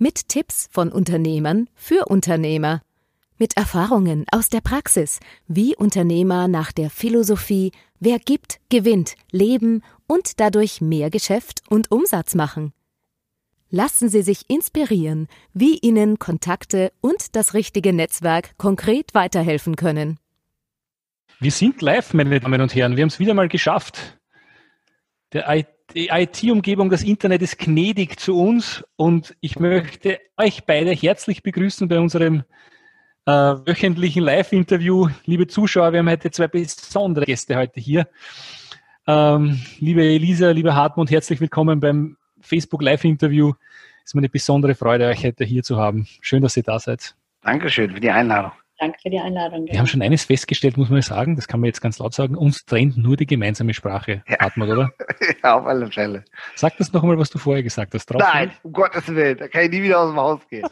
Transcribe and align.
Mit 0.00 0.28
Tipps 0.28 0.68
von 0.70 0.92
Unternehmern 0.92 1.68
für 1.74 2.04
Unternehmer. 2.06 2.82
Mit 3.36 3.56
Erfahrungen 3.56 4.26
aus 4.30 4.48
der 4.48 4.60
Praxis, 4.60 5.18
wie 5.48 5.74
Unternehmer 5.74 6.46
nach 6.46 6.70
der 6.70 6.88
Philosophie 6.88 7.72
Wer 7.98 8.20
gibt, 8.20 8.60
gewinnt, 8.68 9.16
leben 9.32 9.82
und 10.06 10.38
dadurch 10.38 10.80
mehr 10.80 11.10
Geschäft 11.10 11.62
und 11.68 11.90
Umsatz 11.90 12.36
machen. 12.36 12.72
Lassen 13.70 14.08
Sie 14.08 14.22
sich 14.22 14.48
inspirieren, 14.48 15.26
wie 15.52 15.78
Ihnen 15.78 16.20
Kontakte 16.20 16.92
und 17.00 17.34
das 17.34 17.54
richtige 17.54 17.92
Netzwerk 17.92 18.56
konkret 18.56 19.14
weiterhelfen 19.14 19.74
können. 19.74 20.20
Wir 21.40 21.50
sind 21.50 21.82
live, 21.82 22.14
meine 22.14 22.38
Damen 22.38 22.60
und 22.60 22.72
Herren. 22.72 22.96
Wir 22.96 23.02
haben 23.02 23.08
es 23.08 23.18
wieder 23.18 23.34
mal 23.34 23.48
geschafft. 23.48 24.16
Der 25.32 25.48
die 25.94 26.08
IT-Umgebung, 26.08 26.90
das 26.90 27.02
Internet 27.02 27.42
ist 27.42 27.58
gnädig 27.58 28.20
zu 28.20 28.38
uns 28.38 28.84
und 28.96 29.34
ich 29.40 29.58
möchte 29.58 30.18
euch 30.36 30.64
beide 30.64 30.90
herzlich 30.90 31.42
begrüßen 31.42 31.88
bei 31.88 31.98
unserem 31.98 32.44
äh, 33.26 33.30
wöchentlichen 33.30 34.22
Live-Interview. 34.22 35.08
Liebe 35.24 35.46
Zuschauer, 35.46 35.92
wir 35.92 36.00
haben 36.00 36.10
heute 36.10 36.30
zwei 36.30 36.48
besondere 36.48 37.24
Gäste 37.24 37.56
heute 37.56 37.80
hier. 37.80 38.08
Ähm, 39.06 39.60
liebe 39.78 40.04
Elisa, 40.04 40.50
lieber 40.50 40.74
Hartmut, 40.74 41.10
herzlich 41.10 41.40
willkommen 41.40 41.80
beim 41.80 42.16
Facebook 42.40 42.82
Live-Interview. 42.82 43.52
Es 44.04 44.10
ist 44.10 44.14
mir 44.14 44.20
eine 44.20 44.28
besondere 44.28 44.74
Freude, 44.74 45.06
euch 45.06 45.24
heute 45.24 45.44
hier 45.44 45.62
zu 45.62 45.78
haben. 45.78 46.06
Schön, 46.20 46.42
dass 46.42 46.56
ihr 46.56 46.62
da 46.62 46.78
seid. 46.78 47.14
Dankeschön 47.42 47.92
für 47.92 48.00
die 48.00 48.10
Einladung. 48.10 48.52
Danke 48.78 48.98
für 49.02 49.10
die 49.10 49.18
Einladung. 49.18 49.66
Wir 49.66 49.78
haben 49.78 49.88
schon 49.88 50.02
eines 50.02 50.24
festgestellt, 50.24 50.76
muss 50.76 50.88
man 50.88 51.02
sagen, 51.02 51.34
das 51.34 51.48
kann 51.48 51.58
man 51.58 51.66
jetzt 51.66 51.80
ganz 51.80 51.98
laut 51.98 52.14
sagen, 52.14 52.36
uns 52.36 52.64
trennt 52.64 52.96
nur 52.96 53.16
die 53.16 53.26
gemeinsame 53.26 53.74
Sprache, 53.74 54.22
ja. 54.28 54.38
Hartmut, 54.38 54.68
oder? 54.68 54.92
ja, 55.42 55.58
auf 55.58 55.66
alle 55.66 55.90
Fälle. 55.90 56.24
Sag 56.54 56.76
das 56.76 56.92
noch 56.92 57.02
einmal, 57.02 57.18
was 57.18 57.28
du 57.30 57.38
vorher 57.38 57.64
gesagt 57.64 57.92
hast. 57.94 58.06
Drauf 58.06 58.22
Nein, 58.22 58.52
um 58.62 58.72
Gottes 58.72 59.08
Willen, 59.08 59.36
da 59.36 59.48
kann 59.48 59.64
ich 59.64 59.70
nie 59.70 59.82
wieder 59.82 59.98
aus 59.98 60.10
dem 60.10 60.16
Haus 60.16 60.40
gehen. 60.48 60.68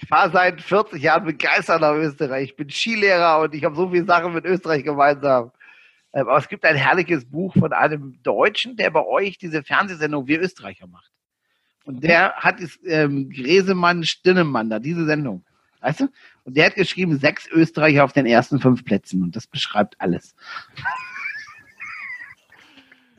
ich 0.00 0.08
fahre 0.08 0.30
seit 0.30 0.60
40 0.60 1.02
Jahren 1.02 1.24
begeistert 1.24 1.80
nach 1.80 1.94
Österreich. 1.94 2.50
Ich 2.50 2.56
bin 2.56 2.70
Skilehrer 2.70 3.40
und 3.40 3.52
ich 3.52 3.64
habe 3.64 3.74
so 3.74 3.90
viele 3.90 4.04
Sachen 4.04 4.32
mit 4.32 4.44
Österreich 4.44 4.84
gemeinsam. 4.84 5.50
Ähm, 6.12 6.28
aber 6.28 6.38
es 6.38 6.48
gibt 6.48 6.64
ein 6.64 6.76
herrliches 6.76 7.28
Buch 7.28 7.52
von 7.54 7.72
einem 7.72 8.20
Deutschen, 8.22 8.76
der 8.76 8.90
bei 8.90 9.04
euch 9.04 9.38
diese 9.38 9.64
Fernsehsendung 9.64 10.28
Wir 10.28 10.40
Österreicher 10.40 10.86
macht. 10.86 11.10
Und 11.84 12.04
der 12.04 12.34
hat 12.34 12.60
es 12.60 12.78
ähm, 12.84 13.28
Gräsemann 13.30 14.04
Stinnemann 14.04 14.70
da, 14.70 14.78
diese 14.78 15.04
Sendung. 15.06 15.44
Weißt 15.80 16.00
du? 16.00 16.08
Und 16.44 16.56
der 16.56 16.66
hat 16.66 16.74
geschrieben, 16.74 17.18
sechs 17.18 17.48
Österreicher 17.48 18.04
auf 18.04 18.12
den 18.12 18.26
ersten 18.26 18.60
fünf 18.60 18.84
Plätzen. 18.84 19.22
Und 19.22 19.36
das 19.36 19.46
beschreibt 19.46 20.00
alles. 20.00 20.34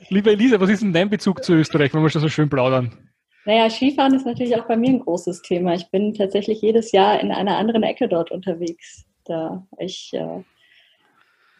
Liebe 0.09 0.31
Elisa, 0.31 0.59
was 0.59 0.69
ist 0.69 0.83
denn 0.83 0.93
dein 0.93 1.09
Bezug 1.09 1.43
zu 1.43 1.53
Österreich, 1.53 1.93
wenn 1.93 2.03
wir 2.03 2.09
schon 2.09 2.21
so 2.21 2.29
schön 2.29 2.49
plaudern? 2.49 2.91
Naja, 3.45 3.69
Skifahren 3.69 4.13
ist 4.13 4.25
natürlich 4.25 4.55
auch 4.55 4.67
bei 4.67 4.77
mir 4.77 4.89
ein 4.89 4.99
großes 4.99 5.41
Thema. 5.41 5.73
Ich 5.73 5.89
bin 5.89 6.13
tatsächlich 6.13 6.61
jedes 6.61 6.91
Jahr 6.91 7.19
in 7.19 7.31
einer 7.31 7.57
anderen 7.57 7.81
Ecke 7.81 8.07
dort 8.07 8.29
unterwegs. 8.29 9.05
Da 9.25 9.65
ich 9.79 10.11
äh, 10.13 10.43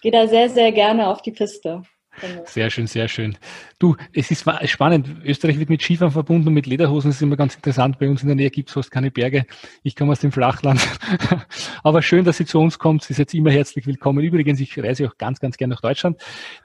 gehe 0.02 0.12
da 0.12 0.28
sehr, 0.28 0.50
sehr 0.50 0.72
gerne 0.72 1.08
auf 1.08 1.22
die 1.22 1.32
Piste. 1.32 1.84
Genau. 2.20 2.44
Sehr 2.46 2.70
schön, 2.70 2.88
sehr 2.88 3.08
schön. 3.08 3.38
Du, 3.80 3.96
es 4.14 4.32
ist 4.32 4.46
spannend. 4.66 5.08
Österreich 5.24 5.58
wird 5.58 5.70
mit 5.70 5.82
Skifahren 5.82 6.12
verbunden 6.12 6.50
und 6.50 6.54
mit 6.54 6.66
Lederhosen. 6.66 7.10
Das 7.10 7.16
ist 7.16 7.22
immer 7.22 7.38
ganz 7.38 7.56
interessant. 7.56 8.00
Bei 8.00 8.10
uns 8.10 8.22
in 8.22 8.28
der 8.28 8.36
Nähe 8.36 8.50
gibt 8.50 8.70
es 8.70 8.74
fast 8.74 8.92
keine 8.92 9.12
Berge. 9.12 9.46
Ich 9.84 9.96
komme 9.96 10.12
aus 10.12 10.20
dem 10.20 10.32
Flachland. 10.32 10.82
Aber 11.84 12.02
schön, 12.02 12.26
dass 12.26 12.38
Sie 12.38 12.46
zu 12.46 12.60
uns 12.60 12.78
kommt. 12.80 13.04
Sie 13.04 13.14
ist 13.14 13.18
jetzt 13.18 13.34
immer 13.34 13.52
herzlich 13.52 13.88
willkommen. 13.88 14.24
Übrigens, 14.24 14.60
ich 14.60 14.78
reise 14.78 15.08
auch 15.08 15.18
ganz, 15.18 15.40
ganz 15.40 15.58
gerne 15.58 15.74
nach 15.74 15.82
Deutschland. 15.82 16.22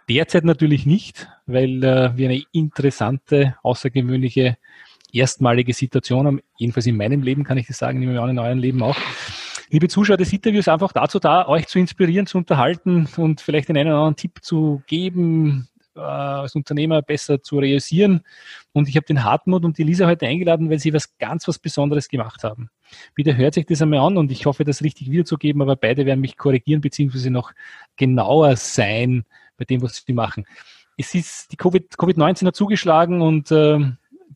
Derzeit 0.08 0.44
natürlich 0.44 0.84
nicht, 0.84 1.28
weil 1.46 1.82
äh, 1.84 2.16
wir 2.16 2.28
eine 2.28 2.42
interessante, 2.52 3.56
außergewöhnliche, 3.62 4.58
erstmalige 5.12 5.72
Situation 5.72 6.26
haben. 6.26 6.40
Jedenfalls 6.56 6.86
in 6.86 6.96
meinem 6.96 7.22
Leben 7.22 7.44
kann 7.44 7.56
ich 7.56 7.68
das 7.68 7.78
sagen, 7.78 8.02
in 8.02 8.18
eurem 8.18 8.58
Leben 8.58 8.82
auch. 8.82 8.96
Liebe 9.71 9.88
Zuschauer, 9.88 10.16
das 10.16 10.32
Interview 10.32 10.60
ist 10.60 10.69
einfach 10.69 10.93
dazu 10.93 11.19
da, 11.19 11.49
euch 11.49 11.66
zu 11.66 11.78
inspirieren, 11.78 12.27
zu 12.27 12.38
unterhalten 12.38 13.09
und 13.16 13.41
vielleicht 13.41 13.69
den 13.69 13.77
einen 13.77 13.88
oder 13.88 13.99
anderen 13.99 14.16
Tipp 14.16 14.38
zu 14.43 14.82
geben, 14.87 15.69
äh, 15.97 16.00
als 16.00 16.54
Unternehmer 16.54 17.03
besser 17.03 17.43
zu 17.43 17.59
realisieren. 17.59 18.21
Und 18.72 18.88
ich 18.88 18.97
habe 18.97 19.06
den 19.06 19.25
Hartmut 19.25 19.65
und 19.65 19.76
die 19.78 19.82
Lisa 19.82 20.06
heute 20.06 20.26
eingeladen, 20.26 20.71
weil 20.71 20.78
sie 20.78 20.93
was 20.93 21.19
ganz 21.19 21.49
was 21.49 21.59
Besonderes 21.59 22.09
gemacht 22.09 22.44
haben. 22.44 22.71
Bitte 23.15 23.37
hört 23.37 23.55
sich 23.55 23.66
das 23.66 23.82
einmal 23.82 24.00
an 24.00 24.16
und 24.16 24.31
ich 24.31 24.47
hoffe, 24.47 24.62
das 24.62 24.82
richtig 24.82 25.10
wiederzugeben, 25.10 25.60
aber 25.62 25.75
beide 25.75 26.06
werden 26.06 26.21
mich 26.21 26.37
korrigieren 26.37 26.81
beziehungsweise 26.81 27.31
noch 27.31 27.53
genauer 27.97 28.55
sein 28.56 29.25
bei 29.56 29.65
dem, 29.65 29.82
was 29.82 30.05
sie 30.06 30.12
machen. 30.12 30.47
Es 30.97 31.15
ist 31.15 31.53
die 31.53 31.56
Covid-19 31.56 31.97
COVID 31.97 32.43
hat 32.47 32.56
zugeschlagen 32.56 33.21
und 33.21 33.50
äh, 33.50 33.81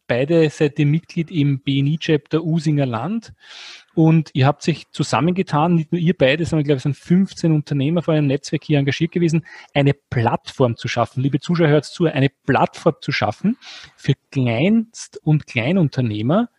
beide 0.06 0.50
seid 0.50 0.78
ihr 0.78 0.86
Mitglied 0.86 1.30
im 1.30 1.60
BNI-Chapter 1.60 2.42
Usinger 2.42 2.86
Land. 2.86 3.32
Und 3.94 4.30
ihr 4.34 4.46
habt 4.46 4.62
sich 4.62 4.88
zusammengetan, 4.90 5.74
nicht 5.74 5.90
nur 5.90 6.00
ihr 6.00 6.16
beide, 6.16 6.44
sondern 6.44 6.60
ich 6.60 6.66
glaube, 6.66 6.76
es 6.76 6.84
sind 6.84 6.96
15 6.96 7.52
Unternehmer 7.52 8.02
vor 8.02 8.14
einem 8.14 8.28
Netzwerk 8.28 8.62
hier 8.64 8.78
engagiert 8.78 9.10
gewesen, 9.10 9.44
eine 9.74 9.94
Plattform 9.94 10.76
zu 10.76 10.86
schaffen. 10.86 11.22
Liebe 11.22 11.40
Zuschauer, 11.40 11.68
hört 11.68 11.84
zu, 11.84 12.06
eine 12.06 12.28
Plattform 12.28 12.94
zu 13.00 13.10
schaffen 13.10 13.56
für 13.96 14.14
Kleinst- 14.30 15.18
und 15.24 15.46
Kleinunternehmer, 15.46 16.50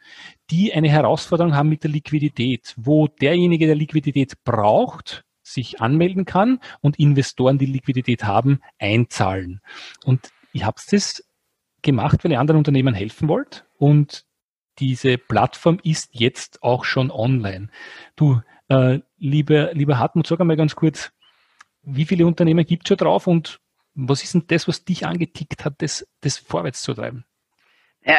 die 0.50 0.74
eine 0.74 0.90
Herausforderung 0.90 1.56
haben 1.56 1.70
mit 1.70 1.84
der 1.84 1.92
Liquidität, 1.92 2.74
wo 2.78 3.08
derjenige, 3.08 3.66
der 3.66 3.76
Liquidität 3.76 4.44
braucht, 4.44 5.24
sich 5.42 5.80
anmelden 5.80 6.26
kann 6.26 6.60
und 6.82 7.00
Investoren, 7.00 7.58
die 7.58 7.66
Liquidität 7.66 8.26
haben, 8.26 8.60
einzahlen. 8.78 9.62
Und 10.04 10.30
ihr 10.54 10.66
habt 10.66 10.82
es 10.92 11.24
gemacht, 11.82 12.24
weil 12.24 12.32
ihr 12.32 12.40
anderen 12.40 12.60
Unternehmen 12.60 12.94
helfen 12.94 13.28
wollt 13.28 13.66
und 13.78 14.26
diese 14.82 15.18
Plattform 15.18 15.80
ist 15.84 16.10
jetzt 16.12 16.62
auch 16.64 16.84
schon 16.84 17.12
online. 17.12 17.70
Du, 18.16 18.42
äh, 18.68 19.00
lieber, 19.18 19.74
lieber 19.74 20.00
Hartmut, 20.00 20.28
sag 20.28 20.42
einmal 20.42 20.58
ganz 20.58 20.76
kurz, 20.76 21.14
wie 21.84 22.06
viele 22.06 22.26
Unternehmen 22.26 22.66
gibt 22.66 22.84
es 22.84 22.90
schon 22.90 22.98
drauf 22.98 23.28
und 23.28 23.62
was 23.94 24.24
ist 24.24 24.34
denn 24.34 24.46
das, 24.48 24.68
was 24.68 24.84
dich 24.84 25.06
angetickt 25.06 25.64
hat, 25.66 25.76
das, 25.82 26.08
das 26.22 26.38
vorwärts 26.38 26.82
zu 26.82 26.94
treiben? 26.94 27.26
Ja, 28.04 28.16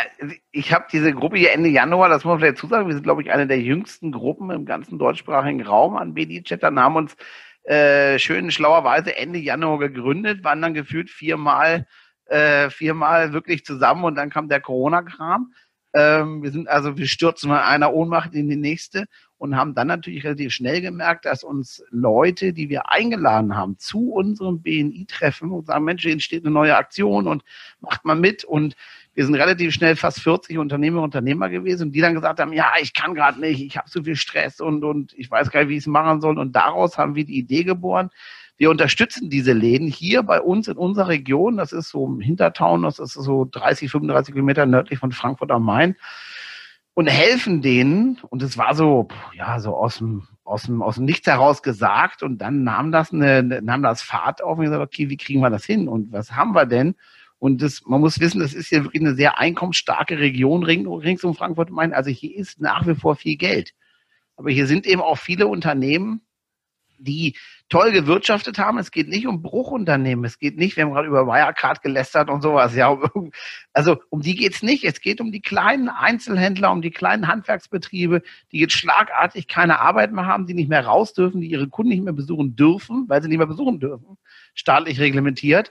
ich 0.53 0.73
habe 0.73 0.87
diese 0.93 1.13
Gruppe 1.13 1.39
hier 1.39 1.53
Ende 1.53 1.69
Januar, 1.69 2.09
das 2.09 2.25
muss 2.25 2.33
man 2.33 2.39
vielleicht 2.39 2.59
zusagen, 2.59 2.87
wir 2.87 2.95
sind, 2.95 3.03
glaube 3.03 3.23
ich, 3.23 3.33
eine 3.33 3.49
der 3.49 3.61
jüngsten 3.61 4.13
Gruppen 4.13 4.51
im 4.51 4.65
ganzen 4.65 4.99
deutschsprachigen 4.99 5.63
Raum 5.63 5.97
an 5.97 6.15
BD-Chattern, 6.15 6.79
haben 6.79 6.97
uns 6.97 7.17
äh, 7.65 8.19
schön 8.21 8.53
schlauerweise 8.53 9.17
Ende 9.17 9.41
Januar 9.41 9.81
gegründet, 9.81 10.45
waren 10.45 10.63
dann 10.63 10.75
gefühlt 10.75 11.11
viermal, 11.11 11.89
äh, 12.27 12.71
viermal 12.71 13.33
wirklich 13.33 13.65
zusammen 13.65 14.05
und 14.05 14.15
dann 14.15 14.31
kam 14.31 14.49
der 14.49 14.61
Corona-Kram. 14.61 15.53
Ähm, 15.95 16.43
wir 16.43 16.51
sind 16.51 16.69
also, 16.69 16.97
wir 16.97 17.07
stürzen 17.07 17.51
von 17.51 17.59
einer 17.59 17.93
Ohnmacht 17.93 18.35
in 18.35 18.49
die 18.49 18.57
nächste 18.57 19.07
und 19.37 19.57
haben 19.57 19.75
dann 19.75 19.89
natürlich 19.89 20.25
relativ 20.25 20.53
schnell 20.53 20.81
gemerkt, 20.81 21.25
dass 21.25 21.43
uns 21.43 21.83
Leute, 21.91 22.53
die 22.53 22.69
wir 22.69 22.91
eingeladen 22.91 23.57
haben 23.57 23.77
zu 23.77 24.13
unserem 24.13 24.63
BNI-Treffen 24.63 25.51
und 25.51 25.67
sagen, 25.67 25.85
Mensch, 25.85 26.03
hier 26.03 26.13
entsteht 26.13 26.45
eine 26.45 26.55
neue 26.55 26.77
Aktion 26.77 27.27
und 27.27 27.43
macht 27.81 28.05
mal 28.05 28.15
mit 28.15 28.45
und 28.45 28.77
wir 29.15 29.27
sind 29.27 29.35
relativ 29.35 29.75
schnell 29.75 29.97
fast 29.97 30.21
40 30.21 30.59
Unternehmer 30.59 30.99
und 30.99 31.05
Unternehmer 31.07 31.51
gewesen, 31.51 31.93
die 31.93 32.01
dann 32.01 32.15
gesagt 32.15 32.41
haben, 32.41 32.53
ja, 32.53 32.73
ich 32.81 32.95
kann 32.95 33.15
gerade 33.15 33.41
nicht, 33.41 33.61
ich 33.61 33.77
habe 33.77 33.91
zu 33.91 34.03
viel 34.03 34.17
Stress 34.17 34.61
und, 34.61 34.85
und 34.85 35.13
ich 35.15 35.31
weiß 35.31 35.51
gar 35.51 35.61
nicht, 35.61 35.69
wie 35.69 35.77
ich 35.77 35.83
es 35.83 35.87
machen 35.87 36.21
soll. 36.21 36.39
Und 36.39 36.57
daraus 36.57 36.97
haben 36.97 37.15
wir 37.15 37.25
die 37.25 37.37
Idee 37.37 37.65
geboren, 37.65 38.11
wir 38.63 38.71
unterstützen 38.71 39.29
diese 39.29 39.53
Läden 39.53 39.89
hier 39.89 40.23
bei 40.23 40.41
uns 40.41 40.69
in 40.69 40.77
unserer 40.77 41.09
Region. 41.09 41.57
Das 41.57 41.73
ist 41.73 41.89
so 41.89 42.07
im 42.07 42.21
Hintertown, 42.21 42.83
das 42.85 43.01
ist 43.01 43.15
so 43.15 43.45
30, 43.45 43.91
35 43.91 44.35
Kilometer 44.35 44.67
nördlich 44.67 45.01
von 45.01 45.11
Frankfurt 45.11 45.51
am 45.51 45.65
Main 45.65 45.97
und 46.95 47.09
helfen 47.09 47.61
denen. 47.61 48.21
Und 48.31 48.41
es 48.41 48.57
war 48.57 48.77
so, 48.77 49.09
ja, 49.35 49.59
so 49.59 49.75
aus 49.75 49.99
dem, 49.99 50.29
aus 50.45 50.63
dem, 50.63 50.81
aus 50.81 50.95
dem 50.95 51.07
Nichts 51.07 51.27
heraus 51.27 51.65
gesagt. 51.65 52.23
Und 52.23 52.39
dann 52.39 52.63
nahm 52.63 52.93
das 52.93 53.13
eine, 53.13 53.43
nahm 53.43 53.83
das 53.83 54.01
Fahrt 54.01 54.45
auf 54.45 54.59
und 54.59 54.67
gesagt, 54.67 54.81
okay, 54.81 55.11
wie 55.11 55.17
kriegen 55.17 55.41
wir 55.41 55.51
das 55.51 55.65
hin? 55.65 55.89
Und 55.89 56.13
was 56.13 56.31
haben 56.31 56.55
wir 56.55 56.67
denn? 56.67 56.95
Und 57.41 57.63
das, 57.63 57.83
man 57.85 58.01
muss 58.01 58.21
wissen, 58.21 58.39
das 58.39 58.55
ist 58.55 58.69
hier 58.69 58.85
wirklich 58.85 59.03
eine 59.03 59.17
sehr 59.17 59.41
einkommensstarke 59.41 60.21
Region 60.21 60.63
rings 60.63 61.25
um 61.25 61.35
Frankfurt 61.35 61.71
am 61.71 61.75
Main. 61.75 61.93
Also 61.93 62.11
hier 62.11 62.37
ist 62.37 62.61
nach 62.61 62.87
wie 62.87 62.95
vor 62.95 63.17
viel 63.17 63.37
Geld. 63.37 63.75
Aber 64.37 64.51
hier 64.51 64.69
sind 64.69 64.87
eben 64.87 65.01
auch 65.01 65.19
viele 65.19 65.49
Unternehmen, 65.49 66.21
die 67.05 67.37
toll 67.69 67.93
gewirtschaftet 67.93 68.59
haben. 68.59 68.79
Es 68.79 68.91
geht 68.91 69.09
nicht 69.09 69.27
um 69.27 69.43
Bruchunternehmen. 69.43 70.25
Es 70.25 70.39
geht 70.39 70.57
nicht, 70.57 70.77
wir 70.77 70.85
haben 70.85 70.93
gerade 70.93 71.09
über 71.09 71.27
Wirecard 71.27 71.83
gelästert 71.83 72.29
und 72.29 72.43
sowas. 72.43 72.75
Ja, 72.75 72.99
also 73.73 73.97
um 74.11 74.21
die 74.21 74.35
geht's 74.35 74.63
nicht. 74.63 74.85
Es 74.85 75.01
geht 75.01 75.21
um 75.21 75.33
die 75.33 75.41
kleinen 75.41 75.89
Einzelhändler, 75.89 76.71
um 76.71 76.83
die 76.83 76.91
kleinen 76.91 77.29
Handwerksbetriebe, 77.29 78.23
die 78.53 78.59
jetzt 78.59 78.75
schlagartig 78.75 79.49
keine 79.49 79.81
Arbeit 79.81 80.13
mehr 80.13 80.27
haben, 80.27 80.47
die 80.47 80.55
nicht 80.55 80.69
mehr 80.69 80.85
raus 80.85 81.15
dürfen, 81.15 81.41
die 81.41 81.51
ihre 81.51 81.69
Kunden 81.69 81.91
nicht 81.91 82.05
mehr 82.05 82.13
besuchen 82.13 82.57
dürfen, 82.57 83.07
weil 83.09 83.23
sie 83.23 83.29
nicht 83.29 83.39
mehr 83.39 83.47
besuchen 83.47 83.81
dürfen, 83.81 84.19
staatlich 84.55 85.01
reglementiert. 85.01 85.71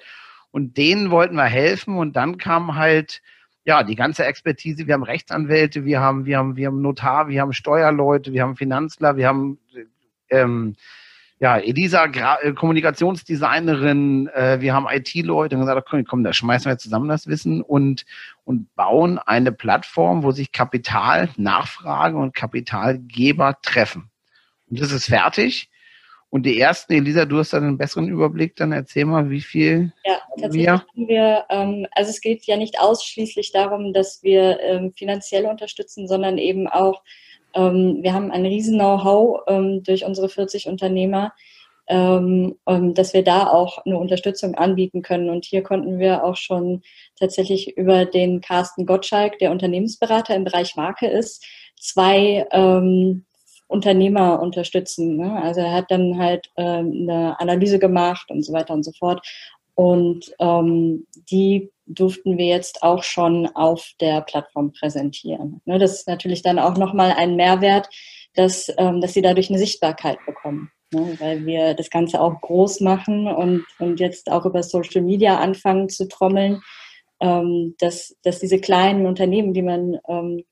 Und 0.52 0.78
denen 0.78 1.12
wollten 1.12 1.36
wir 1.36 1.46
helfen. 1.46 1.98
Und 1.98 2.16
dann 2.16 2.38
kam 2.38 2.76
halt 2.76 3.22
ja, 3.64 3.84
die 3.84 3.96
ganze 3.96 4.26
Expertise. 4.26 4.88
Wir 4.88 4.96
haben 4.96 5.04
Rechtsanwälte, 5.04 5.86
wir 5.86 6.00
haben, 6.00 6.26
wir 6.26 6.38
haben, 6.38 6.56
wir 6.56 6.68
haben 6.68 6.82
Notar, 6.82 7.28
wir 7.28 7.42
haben 7.42 7.54
Steuerleute, 7.54 8.34
wir 8.34 8.42
haben 8.42 8.56
Finanzler, 8.56 9.18
wir 9.18 9.28
haben 9.28 9.60
ähm, 10.30 10.76
ja, 11.42 11.58
Elisa, 11.58 12.06
Gra 12.06 12.40
äh, 12.44 12.54
Kommunikationsdesignerin, 12.54 14.28
äh, 14.28 14.62
wir 14.62 14.76
haben 14.76 14.86
IT-Leute 14.88 15.56
und 15.56 15.62
gesagt, 15.62 15.88
komm, 15.90 16.06
komm, 16.06 16.24
da 16.24 16.34
schmeißen 16.34 16.70
wir 16.70 16.78
zusammen 16.78 17.10
das 17.10 17.26
Wissen 17.26 17.64
und, 17.64 18.06
und 18.46 18.74
bauen 18.76 19.18
eine 19.18 19.52
Plattform, 19.52 20.22
wo 20.22 20.30
sich 20.30 20.52
Kapitalnachfrage 20.52 22.16
und 22.16 22.36
Kapitalgeber 22.36 23.58
treffen. 23.64 24.12
Und 24.70 24.80
das 24.80 24.92
ist 24.92 25.08
fertig. 25.08 25.72
Und 26.30 26.46
die 26.46 26.60
ersten, 26.60 26.94
Elisa, 26.94 27.26
du 27.26 27.40
hast 27.40 27.54
dann 27.54 27.64
einen 27.64 27.78
besseren 27.80 28.08
Überblick, 28.08 28.56
dann 28.56 28.72
erzähl 28.72 29.06
mal, 29.06 29.32
wie 29.32 29.42
viel. 29.42 29.92
Ja, 30.06 30.20
tatsächlich 30.40 30.68
wir? 30.68 30.74
haben 30.74 31.08
wir, 31.08 31.46
ähm, 31.50 31.88
also 31.94 32.12
es 32.12 32.22
geht 32.22 32.46
ja 32.46 32.56
nicht 32.56 32.80
ausschließlich 32.80 33.52
darum, 33.52 33.94
dass 33.94 34.22
wir 34.22 34.60
ähm, 34.60 34.94
finanziell 34.96 35.48
unterstützen, 35.48 36.08
sondern 36.08 36.38
eben 36.38 36.68
auch, 36.68 37.02
wir 37.54 38.14
haben 38.14 38.32
ein 38.32 38.46
riesen 38.46 38.78
Know-how 38.78 39.42
ähm, 39.48 39.84
durch 39.84 40.06
unsere 40.06 40.30
40 40.30 40.68
Unternehmer, 40.68 41.34
ähm, 41.88 42.56
ähm, 42.68 42.94
dass 42.94 43.14
wir 43.14 43.24
da 43.24 43.48
auch 43.48 43.86
eine 43.86 43.98
Unterstützung 43.98 44.56
anbieten 44.56 45.02
können. 45.02 45.30
Und 45.30 45.46
hier 45.46 45.64
konnten 45.64 46.00
wir 46.00 46.24
auch 46.24 46.38
schon 46.38 46.82
tatsächlich 47.20 47.76
über 47.78 48.06
den 48.06 48.42
Carsten 48.42 48.86
Gottschalk, 48.86 49.40
der 49.40 49.52
Unternehmensberater 49.52 50.36
im 50.36 50.46
Bereich 50.46 50.76
Marke 50.76 51.08
ist, 51.08 51.46
zwei 51.80 52.48
ähm, 52.52 53.26
Unternehmer 53.68 54.42
unterstützen. 54.42 55.18
Ne? 55.18 55.42
Also 55.42 55.62
er 55.62 55.74
hat 55.74 55.86
dann 55.90 56.18
halt 56.18 56.50
ähm, 56.58 57.08
eine 57.10 57.40
Analyse 57.40 57.80
gemacht 57.80 58.30
und 58.30 58.44
so 58.44 58.54
weiter 58.54 58.74
und 58.74 58.84
so 58.84 58.92
fort. 58.92 59.26
Und 59.76 60.34
ähm, 60.40 61.08
die 61.30 61.72
durften 61.86 62.38
wir 62.38 62.46
jetzt 62.46 62.84
auch 62.84 63.04
schon 63.04 63.48
auf 63.48 63.92
der 64.00 64.22
Plattform 64.22 64.72
präsentieren. 64.72 65.62
Ne? 65.66 65.80
Das 65.80 65.94
ist 65.94 66.08
natürlich 66.08 66.42
dann 66.42 66.60
auch 66.60 66.78
nochmal 66.78 67.14
ein 67.14 67.36
Mehrwert, 67.36 67.90
dass, 68.34 68.72
ähm, 68.78 69.02
dass 69.02 69.14
sie 69.14 69.22
dadurch 69.22 69.50
eine 69.50 69.60
Sichtbarkeit 69.60 70.18
bekommen. 70.26 70.72
Ne? 70.94 71.16
Weil 71.20 71.46
wir 71.46 71.74
das 71.74 71.90
Ganze 71.90 72.22
auch 72.22 72.40
groß 72.42 72.82
machen 72.82 73.28
und, 73.28 73.66
und 73.80 74.00
jetzt 74.00 74.32
auch 74.32 74.46
über 74.46 74.64
Social 74.64 75.02
Media 75.02 75.40
anfangen 75.40 75.90
zu 75.90 76.08
trommeln, 76.08 76.62
ähm, 77.20 77.76
dass, 77.80 78.16
dass 78.24 78.40
diese 78.40 78.60
kleinen 78.60 79.06
Unternehmen, 79.06 79.54
die 79.54 79.62
man 79.62 79.98
ähm, 80.08 80.44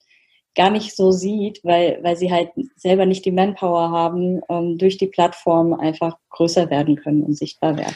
gar 0.55 0.69
nicht 0.71 0.95
so 0.95 1.11
sieht, 1.11 1.61
weil, 1.63 1.99
weil 2.03 2.17
sie 2.17 2.31
halt 2.31 2.51
selber 2.75 3.05
nicht 3.05 3.25
die 3.25 3.31
Manpower 3.31 3.91
haben, 3.91 4.41
ähm, 4.49 4.77
durch 4.77 4.97
die 4.97 5.07
Plattform 5.07 5.73
einfach 5.73 6.17
größer 6.29 6.69
werden 6.69 6.95
können 6.95 7.23
und 7.23 7.37
sichtbar 7.37 7.77
werden. 7.77 7.95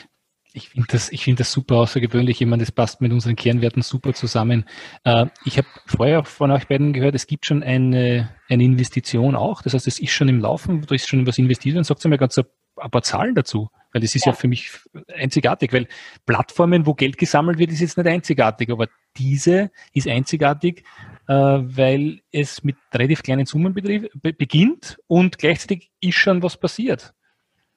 Ich 0.55 0.69
finde 0.69 0.87
das, 0.91 1.11
ich 1.11 1.23
finde 1.23 1.39
das 1.39 1.51
super 1.51 1.77
außergewöhnlich. 1.77 2.39
Ich 2.39 2.47
meine, 2.47 2.61
das 2.61 2.71
passt 2.71 3.01
mit 3.01 3.11
unseren 3.11 3.35
Kernwerten 3.35 3.81
super 3.81 4.13
zusammen. 4.13 4.65
Äh, 5.03 5.25
ich 5.45 5.57
habe 5.57 5.67
vorher 5.87 6.19
auch 6.19 6.27
von 6.27 6.51
euch 6.51 6.67
beiden 6.67 6.93
gehört, 6.93 7.15
es 7.15 7.25
gibt 7.25 7.47
schon 7.47 7.63
eine, 7.63 8.29
eine 8.49 8.63
Investition 8.63 9.35
auch. 9.35 9.63
Das 9.63 9.73
heißt, 9.73 9.87
es 9.87 9.99
ist 9.99 10.11
schon 10.11 10.29
im 10.29 10.39
Laufen, 10.39 10.81
da 10.81 10.93
ist 10.93 11.09
schon 11.09 11.25
was 11.25 11.39
investiert 11.39 11.75
und 11.75 11.85
sagt 11.85 12.05
mir 12.05 12.19
ganz 12.19 12.37
ein, 12.37 12.45
ein 12.77 12.91
paar 12.91 13.01
Zahlen 13.01 13.33
dazu. 13.33 13.69
Weil 13.93 14.01
das 14.01 14.13
ist 14.13 14.25
ja. 14.25 14.31
ja 14.31 14.35
für 14.35 14.47
mich 14.47 14.69
einzigartig, 15.15 15.73
weil 15.73 15.87
Plattformen, 16.25 16.85
wo 16.85 16.93
Geld 16.93 17.17
gesammelt 17.17 17.57
wird, 17.57 17.71
ist 17.71 17.79
jetzt 17.79 17.97
nicht 17.97 18.07
einzigartig, 18.07 18.69
aber 18.69 18.87
diese 19.17 19.71
ist 19.93 20.07
einzigartig, 20.07 20.83
äh, 21.27 21.33
weil 21.33 22.21
es 22.31 22.63
mit 22.63 22.75
relativ 22.93 23.23
kleinen 23.23 23.45
Summen 23.45 23.73
beginnt 23.73 24.99
und 25.07 25.37
gleichzeitig 25.37 25.91
ist 25.99 26.15
schon 26.15 26.43
was 26.43 26.57
passiert. 26.57 27.13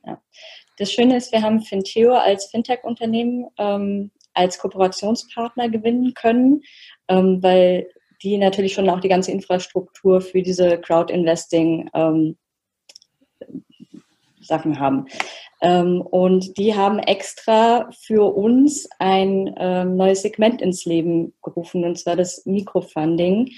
Ja. 0.04 0.20
Das 0.76 0.92
Schöne 0.92 1.16
ist, 1.16 1.32
wir 1.32 1.42
haben 1.42 1.60
Finteo 1.60 2.14
als 2.14 2.46
Fintech-Unternehmen 2.46 3.46
ähm, 3.58 4.10
als 4.34 4.58
Kooperationspartner 4.58 5.70
gewinnen 5.70 6.14
können, 6.14 6.62
ähm, 7.08 7.42
weil 7.42 7.88
die 8.22 8.38
natürlich 8.38 8.74
schon 8.74 8.88
auch 8.88 9.00
die 9.00 9.08
ganze 9.08 9.32
Infrastruktur 9.32 10.20
für 10.20 10.42
diese 10.42 10.78
Crowd-Investing 10.78 11.90
ähm, 11.94 12.36
Sachen 14.40 14.78
haben. 14.78 15.06
Ähm, 15.62 16.02
und 16.02 16.56
die 16.58 16.74
haben 16.74 16.98
extra 16.98 17.88
für 17.90 18.34
uns 18.34 18.88
ein 18.98 19.54
ähm, 19.58 19.96
neues 19.96 20.22
Segment 20.22 20.60
ins 20.60 20.84
Leben 20.84 21.34
gerufen, 21.42 21.84
und 21.84 21.98
zwar 21.98 22.16
das 22.16 22.44
Mikrofunding, 22.44 23.50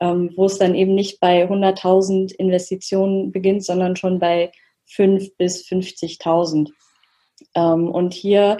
ähm, 0.00 0.32
wo 0.36 0.44
es 0.44 0.58
dann 0.58 0.74
eben 0.74 0.94
nicht 0.94 1.20
bei 1.20 1.48
100.000 1.48 2.34
Investitionen 2.34 3.32
beginnt, 3.32 3.64
sondern 3.64 3.96
schon 3.96 4.18
bei 4.18 4.52
5 4.86 5.36
bis 5.36 5.66
50.000. 5.66 6.70
Ähm, 7.54 7.88
und 7.88 8.14
hier 8.14 8.58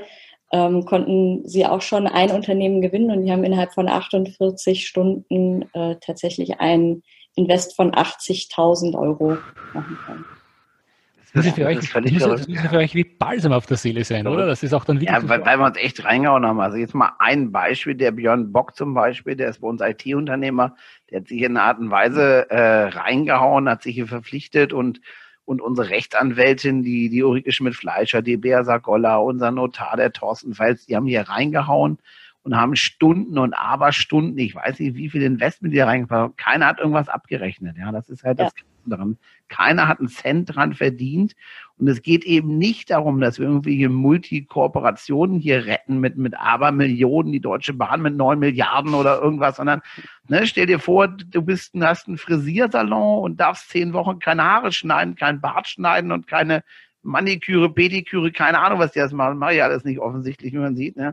ähm, 0.53 0.85
konnten 0.85 1.47
sie 1.49 1.67
auch 1.67 1.83
schon 1.83 2.07
ein 2.07 2.31
Unternehmen 2.31 2.81
gewinnen 2.81 3.11
und 3.11 3.25
die 3.25 3.33
haben 3.33 3.45
innerhalb 3.45 3.73
von 3.75 3.89
48 3.89 4.87
Stunden 4.87 5.63
äh, 5.73 5.97
tatsächlich 6.01 6.61
ein 6.61 7.03
Invest 7.35 7.75
von 7.75 7.93
80.000 7.93 8.99
Euro 8.99 9.39
machen 9.75 9.99
können. 10.05 10.25
Das, 11.35 11.45
das, 11.45 11.55
für 11.55 11.67
euch, 11.67 11.77
das, 11.81 11.95
muss, 12.03 12.23
das 12.23 12.49
muss 12.49 12.61
für 12.61 12.77
euch 12.79 12.95
wie 12.95 13.05
Balsam 13.05 13.53
auf 13.53 13.67
der 13.67 13.77
Seele 13.77 14.05
sein, 14.05 14.27
oder? 14.27 14.47
Das 14.47 14.63
ist 14.63 14.73
auch 14.73 14.87
dann 14.87 15.01
wirklich. 15.01 15.11
Ja, 15.11 15.29
weil, 15.29 15.45
weil 15.45 15.59
wir 15.59 15.67
uns 15.67 15.77
echt 15.77 16.03
reingehauen 16.03 16.47
haben. 16.47 16.61
Also 16.61 16.79
jetzt 16.79 16.95
mal 16.95 17.13
ein 17.19 17.53
Beispiel, 17.53 17.95
der 17.95 18.13
Björn 18.13 18.53
Bock 18.53 18.75
zum 18.75 18.95
Beispiel, 18.95 19.37
der 19.37 19.51
ist 19.51 19.61
bei 19.61 19.69
uns 19.69 19.83
IT-Unternehmer, 19.83 20.77
der 21.11 21.21
hat 21.21 21.29
sich 21.29 21.43
in 21.43 21.59
einer 21.59 21.67
Art 21.67 21.79
und 21.79 21.91
Weise 21.91 22.49
äh, 22.49 22.85
reingehauen, 22.89 23.69
hat 23.69 23.83
sich 23.83 23.97
hier 23.97 24.07
verpflichtet 24.07 24.73
und 24.73 25.03
und 25.47 25.63
unsere 25.63 25.89
Rechtsanwältin, 25.89 26.83
die, 26.83 27.09
die 27.09 27.23
Ulrike 27.23 27.53
Schmidt-Fleischer, 27.53 28.21
die 28.21 28.37
Bea 28.37 28.65
Sagolla, 28.65 29.17
unser 29.17 29.51
Notar, 29.53 29.97
der 29.97 30.13
Thorsten 30.13 30.55
Pfalz, 30.55 30.85
die 30.85 30.97
haben 30.97 31.07
hier 31.07 31.23
reingehauen 31.23 31.99
und 32.47 32.57
haben 32.57 32.77
Stunden 32.77 33.39
und 33.39 33.55
Aberstunden, 33.55 34.39
ich 34.39 34.55
weiß 34.55 34.79
nicht, 34.79 34.95
wie 34.95 35.11
viel 35.11 35.23
Investment 35.23 35.75
die 35.75 35.81
reingefahren 35.81 36.23
haben. 36.23 36.37
Keiner 36.37 36.67
hat 36.67 36.79
irgendwas 36.79 37.09
abgerechnet. 37.09 37.77
Ja, 37.77 37.91
das 37.91 38.09
ist 38.09 38.23
halt 38.23 38.39
ja. 38.39 38.45
das 38.45 38.55
daran. 38.85 39.19
Keiner 39.49 39.89
hat 39.89 39.99
einen 39.99 40.07
Cent 40.07 40.55
dran 40.55 40.73
verdient. 40.73 41.35
Und 41.77 41.89
es 41.89 42.03
geht 42.03 42.25
eben 42.25 42.57
nicht 42.57 42.91
darum, 42.91 43.21
dass 43.21 43.41
wir 43.41 43.49
irgendwie 43.49 43.77
hier 43.77 43.91
Multikooperationen 43.91 45.41
hier 45.41 45.67
retten 45.67 45.99
mit, 45.99 46.19
mit 46.19 46.39
Abermillionen, 46.39 47.33
die 47.33 47.41
Deutsche 47.41 47.75
Bahn 47.75 48.01
mit 48.01 48.15
neun 48.15 48.39
Milliarden 48.39 48.95
oder 48.95 49.21
irgendwas, 49.21 49.57
sondern 49.57 49.83
ne, 50.29 50.47
stell 50.47 50.67
dir 50.67 50.79
vor, 50.79 51.09
du 51.09 51.43
bist, 51.43 51.75
hast 51.81 52.07
einen 52.07 52.17
Frisiersalon 52.17 53.25
und 53.25 53.41
darfst 53.41 53.71
zehn 53.71 53.93
Wochen 53.93 54.21
keine 54.21 54.45
Haare 54.45 54.71
schneiden, 54.71 55.17
kein 55.17 55.41
Bart 55.41 55.67
schneiden 55.67 56.13
und 56.13 56.29
keine 56.29 56.63
Maniküre, 57.03 57.75
Pediküre, 57.75 58.31
keine 58.31 58.61
Ahnung, 58.61 58.79
was 58.79 58.93
die 58.93 59.01
das 59.01 59.13
machen. 59.13 59.39
Mach 59.39 59.51
ich 59.51 59.65
alles 59.65 59.83
nicht 59.83 59.99
offensichtlich, 59.99 60.53
wie 60.53 60.59
man 60.59 60.77
sieht. 60.77 60.97
Ne? 60.97 61.13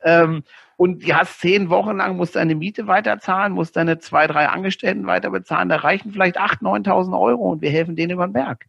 Äh, 0.00 0.22
ähm, 0.22 0.42
und 0.76 1.06
du 1.06 1.14
hast 1.14 1.40
zehn 1.40 1.68
Wochen 1.68 1.98
lang, 1.98 2.16
musst 2.16 2.36
deine 2.36 2.54
Miete 2.54 2.86
weiterzahlen, 2.86 3.52
musst 3.52 3.76
deine 3.76 3.98
zwei, 3.98 4.26
drei 4.26 4.48
Angestellten 4.48 5.06
weiter 5.06 5.30
bezahlen. 5.30 5.68
Da 5.68 5.76
reichen 5.76 6.10
vielleicht 6.10 6.40
8.000, 6.40 6.86
9.000 6.86 7.20
Euro 7.20 7.50
und 7.52 7.60
wir 7.60 7.70
helfen 7.70 7.96
denen 7.96 8.12
über 8.12 8.26
den 8.26 8.32
Berg. 8.32 8.64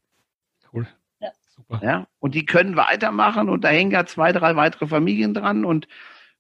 Cool. 0.74 0.88
Ja. 1.22 1.30
Super. 1.56 1.80
Ja, 1.82 2.08
und 2.20 2.36
die 2.36 2.46
können 2.46 2.76
weitermachen 2.76 3.48
und 3.48 3.64
da 3.64 3.70
hängen 3.70 3.92
ja 3.92 4.06
zwei, 4.06 4.34
drei 4.34 4.58
weitere 4.58 4.88
Familien 4.88 5.34
dran 5.34 5.64
und, 5.64 5.88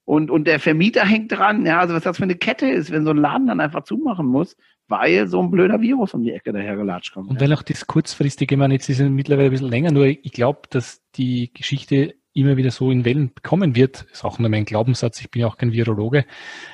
und, 0.03 0.29
und 0.29 0.45
der 0.45 0.59
Vermieter 0.59 1.05
hängt 1.05 1.31
dran. 1.31 1.65
Ja, 1.65 1.79
also 1.79 1.93
was 1.93 2.03
das 2.03 2.17
für 2.17 2.23
eine 2.23 2.35
Kette 2.35 2.69
ist, 2.69 2.91
wenn 2.91 3.05
so 3.05 3.11
ein 3.11 3.17
Laden 3.17 3.47
dann 3.47 3.61
einfach 3.61 3.83
zumachen 3.83 4.25
muss, 4.25 4.57
weil 4.89 5.27
so 5.27 5.41
ein 5.41 5.51
blöder 5.51 5.79
Virus 5.79 6.13
um 6.13 6.23
die 6.23 6.33
Ecke 6.33 6.51
dahergelatscht 6.51 7.13
kommt. 7.13 7.29
Und 7.29 7.39
weil 7.39 7.53
auch 7.53 7.63
das 7.63 7.87
kurzfristige, 7.87 8.55
ich 8.55 8.59
meine, 8.59 8.73
jetzt 8.73 8.89
ist 8.89 8.99
es 8.99 9.09
mittlerweile 9.09 9.47
ein 9.47 9.51
bisschen 9.51 9.69
länger, 9.69 9.91
nur 9.91 10.05
ich 10.07 10.33
glaube, 10.33 10.63
dass 10.69 11.01
die 11.15 11.49
Geschichte 11.53 12.15
immer 12.33 12.57
wieder 12.57 12.71
so 12.71 12.91
in 12.91 13.05
Wellen 13.05 13.31
kommen 13.43 13.75
wird, 13.75 14.05
ist 14.11 14.23
auch 14.23 14.39
nur 14.39 14.49
mein 14.49 14.65
Glaubenssatz, 14.65 15.19
ich 15.19 15.29
bin 15.29 15.41
ja 15.41 15.47
auch 15.47 15.57
kein 15.57 15.73
Virologe, 15.73 16.25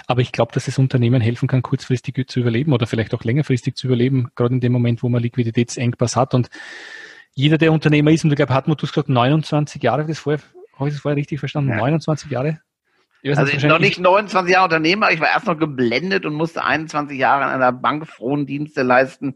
aber 0.05 0.21
ich 0.21 0.31
glaube, 0.31 0.51
dass 0.53 0.67
es 0.67 0.77
Unternehmen 0.77 1.21
helfen 1.21 1.47
kann, 1.47 1.61
kurzfristig 1.61 2.27
zu 2.27 2.39
überleben 2.39 2.73
oder 2.73 2.87
vielleicht 2.87 3.13
auch 3.13 3.23
längerfristig 3.23 3.75
zu 3.75 3.87
überleben, 3.87 4.29
gerade 4.35 4.53
in 4.53 4.61
dem 4.61 4.71
Moment, 4.71 5.03
wo 5.03 5.09
man 5.09 5.21
Liquiditätsengpass 5.21 6.15
hat 6.15 6.33
und 6.33 6.49
jeder, 7.33 7.59
der 7.59 7.71
Unternehmer 7.71 8.11
ist, 8.11 8.23
und 8.23 8.31
ich 8.31 8.35
glaube, 8.35 8.53
Hartmut, 8.53 8.81
du 8.81 8.87
hast 8.87 8.93
gesagt, 8.93 9.09
29 9.09 9.83
Jahre, 9.83 10.05
das 10.07 10.17
vorher, 10.17 10.41
habe 10.75 10.89
ich 10.89 10.95
das 10.95 11.01
vorher 11.01 11.17
richtig 11.17 11.39
verstanden? 11.39 11.69
Ja. 11.69 11.77
29 11.77 12.31
Jahre? 12.31 12.59
also 13.35 13.51
ich 13.51 13.63
noch 13.63 13.79
nicht 13.79 13.99
29 13.99 14.51
Jahre 14.51 14.65
Unternehmer, 14.65 15.11
ich 15.11 15.19
war 15.19 15.27
erst 15.27 15.45
noch 15.45 15.57
geblendet 15.57 16.25
und 16.25 16.33
musste 16.33 16.63
21 16.63 17.17
Jahre 17.17 17.45
an 17.45 17.51
einer 17.51 17.71
Bank 17.71 18.07
Frondienste 18.07 18.83
leisten 18.83 19.35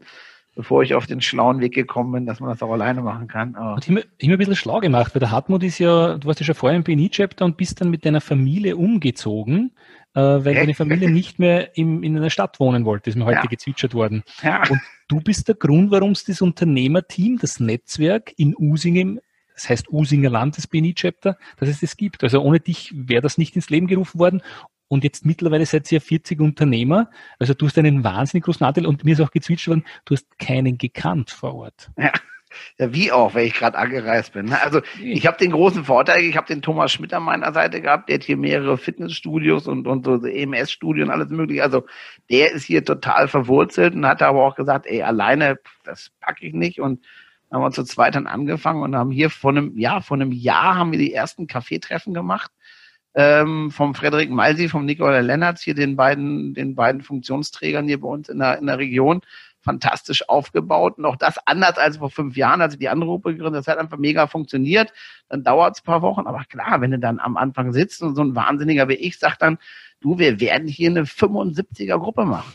bevor 0.54 0.82
ich 0.82 0.94
auf 0.94 1.06
den 1.06 1.20
schlauen 1.20 1.60
Weg 1.60 1.74
gekommen 1.74 2.12
bin, 2.12 2.26
dass 2.26 2.40
man 2.40 2.50
das 2.50 2.62
auch 2.62 2.72
alleine 2.72 3.00
machen 3.00 3.26
kann. 3.26 3.54
Aber 3.54 3.74
und 3.74 3.88
immer, 3.88 4.00
immer 4.18 4.34
ein 4.34 4.38
bisschen 4.38 4.56
schlau 4.56 4.80
gemacht, 4.80 5.14
weil 5.14 5.20
der 5.20 5.30
Hartmut 5.30 5.62
ist 5.62 5.78
ja, 5.78 6.18
du 6.18 6.26
warst 6.26 6.40
ja 6.40 6.46
schon 6.46 6.54
vorher 6.54 6.76
im 6.76 6.84
BNI-Chapter 6.84 7.44
und 7.44 7.56
bist 7.56 7.80
dann 7.80 7.90
mit 7.90 8.04
deiner 8.04 8.20
Familie 8.20 8.76
umgezogen, 8.76 9.72
äh, 10.14 10.20
weil 10.20 10.54
deine 10.54 10.74
Familie 10.74 11.10
nicht 11.10 11.38
mehr 11.38 11.76
im, 11.76 12.02
in 12.02 12.16
einer 12.16 12.30
Stadt 12.30 12.60
wohnen 12.60 12.84
wollte, 12.84 13.10
ist 13.10 13.16
mir 13.16 13.24
heute 13.24 13.40
ja. 13.42 13.46
gezwitschert 13.46 13.94
worden. 13.94 14.22
Ja. 14.42 14.62
Und 14.68 14.80
du 15.08 15.20
bist 15.20 15.48
der 15.48 15.54
Grund, 15.54 15.90
warum 15.90 16.12
es 16.12 16.24
das 16.24 16.42
Unternehmerteam, 16.42 17.38
das 17.38 17.58
Netzwerk 17.58 18.32
in 18.36 18.54
Usingen 18.56 19.20
das 19.54 19.68
heißt 19.68 19.92
Usinger 19.92 20.30
Land, 20.30 20.56
das 20.56 20.66
BNI-Chapter, 20.66 21.36
dass 21.58 21.68
es 21.68 21.80
das 21.80 21.96
gibt. 21.96 22.24
Also 22.24 22.40
ohne 22.40 22.58
dich 22.58 22.90
wäre 22.94 23.20
das 23.20 23.38
nicht 23.38 23.54
ins 23.54 23.70
Leben 23.70 23.86
gerufen 23.86 24.18
worden 24.18 24.42
und 24.92 25.04
jetzt 25.04 25.24
mittlerweile 25.24 25.64
seid 25.64 25.90
ihr 25.90 26.02
40 26.02 26.38
Unternehmer. 26.38 27.08
Also 27.38 27.54
du 27.54 27.64
hast 27.64 27.78
einen 27.78 28.04
wahnsinnig 28.04 28.44
großen 28.44 28.66
Anteil 28.66 28.84
und 28.84 29.06
mir 29.06 29.14
ist 29.14 29.22
auch 29.22 29.30
gezwitscht 29.30 29.66
worden, 29.66 29.86
du 30.04 30.14
hast 30.14 30.38
keinen 30.38 30.76
gekannt 30.76 31.30
vor 31.30 31.54
Ort. 31.54 31.90
Ja. 31.96 32.12
Ja, 32.78 32.92
wie 32.92 33.10
auch, 33.10 33.34
wenn 33.34 33.46
ich 33.46 33.54
gerade 33.54 33.78
angereist 33.78 34.34
bin. 34.34 34.52
Also 34.52 34.82
ich 35.00 35.26
habe 35.26 35.38
den 35.38 35.52
großen 35.52 35.86
Vorteil, 35.86 36.20
ich 36.20 36.36
habe 36.36 36.46
den 36.46 36.60
Thomas 36.60 36.92
Schmidt 36.92 37.14
an 37.14 37.22
meiner 37.22 37.50
Seite 37.54 37.80
gehabt, 37.80 38.10
der 38.10 38.16
hat 38.16 38.24
hier 38.24 38.36
mehrere 38.36 38.76
Fitnessstudios 38.76 39.66
und, 39.66 39.86
und 39.86 40.04
so 40.04 40.22
EMS-Studien, 40.22 41.08
alles 41.08 41.30
mögliche. 41.30 41.62
Also 41.62 41.86
der 42.28 42.52
ist 42.52 42.64
hier 42.64 42.84
total 42.84 43.26
verwurzelt 43.28 43.94
und 43.94 44.04
hat 44.06 44.20
aber 44.20 44.44
auch 44.44 44.54
gesagt, 44.54 44.84
ey, 44.84 45.00
alleine, 45.00 45.58
das 45.84 46.10
packe 46.20 46.46
ich 46.46 46.52
nicht. 46.52 46.78
Und 46.78 47.02
dann 47.48 47.62
haben 47.62 47.68
wir 47.68 47.70
zu 47.72 47.84
zweit 47.84 48.16
dann 48.16 48.26
angefangen 48.26 48.82
und 48.82 48.94
haben 48.94 49.10
hier 49.10 49.30
vor 49.30 49.52
einem, 49.52 49.78
ja, 49.78 50.02
vor 50.02 50.18
einem 50.18 50.32
Jahr 50.32 50.74
haben 50.74 50.92
wir 50.92 50.98
die 50.98 51.14
ersten 51.14 51.46
Kaffeetreffen 51.46 52.12
gemacht 52.12 52.50
ähm, 53.14 53.70
vom 53.70 53.94
Frederik 53.94 54.30
Malsi, 54.30 54.68
vom 54.68 54.84
Nikola 54.84 55.20
Lennartz, 55.20 55.62
hier 55.62 55.74
den 55.74 55.96
beiden, 55.96 56.54
den 56.54 56.74
beiden 56.74 57.02
Funktionsträgern 57.02 57.86
hier 57.86 58.00
bei 58.00 58.08
uns 58.08 58.28
in 58.28 58.38
der, 58.38 58.58
in 58.58 58.66
der 58.66 58.78
Region. 58.78 59.20
Fantastisch 59.60 60.28
aufgebaut. 60.28 60.98
Und 60.98 61.04
auch 61.04 61.14
das 61.14 61.38
anders 61.46 61.78
als 61.78 61.98
vor 61.98 62.10
fünf 62.10 62.36
Jahren, 62.36 62.60
als 62.60 62.74
ich 62.74 62.80
die 62.80 62.88
andere 62.88 63.10
Gruppe 63.10 63.32
gegründet 63.32 63.60
Das 63.60 63.68
hat 63.68 63.78
einfach 63.78 63.98
mega 63.98 64.26
funktioniert. 64.26 64.92
Dann 65.28 65.44
dauert 65.44 65.76
es 65.76 65.82
ein 65.82 65.84
paar 65.84 66.02
Wochen. 66.02 66.26
Aber 66.26 66.42
klar, 66.44 66.80
wenn 66.80 66.90
du 66.90 66.98
dann 66.98 67.20
am 67.20 67.36
Anfang 67.36 67.72
sitzt 67.72 68.02
und 68.02 68.16
so 68.16 68.22
ein 68.22 68.34
Wahnsinniger 68.34 68.88
wie 68.88 68.94
ich 68.94 69.18
sagt 69.20 69.42
dann, 69.42 69.58
du, 70.00 70.18
wir 70.18 70.40
werden 70.40 70.66
hier 70.66 70.90
eine 70.90 71.04
75er 71.04 71.98
Gruppe 71.98 72.24
machen. 72.24 72.52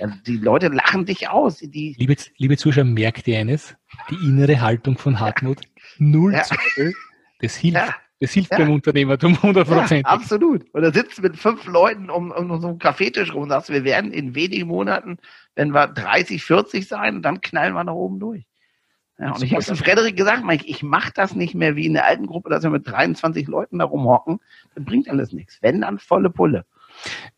Also 0.00 0.14
die 0.26 0.36
Leute 0.36 0.68
lachen 0.68 1.04
dich 1.04 1.28
aus. 1.28 1.58
Die 1.58 1.94
liebe, 1.98 2.16
liebe 2.38 2.56
Zuschauer, 2.56 2.84
merkt 2.84 3.28
ihr 3.28 3.38
eines? 3.38 3.76
Die 4.08 4.14
innere 4.14 4.60
Haltung 4.60 4.96
von 4.96 5.20
Hartmut. 5.20 5.60
Null 5.98 6.32
ja. 6.32 6.44
Zweifel. 6.44 6.94
Das 7.40 7.56
hilft. 7.56 7.76
Ja. 7.76 7.94
Das 8.20 8.32
hilft 8.32 8.50
ja. 8.50 8.58
beim 8.58 8.72
Unternehmertum 8.72 9.34
100%. 9.34 9.94
Ja, 9.94 10.04
absolut. 10.04 10.64
Und 10.72 10.82
da 10.82 10.92
sitzt 10.92 11.22
mit 11.22 11.36
fünf 11.36 11.66
Leuten 11.66 12.10
um, 12.10 12.32
um 12.32 12.60
so 12.60 12.68
einen 12.68 12.78
Kaffeetisch 12.78 13.32
rum 13.32 13.44
und 13.44 13.50
sagst, 13.50 13.70
wir 13.70 13.84
werden 13.84 14.12
in 14.12 14.34
wenigen 14.34 14.66
Monaten, 14.66 15.18
wenn 15.54 15.70
wir 15.70 15.86
30, 15.86 16.42
40 16.42 16.88
sein, 16.88 17.16
und 17.16 17.22
dann 17.22 17.40
knallen 17.40 17.74
wir 17.74 17.84
nach 17.84 17.94
oben 17.94 18.18
durch. 18.18 18.44
Ja, 19.20 19.32
und 19.32 19.42
ich 19.42 19.52
habe 19.52 19.64
zu 19.64 19.74
Frederik 19.74 20.16
gesagt, 20.16 20.44
Mike, 20.44 20.64
ich 20.66 20.82
mache 20.82 21.12
das 21.12 21.34
nicht 21.34 21.54
mehr 21.54 21.74
wie 21.74 21.86
in 21.86 21.94
der 21.94 22.06
alten 22.06 22.26
Gruppe, 22.26 22.50
dass 22.50 22.62
wir 22.62 22.70
mit 22.70 22.86
23 22.86 23.48
Leuten 23.48 23.78
da 23.78 23.84
rumhocken. 23.84 24.40
Das 24.74 24.84
bringt 24.84 25.08
alles 25.08 25.32
nichts. 25.32 25.58
Wenn, 25.60 25.80
dann 25.80 25.98
volle 25.98 26.30
Pulle. 26.30 26.64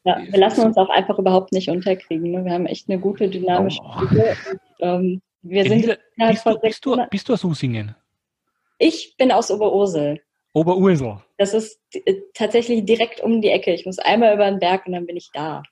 Ja, 0.05 0.19
wir 0.29 0.39
lassen 0.39 0.63
uns 0.65 0.77
auch 0.77 0.91
einfach 0.91 1.19
überhaupt 1.19 1.53
nicht 1.53 1.71
unterkriegen. 1.71 2.31
Ne? 2.31 2.45
Wir 2.45 2.53
haben 2.53 2.67
echt 2.67 2.89
eine 2.89 2.99
gute 2.99 3.29
dynamische 3.29 3.81
oh. 3.83 3.93
Gruppe. 3.93 4.37
ähm, 4.81 5.23
wir 5.43 5.65
sind 5.65 5.87
bist, 5.87 6.47
du, 6.47 6.59
bist, 6.59 6.85
du, 6.85 7.07
bist 7.11 7.29
du 7.29 7.33
aus 7.33 7.45
Usingen? 7.45 7.95
Ich 8.79 9.15
bin 9.17 9.33
aus 9.33 9.51
Oberursel. 9.51 10.21
Oberursel. 10.53 11.19
Das 11.39 11.55
ist 11.55 11.81
äh, 11.93 12.15
tatsächlich 12.35 12.85
direkt 12.85 13.21
um 13.21 13.41
die 13.41 13.51
Ecke. 13.51 13.73
Ich 13.73 13.87
muss 13.87 13.99
einmal 13.99 14.35
über 14.35 14.51
den 14.51 14.59
Berg 14.59 14.87
und 14.87 14.93
dann 14.93 15.07
bin 15.07 15.17
ich 15.17 15.31
da. 15.33 15.63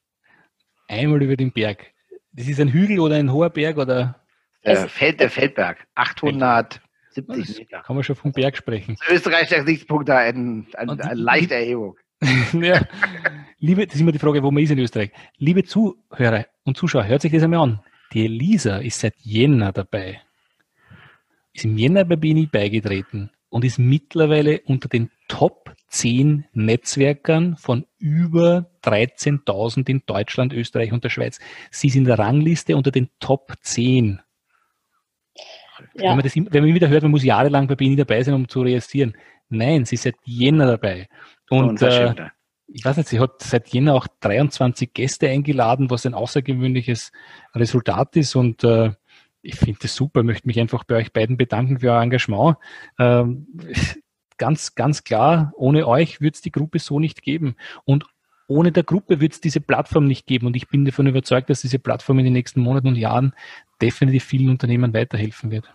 Einmal 0.88 1.22
über 1.22 1.36
den 1.36 1.52
Berg. 1.52 1.86
Das 2.32 2.46
ist 2.48 2.60
ein 2.60 2.68
Hügel 2.68 3.00
oder 3.00 3.16
ein 3.16 3.32
hoher 3.32 3.50
Berg 3.50 3.76
oder? 3.78 4.20
Der, 4.64 4.88
Feld, 4.88 5.20
der 5.20 5.30
Feldberg. 5.30 5.86
870 5.94 7.58
Meter. 7.58 7.82
Kann 7.82 7.96
man 7.96 8.04
schon 8.04 8.16
vom 8.16 8.32
Berg 8.32 8.56
sprechen. 8.56 8.96
Österreich 9.08 9.48
der 9.48 9.64
Sichtpunkt 9.64 10.08
da 10.08 10.18
eine, 10.18 10.64
eine, 10.74 10.92
eine 10.92 11.14
leichte 11.14 11.54
Erhebung. 11.54 11.96
ja. 12.52 12.82
Liebe, 13.58 13.86
das 13.86 13.96
ist 13.96 14.00
immer 14.00 14.12
die 14.12 14.18
Frage, 14.18 14.42
wo 14.42 14.50
man 14.50 14.62
ist 14.62 14.70
in 14.70 14.78
Österreich. 14.78 15.10
Liebe 15.36 15.64
Zuhörer 15.64 16.46
und 16.64 16.76
Zuschauer, 16.76 17.06
hört 17.06 17.22
sich 17.22 17.32
das 17.32 17.42
einmal 17.42 17.60
an. 17.60 17.80
Die 18.12 18.24
Elisa 18.24 18.78
ist 18.78 19.00
seit 19.00 19.14
Jänner 19.18 19.72
dabei. 19.72 20.20
Ist 21.52 21.64
im 21.64 21.76
Jänner 21.76 22.04
bei 22.04 22.16
BNI 22.16 22.46
beigetreten 22.46 23.30
und 23.50 23.64
ist 23.64 23.78
mittlerweile 23.78 24.60
unter 24.66 24.88
den 24.88 25.10
Top 25.28 25.74
10 25.88 26.44
Netzwerkern 26.52 27.56
von 27.56 27.86
über 27.98 28.70
13.000 28.84 29.88
in 29.88 30.02
Deutschland, 30.06 30.52
Österreich 30.52 30.92
und 30.92 31.04
der 31.04 31.10
Schweiz. 31.10 31.38
Sie 31.70 31.88
ist 31.88 31.96
in 31.96 32.04
der 32.04 32.18
Rangliste 32.18 32.76
unter 32.76 32.90
den 32.90 33.08
Top 33.20 33.54
10. 33.60 34.20
Ja. 35.94 36.10
Wenn, 36.10 36.16
man 36.16 36.22
das, 36.22 36.36
wenn 36.36 36.64
man 36.64 36.74
wieder 36.74 36.88
hört, 36.88 37.02
man 37.02 37.12
muss 37.12 37.24
jahrelang 37.24 37.68
bei 37.68 37.74
BNI 37.74 37.96
dabei 37.96 38.22
sein, 38.22 38.34
um 38.34 38.48
zu 38.48 38.62
reagieren. 38.62 39.16
Nein, 39.48 39.84
sie 39.84 39.94
ist 39.94 40.02
seit 40.02 40.16
Jänner 40.24 40.66
dabei. 40.66 41.08
Und 41.48 41.80
äh, 41.80 42.14
ich 42.66 42.84
weiß 42.84 42.98
nicht, 42.98 43.08
sie 43.08 43.20
hat 43.20 43.42
seit 43.42 43.68
Jänner 43.68 43.94
auch 43.94 44.06
23 44.20 44.92
Gäste 44.92 45.28
eingeladen, 45.28 45.90
was 45.90 46.04
ein 46.04 46.14
außergewöhnliches 46.14 47.12
Resultat 47.54 48.16
ist. 48.16 48.36
Und 48.36 48.62
äh, 48.64 48.90
ich 49.42 49.56
finde 49.56 49.78
das 49.82 49.94
super, 49.94 50.22
möchte 50.22 50.46
mich 50.46 50.60
einfach 50.60 50.84
bei 50.84 50.96
euch 50.96 51.12
beiden 51.12 51.36
bedanken 51.36 51.80
für 51.80 51.92
euer 51.92 52.02
Engagement. 52.02 52.56
Ähm, 52.98 53.46
ganz, 54.38 54.74
ganz 54.74 55.04
klar, 55.04 55.52
ohne 55.56 55.86
euch 55.86 56.20
wird 56.20 56.36
es 56.36 56.40
die 56.40 56.52
Gruppe 56.52 56.78
so 56.78 56.98
nicht 56.98 57.22
geben. 57.22 57.56
Und 57.84 58.06
ohne 58.46 58.72
der 58.72 58.82
Gruppe 58.82 59.20
wird 59.20 59.32
es 59.32 59.40
diese 59.40 59.60
Plattform 59.60 60.06
nicht 60.06 60.26
geben. 60.26 60.46
Und 60.46 60.56
ich 60.56 60.68
bin 60.68 60.84
davon 60.84 61.06
überzeugt, 61.06 61.50
dass 61.50 61.60
diese 61.60 61.78
Plattform 61.78 62.18
in 62.18 62.24
den 62.24 62.32
nächsten 62.32 62.60
Monaten 62.60 62.88
und 62.88 62.96
Jahren 62.96 63.34
definitiv 63.82 64.24
vielen 64.24 64.48
Unternehmen 64.48 64.94
weiterhelfen 64.94 65.50
wird. 65.50 65.72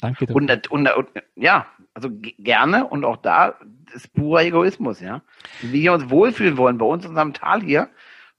Danke. 0.00 0.26
Und, 0.32 0.70
und, 0.70 0.96
und, 0.96 1.08
ja, 1.36 1.66
also 1.94 2.10
gerne 2.38 2.86
und 2.86 3.04
auch 3.04 3.18
da 3.18 3.54
ist 3.94 4.12
purer 4.14 4.42
Egoismus, 4.42 5.00
ja. 5.00 5.22
Wie 5.60 5.82
wir 5.82 5.92
uns 5.92 6.10
wohlfühlen 6.10 6.56
wollen 6.56 6.78
bei 6.78 6.86
uns 6.86 7.04
in 7.04 7.10
unserem 7.10 7.34
Tal 7.34 7.62
hier. 7.62 7.88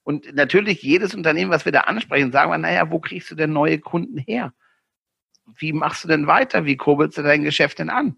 Und 0.04 0.34
natürlich 0.36 0.82
jedes 0.82 1.16
Unternehmen, 1.16 1.52
was 1.52 1.66
wir 1.66 1.72
da 1.72 1.82
ansprechen, 1.82 2.32
sagen 2.32 2.52
wir, 2.52 2.58
naja, 2.58 2.90
wo 2.90 3.00
kriegst 3.00 3.32
du 3.32 3.36
denn 3.36 3.54
neue 3.54 3.80
Kunden 3.80 4.18
her? 4.18 4.54
Wie 5.58 5.74
machst 5.74 6.04
du 6.04 6.08
denn 6.08 6.28
weiter? 6.28 6.66
Wie 6.66 6.78
kurbelst 6.78 7.18
du 7.18 7.24
dein 7.24 7.44
Geschäft 7.44 7.80
denn 7.80 7.90
an? 7.90 8.18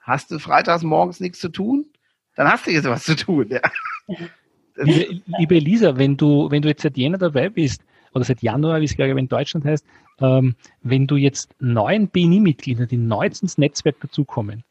Hast 0.00 0.30
du 0.30 0.38
freitags 0.38 0.82
morgens 0.82 1.20
nichts 1.20 1.38
zu 1.38 1.48
tun? 1.48 1.86
Dann 2.34 2.50
hast 2.50 2.66
du 2.66 2.70
jetzt 2.70 2.84
was 2.84 3.04
zu 3.04 3.14
tun. 3.16 3.48
Ja. 3.48 3.60
Liebe, 4.76 5.22
liebe 5.38 5.56
Elisa, 5.56 5.98
wenn 5.98 6.16
du, 6.16 6.50
wenn 6.50 6.62
du 6.62 6.68
jetzt 6.68 6.82
seit 6.82 6.96
Jänner 6.96 7.18
dabei 7.18 7.50
bist, 7.50 7.82
oder 8.14 8.24
seit 8.24 8.42
Januar, 8.42 8.80
wie 8.80 8.84
es 8.84 8.96
glaube 8.96 9.12
ich 9.12 9.18
in 9.18 9.28
Deutschland 9.28 9.64
heißt, 9.64 9.86
ähm, 10.20 10.54
wenn 10.82 11.06
du 11.06 11.16
jetzt 11.16 11.54
neuen 11.60 12.08
BNI-Mitgliedern, 12.08 12.88
die 12.88 12.96
neu 12.96 13.26
ins 13.26 13.58
Netzwerk 13.58 14.00
dazukommen, 14.00 14.64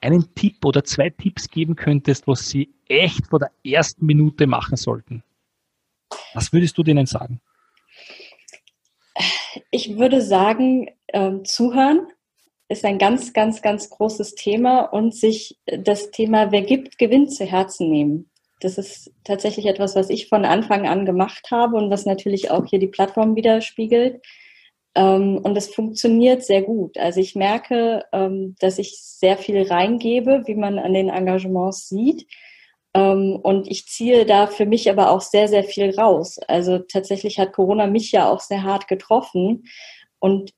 einen 0.00 0.34
Tipp 0.34 0.64
oder 0.64 0.84
zwei 0.84 1.10
Tipps 1.10 1.48
geben 1.48 1.76
könntest, 1.76 2.26
was 2.26 2.48
sie 2.48 2.70
echt 2.88 3.26
vor 3.28 3.38
der 3.38 3.50
ersten 3.64 4.06
Minute 4.06 4.46
machen 4.46 4.76
sollten, 4.76 5.22
was 6.34 6.52
würdest 6.52 6.76
du 6.78 6.82
denen 6.82 7.06
sagen? 7.06 7.40
Ich 9.70 9.96
würde 9.96 10.20
sagen, 10.20 10.88
äh, 11.08 11.42
zuhören 11.44 12.08
ist 12.68 12.84
ein 12.84 12.98
ganz, 12.98 13.32
ganz, 13.32 13.62
ganz 13.62 13.90
großes 13.90 14.34
Thema 14.34 14.80
und 14.80 15.14
sich 15.14 15.58
das 15.66 16.10
Thema, 16.10 16.50
wer 16.50 16.62
gibt, 16.62 16.98
gewinnt 16.98 17.32
zu 17.32 17.44
Herzen 17.44 17.90
nehmen. 17.90 18.30
Das 18.60 18.78
ist 18.78 19.12
tatsächlich 19.24 19.66
etwas, 19.66 19.94
was 19.94 20.10
ich 20.10 20.28
von 20.28 20.44
Anfang 20.44 20.86
an 20.86 21.04
gemacht 21.04 21.50
habe 21.50 21.76
und 21.76 21.90
was 21.90 22.06
natürlich 22.06 22.50
auch 22.50 22.64
hier 22.66 22.78
die 22.78 22.86
Plattform 22.88 23.36
widerspiegelt. 23.36 24.20
Ähm, 24.94 25.38
und 25.42 25.56
es 25.56 25.72
funktioniert 25.72 26.42
sehr 26.42 26.62
gut. 26.62 26.96
Also 26.96 27.20
ich 27.20 27.36
merke, 27.36 28.04
ähm, 28.12 28.56
dass 28.58 28.78
ich 28.78 28.98
sehr 28.98 29.36
viel 29.36 29.62
reingebe, 29.62 30.42
wie 30.46 30.54
man 30.54 30.78
an 30.78 30.94
den 30.94 31.10
Engagements 31.10 31.88
sieht. 31.88 32.26
Ähm, 32.94 33.38
und 33.42 33.68
ich 33.70 33.86
ziehe 33.86 34.24
da 34.24 34.46
für 34.46 34.64
mich 34.64 34.90
aber 34.90 35.10
auch 35.10 35.20
sehr, 35.20 35.48
sehr 35.48 35.64
viel 35.64 35.94
raus. 35.94 36.38
Also 36.48 36.78
tatsächlich 36.78 37.38
hat 37.38 37.52
Corona 37.52 37.86
mich 37.86 38.10
ja 38.10 38.28
auch 38.28 38.40
sehr 38.40 38.62
hart 38.62 38.88
getroffen. 38.88 39.64
Und 40.18 40.52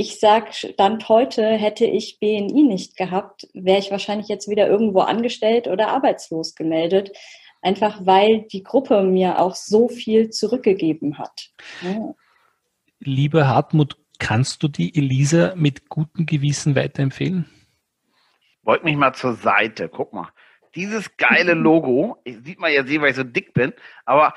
ich 0.00 0.18
sage, 0.18 0.46
Stand 0.52 1.10
heute 1.10 1.46
hätte 1.46 1.84
ich 1.84 2.20
BNI 2.20 2.62
nicht 2.62 2.96
gehabt, 2.96 3.46
wäre 3.52 3.78
ich 3.78 3.90
wahrscheinlich 3.90 4.28
jetzt 4.28 4.48
wieder 4.48 4.66
irgendwo 4.66 5.00
angestellt 5.00 5.68
oder 5.68 5.88
arbeitslos 5.88 6.54
gemeldet. 6.54 7.12
Einfach 7.60 8.06
weil 8.06 8.46
die 8.50 8.62
Gruppe 8.62 9.02
mir 9.02 9.38
auch 9.38 9.54
so 9.54 9.88
viel 9.88 10.30
zurückgegeben 10.30 11.18
hat. 11.18 11.50
Ja. 11.82 12.14
Lieber 13.00 13.46
Hartmut, 13.46 13.98
kannst 14.18 14.62
du 14.62 14.68
die 14.68 14.96
Elisa 14.96 15.52
mit 15.54 15.90
gutem 15.90 16.24
Gewissen 16.24 16.74
weiterempfehlen? 16.74 17.44
Beug 18.62 18.82
mich 18.84 18.96
mal 18.96 19.12
zur 19.12 19.34
Seite. 19.34 19.90
Guck 19.90 20.14
mal 20.14 20.30
dieses 20.74 21.16
geile 21.16 21.54
Logo, 21.54 22.18
ich, 22.24 22.36
sieht 22.44 22.60
man 22.60 22.72
ja 22.72 22.84
sehen, 22.84 23.02
weil 23.02 23.10
ich 23.10 23.16
so 23.16 23.24
dick 23.24 23.54
bin, 23.54 23.72
aber 24.04 24.34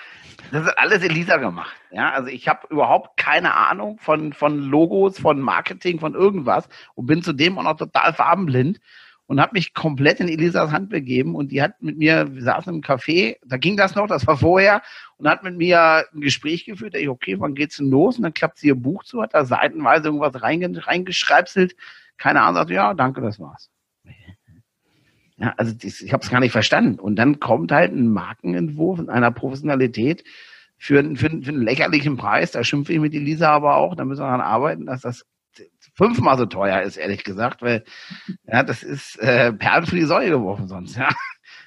das 0.52 0.66
ist 0.66 0.78
alles 0.78 1.04
Elisa 1.04 1.38
gemacht. 1.38 1.76
Ja, 1.92 2.12
also 2.12 2.30
ich 2.30 2.48
habe 2.48 2.68
überhaupt 2.70 3.18
keine 3.18 3.54
Ahnung 3.54 3.98
von, 4.00 4.34
von 4.34 4.60
Logos, 4.60 5.20
von 5.20 5.40
Marketing, 5.40 6.00
von 6.00 6.16
irgendwas 6.16 6.68
und 6.96 7.06
bin 7.06 7.22
zudem 7.22 7.58
auch 7.58 7.64
noch 7.64 7.78
total 7.78 8.14
farbenblind. 8.14 8.80
und 9.26 9.40
habe 9.40 9.54
mich 9.54 9.74
komplett 9.74 10.20
in 10.20 10.28
Elisas 10.28 10.72
Hand 10.72 10.90
begeben 10.90 11.36
und 11.36 11.52
die 11.52 11.62
hat 11.62 11.82
mit 11.82 11.98
mir, 11.98 12.34
wir 12.34 12.42
saßen 12.42 12.74
im 12.74 12.82
Café, 12.82 13.38
da 13.46 13.58
ging 13.58 13.78
das 13.78 13.96
noch, 13.96 14.08
das 14.08 14.28
war 14.28 14.38
vorher, 14.38 14.82
und 15.18 15.28
hat 15.28 15.44
mit 15.44 15.56
mir 15.56 16.06
ein 16.14 16.22
Gespräch 16.22 16.66
geführt, 16.66 16.96
ich, 16.96 17.10
okay, 17.10 17.40
wann 17.40 17.56
geht's 17.56 17.78
denn 17.78 17.90
los? 17.90 18.18
Und 18.18 18.24
dann 18.24 18.34
klappt 18.34 18.58
sie 18.58 18.68
ihr 18.68 18.76
Buch 18.76 19.04
zu, 19.04 19.22
hat 19.22 19.34
da 19.34 19.46
seitenweise 19.46 20.08
irgendwas 20.08 20.42
reingeschreibselt, 20.42 21.76
keine 22.18 22.42
Ahnung, 22.42 22.56
sagt, 22.56 22.70
ja, 22.72 22.94
danke, 22.94 23.22
das 23.22 23.40
war's. 23.40 23.73
Ja, 25.38 25.54
also 25.58 25.74
ich 25.82 26.14
habe 26.14 26.24
es 26.24 26.30
gar 26.30 26.40
nicht 26.40 26.52
verstanden. 26.52 27.00
Und 27.00 27.16
dann 27.16 27.40
kommt 27.40 27.72
halt 27.72 27.92
ein 27.92 28.08
Markenentwurf 28.08 29.00
in 29.00 29.10
einer 29.10 29.32
Professionalität 29.32 30.24
für, 30.78 31.04
für, 31.16 31.30
für 31.30 31.30
einen 31.30 31.62
lächerlichen 31.62 32.18
Preis. 32.18 32.52
Da 32.52 32.64
schimpfe 32.64 32.94
ich 32.94 33.00
mit 33.00 33.14
Elisa 33.14 33.50
aber 33.50 33.78
auch. 33.78 33.96
Da 33.96 34.06
müssen 34.06 34.22
wir 34.22 34.26
daran 34.26 34.42
arbeiten, 34.42 34.86
dass 34.86 35.02
das 35.02 35.26
fünfmal 35.96 36.38
so 36.38 36.46
teuer 36.46 36.82
ist, 36.82 36.98
ehrlich 36.98 37.24
gesagt, 37.24 37.62
weil 37.62 37.84
ja, 38.46 38.64
das 38.64 38.84
ist 38.84 39.20
äh, 39.20 39.54
Perlen 39.54 39.86
für 39.86 39.96
die 39.96 40.06
Säule 40.06 40.32
geworfen 40.32 40.68
sonst. 40.68 40.98
Ja. 40.98 41.10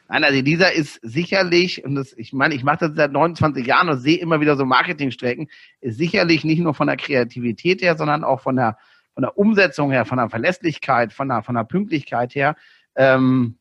Nein, 0.09 0.23
also 0.23 0.39
Elisa 0.39 0.67
ist 0.67 1.01
sicherlich, 1.03 1.85
und 1.85 1.97
das, 1.97 2.13
ich 2.13 2.33
meine, 2.33 2.55
ich 2.55 2.63
mache 2.63 2.89
das 2.89 2.93
seit 2.95 3.13
29 3.13 3.67
Jahren 3.67 3.89
und 3.89 3.99
sehe 3.99 4.19
immer 4.19 4.41
wieder 4.41 4.57
so 4.57 4.65
Marketingstrecken, 4.65 5.49
ist 5.81 5.99
sicherlich 5.99 6.45
nicht 6.45 6.61
nur 6.61 6.75
von 6.75 6.87
der 6.87 6.97
Kreativität 6.97 7.83
her, 7.83 7.97
sondern 7.97 8.23
auch 8.23 8.41
von 8.41 8.57
der, 8.57 8.79
von 9.15 9.23
der 9.23 9.37
Umsetzung 9.37 9.91
her, 9.91 10.05
von 10.05 10.19
der 10.19 10.31
Verlässlichkeit, 10.31 11.13
von 11.13 11.29
der, 11.29 11.43
von 11.43 11.57
der 11.57 11.65
Pünktlichkeit 11.65 12.35
her. 12.35 12.55
Ähm, 12.97 13.59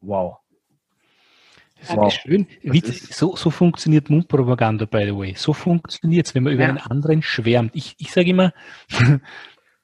wow. 0.00 0.38
Das 1.80 1.96
wow. 1.96 2.08
ist 2.08 2.20
schön. 2.20 2.46
Ist 2.62 3.12
so, 3.12 3.34
so 3.34 3.50
funktioniert 3.50 4.08
Mundpropaganda, 4.08 4.84
by 4.84 5.04
the 5.04 5.16
way. 5.16 5.34
So 5.36 5.52
funktioniert 5.52 6.26
es, 6.26 6.34
wenn 6.34 6.44
man 6.44 6.52
über 6.52 6.62
ja. 6.62 6.68
einen 6.68 6.78
anderen 6.78 7.22
schwärmt. 7.22 7.74
Ich, 7.74 7.94
ich 7.98 8.12
sage 8.12 8.30
immer, 8.30 8.52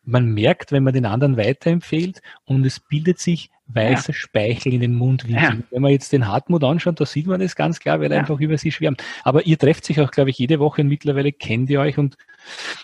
man 0.05 0.33
merkt, 0.33 0.71
wenn 0.71 0.85
man 0.85 0.95
den 0.95 1.07
anderen 1.07 1.37
weiterempfehlt 1.37 2.23
und 2.45 2.65
es 2.65 2.81
bildet 2.81 3.19
sich 3.19 3.51
weißer 3.67 4.13
ja. 4.13 4.15
Speichel 4.15 4.73
in 4.73 4.81
den 4.81 4.95
Mundwinkeln. 4.95 5.61
Ja. 5.61 5.67
Wenn 5.71 5.83
man 5.83 5.91
jetzt 5.91 6.13
den 6.13 6.27
Hartmut 6.27 6.65
anschaut, 6.65 7.01
da 7.01 7.05
sieht 7.05 7.27
man 7.27 7.41
das 7.41 7.57
ganz 7.57 7.81
klar, 7.81 8.01
weil 8.01 8.11
er 8.11 8.21
einfach 8.21 8.41
über 8.41 8.57
sie 8.57 8.73
schwärmt. 8.73 9.03
Aber 9.25 9.47
ihr 9.47 9.59
trefft 9.59 9.85
sich 9.85 10.01
auch, 10.01 10.11
glaube 10.11 10.31
ich, 10.31 10.39
jede 10.39 10.61
Woche 10.61 10.83
und 10.83 10.89
mittlerweile 10.89 11.33
kennt 11.33 11.69
ihr 11.69 11.81
euch 11.81 11.99
und, 11.99 12.17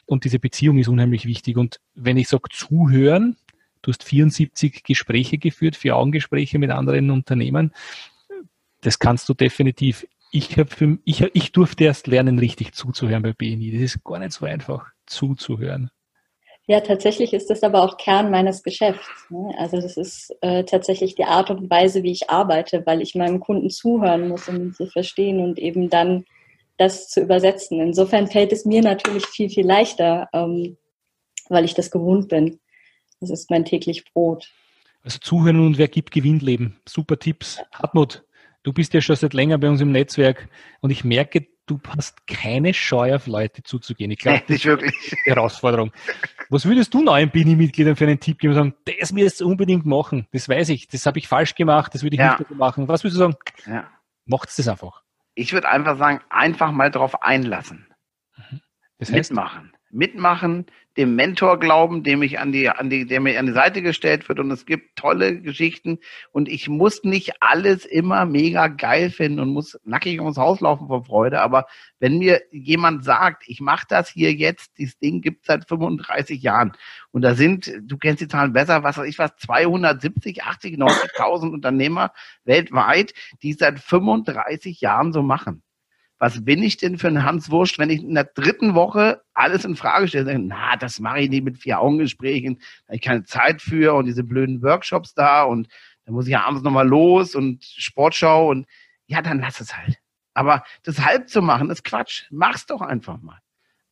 und 0.07 0.25
diese 0.25 0.39
Beziehung 0.39 0.77
ist 0.79 0.89
unheimlich 0.89 1.25
wichtig. 1.25 1.57
Und 1.57 1.81
wenn 1.95 2.19
ich 2.19 2.29
sage 2.29 2.49
zuhören, 2.51 3.37
du 3.85 3.93
hast 3.93 4.05
74 4.05 4.83
Gespräche 4.83 5.39
geführt, 5.39 5.77
vier 5.77 5.97
Augengespräche 5.97 6.59
mit 6.59 6.71
anderen 6.71 7.11
Unternehmen, 7.11 7.73
das 8.81 8.99
kannst 8.99 9.29
du 9.29 9.35
definitiv. 9.35 10.07
Ich, 10.31 10.59
hab 10.59 10.73
für, 10.73 10.99
ich, 11.05 11.23
ich 11.33 11.53
durfte 11.53 11.85
erst 11.85 12.07
lernen, 12.07 12.39
richtig 12.39 12.75
zuzuhören 12.75 13.23
bei 13.23 13.33
BNI. 13.33 13.73
Das 13.73 13.83
ist 13.83 14.05
gar 14.05 14.19
nicht 14.19 14.33
so 14.33 14.47
einfach, 14.47 14.87
zuzuhören. 15.07 15.91
Ja, 16.67 16.81
tatsächlich 16.81 17.35
ist 17.35 17.51
das 17.51 17.63
aber 17.63 17.83
auch 17.83 17.99
Kern 17.99 18.31
meines 18.31 18.63
Geschäfts. 18.63 19.07
Ne? 19.29 19.55
Also 19.59 19.81
das 19.81 19.97
ist 19.97 20.35
äh, 20.41 20.65
tatsächlich 20.65 21.15
die 21.15 21.25
Art 21.25 21.51
und 21.51 21.69
Weise, 21.69 22.03
wie 22.03 22.11
ich 22.11 22.31
arbeite, 22.31 22.83
weil 22.87 23.03
ich 23.03 23.15
meinem 23.15 23.39
Kunden 23.39 23.69
zuhören 23.69 24.29
muss, 24.29 24.49
um 24.49 24.57
ihn 24.57 24.73
zu 24.73 24.87
verstehen 24.87 25.41
und 25.41 25.59
eben 25.59 25.91
dann 25.91 26.25
das 26.79 27.09
zu 27.09 27.21
übersetzen. 27.21 27.81
Insofern 27.81 28.27
fällt 28.29 28.53
es 28.53 28.65
mir 28.65 28.83
natürlich 28.83 29.27
viel, 29.27 29.51
viel 29.51 29.67
leichter, 29.67 30.29
ähm, 30.33 30.79
weil 31.49 31.67
ich 31.67 31.75
das 31.75 31.91
gewohnt 31.91 32.29
bin. 32.29 32.59
Das 33.21 33.31
ist 33.31 33.51
mein 33.51 33.65
täglich 33.65 34.05
Brot. 34.13 34.51
Also 35.03 35.19
zuhören 35.19 35.61
und 35.61 35.79
wer 35.79 35.89
gibt, 35.89 36.11
gewinnt 36.11 36.43
Leben. 36.43 36.81
Super 36.89 37.19
Tipps. 37.19 37.61
Hartmut, 37.73 38.25
du 38.63 38.73
bist 38.73 38.95
ja 38.95 39.01
schon 39.01 39.17
seit 39.17 39.35
länger 39.35 39.59
bei 39.59 39.69
uns 39.69 39.81
im 39.81 39.93
Netzwerk 39.93 40.49
und 40.81 40.91
ich 40.91 41.05
merke, 41.05 41.47
du 41.67 41.79
hast 41.89 42.27
keine 42.27 42.73
Scheu 42.75 43.15
auf 43.15 43.27
Leute 43.27 43.63
zuzugehen. 43.63 44.11
Ich 44.11 44.19
glaube, 44.19 44.43
das 44.49 44.57
ist 44.57 44.65
wirklich 44.65 44.95
die 45.11 45.31
Herausforderung. 45.31 45.93
Was 46.49 46.65
würdest 46.65 46.95
du 46.95 47.03
neuen 47.03 47.31
Bini-Mitgliedern 47.31 47.97
für 47.97 48.05
einen 48.05 48.21
Tipp 48.21 48.39
geben? 48.39 48.55
Sagen, 48.55 48.75
das 48.85 49.15
wirst 49.15 49.41
du 49.41 49.47
unbedingt 49.47 49.85
machen. 49.85 50.27
Das 50.33 50.49
weiß 50.49 50.71
ich. 50.71 50.89
Das 50.89 51.05
habe 51.07 51.19
ich 51.19 51.29
falsch 51.29 51.55
gemacht. 51.55 51.95
Das 51.95 52.03
würde 52.03 52.15
ich 52.15 52.21
ja. 52.21 52.39
nicht 52.39 52.51
machen. 52.51 52.89
Was 52.89 53.05
würdest 53.05 53.17
du 53.17 53.25
sagen? 53.25 53.37
Ja. 53.67 53.91
Macht 54.25 54.49
das 54.57 54.69
einfach. 54.69 55.03
Ich 55.35 55.53
würde 55.53 55.69
einfach 55.69 55.99
sagen, 55.99 56.21
einfach 56.31 56.73
mal 56.73 56.91
drauf 56.91 57.23
einlassen. 57.23 57.87
Mhm. 58.37 58.61
Das 58.99 59.13
heißt, 59.13 59.33
Mitmachen 59.33 59.74
mitmachen, 59.95 60.67
dem 60.97 61.17
Mentor 61.17 61.59
glauben, 61.59 62.03
dem 62.05 62.23
ich 62.23 62.39
an 62.39 62.53
die, 62.53 62.69
an 62.69 62.89
die, 62.89 63.07
der 63.07 63.21
mir 63.21 63.39
an 63.39 63.47
die 63.47 63.53
Seite 63.53 63.83
gestellt 63.83 64.29
wird. 64.29 64.39
Und 64.39 64.51
es 64.51 64.65
gibt 64.67 64.97
tolle 64.97 65.41
Geschichten. 65.41 65.99
Und 66.31 66.49
ich 66.49 66.69
muss 66.69 67.03
nicht 67.03 67.33
alles 67.41 67.85
immer 67.85 68.27
mega 68.27 68.69
geil 68.69 69.11
finden 69.11 69.41
und 69.41 69.49
muss 69.51 69.79
nackig 69.85 70.21
ums 70.21 70.37
Haus 70.37 70.61
laufen 70.61 70.87
vor 70.87 71.05
Freude, 71.05 71.41
aber 71.41 71.67
wenn 71.99 72.19
mir 72.19 72.43
jemand 72.51 73.05
sagt, 73.05 73.45
ich 73.47 73.61
mache 73.61 73.87
das 73.89 74.09
hier 74.09 74.33
jetzt, 74.33 74.79
dieses 74.79 74.99
Ding 74.99 75.21
gibt 75.21 75.47
seit 75.47 75.67
35 75.67 76.43
Jahren. 76.43 76.73
Und 77.11 77.23
da 77.23 77.35
sind, 77.35 77.73
du 77.83 77.97
kennst 77.97 78.21
die 78.21 78.29
Zahlen 78.29 78.53
besser, 78.53 78.83
was 78.83 78.99
weiß 78.99 79.09
ich 79.09 79.19
was, 79.19 79.37
270, 79.37 80.45
80, 80.45 80.77
90.000 80.77 81.51
Unternehmer 81.51 82.13
weltweit, 82.45 83.15
die 83.43 83.53
seit 83.53 83.81
35 83.81 84.81
Jahren 84.81 85.13
so 85.13 85.23
machen 85.23 85.63
was 86.19 86.45
bin 86.45 86.63
ich 86.63 86.77
denn 86.77 86.99
für 86.99 87.09
ein 87.09 87.25
Hans 87.25 87.51
Wurscht, 87.51 87.79
wenn 87.79 87.91
ich 87.91 88.03
in 88.03 88.15
der 88.15 88.25
dritten 88.25 88.75
Woche 88.75 89.23
alles 89.35 89.65
in 89.65 89.77
Frage 89.77 90.09
stelle? 90.09 90.39
Na, 90.39 90.77
das 90.77 91.01
mache 91.01 91.21
ich 91.21 91.31
nicht 91.31 91.45
mit 91.45 91.59
vier 91.59 91.81
Augengesprächen, 91.81 92.57
da 92.57 92.89
habe 92.89 92.97
ich 92.97 93.03
keine 93.03 93.25
Zeit 93.25 93.61
für 93.61 93.95
und 93.95 94.07
diese 94.07 94.25
blöden 94.25 94.63
Workshops 94.63 95.15
da 95.15 95.43
und 95.43 95.69
dann 96.05 96.15
muss 96.15 96.27
ich 96.27 96.33
ja 96.33 96.45
abends 96.45 96.63
nochmal 96.63 96.87
los 96.87 97.35
und 97.35 97.65
Sportschau 97.65 98.51
und 98.51 98.67
ja, 99.07 99.23
dann 99.23 99.41
lass 99.41 99.61
es 99.61 99.77
halt. 99.77 99.99
Aber 100.35 100.65
das 100.83 101.05
halb 101.05 101.29
zu 101.29 101.43
machen, 101.43 101.71
ist 101.71 101.85
Quatsch. 101.85 102.25
Mach's 102.31 102.67
doch 102.67 102.81
einfach 102.81 103.21
mal. 103.21 103.39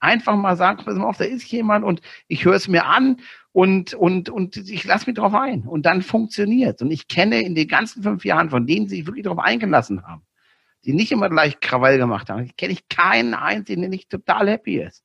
Einfach 0.00 0.34
mal 0.34 0.56
sagen, 0.56 0.82
pass 0.84 0.96
mal 0.96 1.06
auf, 1.06 1.18
da 1.18 1.24
ist 1.24 1.44
jemand 1.52 1.84
und 1.84 2.00
ich 2.26 2.44
höre 2.44 2.54
es 2.54 2.66
mir 2.66 2.86
an 2.86 3.20
und, 3.52 3.94
und, 3.94 4.28
und 4.28 4.56
ich 4.56 4.84
lasse 4.84 5.06
mich 5.06 5.16
drauf 5.16 5.32
ein. 5.34 5.62
Und 5.62 5.86
dann 5.86 6.02
funktioniert 6.02 6.82
Und 6.82 6.90
ich 6.90 7.06
kenne 7.06 7.40
in 7.42 7.54
den 7.54 7.68
ganzen 7.68 8.02
fünf 8.02 8.24
Jahren, 8.24 8.50
von 8.50 8.66
denen 8.66 8.88
sie 8.88 8.96
sich 8.96 9.06
wirklich 9.06 9.24
drauf 9.24 9.38
eingelassen 9.38 10.02
haben, 10.02 10.22
die 10.84 10.92
nicht 10.92 11.12
immer 11.12 11.28
gleich 11.28 11.60
Krawall 11.60 11.98
gemacht 11.98 12.30
haben. 12.30 12.44
Ich 12.44 12.56
kenne 12.56 12.72
ich 12.72 12.88
keinen 12.88 13.34
einzigen, 13.34 13.82
der 13.82 13.90
nicht 13.90 14.10
total 14.10 14.48
happy 14.48 14.80
ist 14.80 15.04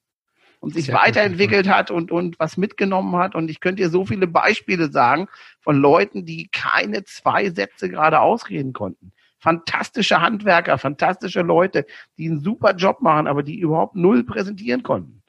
und 0.59 0.73
sich 0.73 0.91
weiterentwickelt 0.91 1.69
hat 1.69 1.91
und, 1.91 2.11
und 2.11 2.39
was 2.39 2.57
mitgenommen 2.57 3.15
hat. 3.15 3.35
Und 3.35 3.49
ich 3.49 3.59
könnte 3.59 3.83
dir 3.83 3.89
so 3.89 4.05
viele 4.05 4.27
Beispiele 4.27 4.91
sagen 4.91 5.27
von 5.61 5.77
Leuten, 5.77 6.25
die 6.25 6.49
keine 6.51 7.03
zwei 7.03 7.49
Sätze 7.49 7.89
gerade 7.89 8.19
ausreden 8.19 8.73
konnten. 8.73 9.11
Fantastische 9.39 10.19
Handwerker, 10.19 10.77
fantastische 10.77 11.41
Leute, 11.41 11.85
die 12.17 12.27
einen 12.27 12.41
super 12.41 12.75
Job 12.75 13.01
machen, 13.01 13.27
aber 13.27 13.43
die 13.43 13.59
überhaupt 13.59 13.95
null 13.95 14.23
präsentieren 14.23 14.81
konnten. 14.81 15.21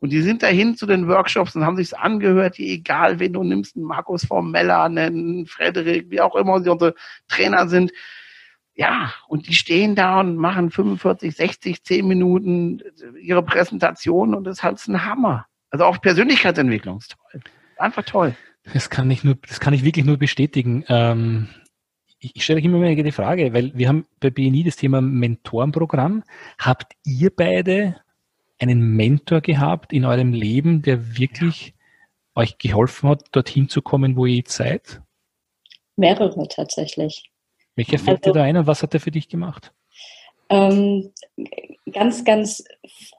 Und 0.00 0.10
die 0.10 0.20
sind 0.20 0.42
dahin 0.42 0.76
zu 0.76 0.86
den 0.86 1.08
Workshops 1.08 1.54
und 1.56 1.64
haben 1.64 1.76
sich's 1.76 1.94
angehört, 1.94 2.58
die 2.58 2.68
egal 2.70 3.20
wen 3.20 3.32
du 3.32 3.42
nimmst, 3.42 3.76
einen 3.76 3.86
Markus 3.86 4.26
Formella, 4.26 4.84
einen 4.84 5.46
Frederik, 5.46 6.10
wie 6.10 6.20
auch 6.20 6.34
immer 6.34 6.60
sie 6.60 6.68
unsere 6.68 6.94
Trainer 7.28 7.68
sind, 7.68 7.90
ja, 8.74 9.12
und 9.28 9.46
die 9.46 9.54
stehen 9.54 9.94
da 9.94 10.20
und 10.20 10.36
machen 10.36 10.70
45, 10.70 11.34
60, 11.34 11.84
10 11.84 12.06
Minuten 12.06 12.82
ihre 13.20 13.42
Präsentation 13.42 14.34
und 14.34 14.44
das 14.44 14.58
ist 14.58 14.62
halt 14.62 14.86
ein 14.88 15.04
Hammer. 15.04 15.46
Also 15.70 15.84
auch 15.84 16.00
Persönlichkeitsentwicklung 16.00 16.98
ist 16.98 17.16
toll. 17.16 17.40
Einfach 17.78 18.04
toll. 18.04 18.36
Das 18.72 18.90
kann 18.90 19.10
ich 19.10 19.24
nur, 19.24 19.36
das 19.48 19.60
kann 19.60 19.74
ich 19.74 19.84
wirklich 19.84 20.04
nur 20.04 20.16
bestätigen. 20.16 20.84
Ähm, 20.88 21.48
ich 22.18 22.42
stelle 22.42 22.58
euch 22.58 22.64
immer 22.64 22.80
wieder 22.80 23.02
die 23.02 23.12
Frage, 23.12 23.52
weil 23.52 23.72
wir 23.74 23.88
haben 23.88 24.06
bei 24.20 24.30
BNI 24.30 24.64
das 24.64 24.76
Thema 24.76 25.00
Mentorenprogramm. 25.00 26.24
Habt 26.58 26.94
ihr 27.04 27.30
beide 27.34 28.00
einen 28.58 28.80
Mentor 28.80 29.40
gehabt 29.40 29.92
in 29.92 30.04
eurem 30.04 30.32
Leben, 30.32 30.82
der 30.82 31.18
wirklich 31.18 31.74
ja. 32.36 32.42
euch 32.42 32.58
geholfen 32.58 33.10
hat, 33.10 33.24
dorthin 33.32 33.68
zu 33.68 33.82
kommen, 33.82 34.16
wo 34.16 34.26
ihr 34.26 34.36
jetzt 34.36 34.56
seid? 34.56 35.02
Mehrere 35.96 36.48
tatsächlich. 36.48 37.30
Welcher 37.76 37.98
fällt 37.98 38.24
also, 38.24 38.32
dir 38.32 38.38
da 38.38 38.44
ein 38.44 38.56
und 38.56 38.66
was 38.66 38.82
hat 38.82 38.94
er 38.94 39.00
für 39.00 39.10
dich 39.10 39.28
gemacht? 39.28 39.72
Ähm, 40.50 41.12
ganz, 41.92 42.24
ganz 42.24 42.64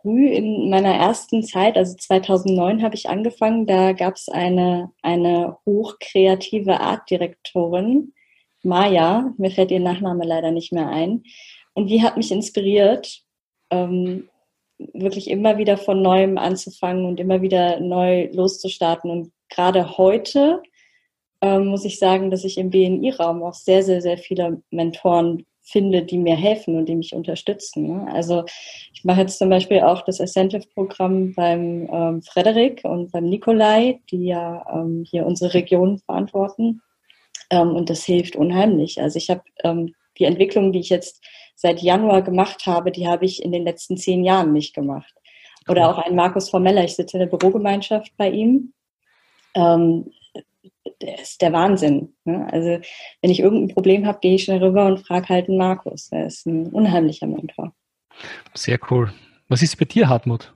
früh 0.02 0.28
in 0.28 0.70
meiner 0.70 0.94
ersten 0.94 1.44
Zeit, 1.44 1.78
also 1.78 1.96
2009 1.96 2.84
habe 2.84 2.96
ich 2.96 3.10
angefangen, 3.10 3.66
da 3.66 3.94
gab 3.94 4.16
es 4.16 4.30
eine, 4.30 4.92
eine 5.02 5.58
hochkreative 5.66 6.80
Artdirektorin, 6.80 8.14
Maya, 8.64 9.34
mir 9.38 9.52
fällt 9.52 9.72
ihr 9.72 9.80
Nachname 9.80 10.26
leider 10.26 10.52
nicht 10.52 10.72
mehr 10.72 10.90
ein, 10.90 11.24
und 11.74 11.88
die 11.88 12.02
hat 12.04 12.16
mich 12.16 12.32
inspiriert, 12.32 13.22
ähm, 13.70 14.30
wirklich 14.78 15.30
immer 15.30 15.58
wieder 15.58 15.78
von 15.78 16.02
neuem 16.02 16.38
anzufangen 16.38 17.06
und 17.06 17.20
immer 17.20 17.42
wieder 17.42 17.80
neu 17.80 18.30
loszustarten. 18.32 19.10
Und 19.10 19.32
gerade 19.50 19.98
heute 19.98 20.62
ähm, 21.46 21.68
muss 21.68 21.86
ich 21.86 22.00
sagen, 22.00 22.32
dass 22.32 22.44
ich 22.44 22.58
im 22.58 22.72
BNI-Raum 22.72 23.44
auch 23.44 23.54
sehr, 23.54 23.84
sehr, 23.84 24.02
sehr 24.02 24.18
viele 24.18 24.64
Mentoren 24.72 25.46
finde, 25.62 26.04
die 26.04 26.18
mir 26.18 26.36
helfen 26.36 26.76
und 26.76 26.88
die 26.88 26.96
mich 26.96 27.14
unterstützen. 27.14 27.88
Ne? 27.88 28.08
Also 28.12 28.46
ich 28.94 29.04
mache 29.04 29.22
jetzt 29.22 29.38
zum 29.38 29.50
Beispiel 29.50 29.82
auch 29.82 30.04
das 30.04 30.20
Incentive-Programm 30.20 31.34
beim 31.36 31.88
ähm, 31.92 32.22
Frederik 32.24 32.82
und 32.84 33.12
beim 33.12 33.26
Nikolai, 33.26 34.00
die 34.10 34.26
ja 34.26 34.66
ähm, 34.74 35.06
hier 35.08 35.26
unsere 35.26 35.54
Region 35.54 36.00
verantworten. 36.00 36.82
Ähm, 37.52 37.76
und 37.76 37.90
das 37.92 38.04
hilft 38.04 38.36
unheimlich. 38.36 39.00
Also 39.00 39.18
ich 39.18 39.30
habe 39.30 39.44
ähm, 39.64 39.94
die 40.18 40.26
Entwicklung, 40.26 40.72
die 40.72 40.80
ich 40.80 40.90
jetzt 40.90 41.24
seit 41.56 41.80
Januar 41.82 42.24
gemacht 42.24 42.66
habe, 42.66 42.92
die 42.92 43.08
habe 43.08 43.26
ich 43.26 43.44
in 43.44 43.52
den 43.52 43.64
letzten 43.64 43.98
zehn 43.98 44.24
Jahren 44.24 44.52
nicht 44.52 44.74
gemacht. 44.74 45.14
Oder 45.68 45.90
auch 45.90 45.98
ein 45.98 46.16
Markus 46.16 46.50
Formeller, 46.50 46.84
ich 46.84 46.96
sitze 46.96 47.18
in 47.18 47.22
der 47.22 47.38
Bürogemeinschaft 47.38 48.16
bei 48.18 48.30
ihm. 48.30 48.74
Ähm, 49.56 50.12
der 51.06 51.20
ist 51.20 51.42
der 51.42 51.54
Wahnsinn. 51.54 52.14
Ne? 52.26 52.48
Also 52.52 52.80
wenn 53.22 53.32
ich 53.32 53.40
irgendein 53.40 53.74
Problem 53.74 54.06
habe, 54.06 54.20
gehe 54.22 54.36
ich 54.36 54.44
schnell 54.44 54.64
rüber 54.64 54.86
und 54.86 55.06
frage 55.06 55.30
halt 55.30 55.48
den 55.48 55.58
Markus. 55.58 56.12
Er 56.12 56.28
ist 56.28 56.46
ein 56.46 56.68
unheimlicher 56.68 57.28
Mentor. 57.28 57.74
Sehr 58.54 58.80
cool. 58.90 59.14
Was 59.48 59.62
ist 59.62 59.78
bei 59.78 59.86
dir, 59.86 60.10
Hartmut? 60.10 60.54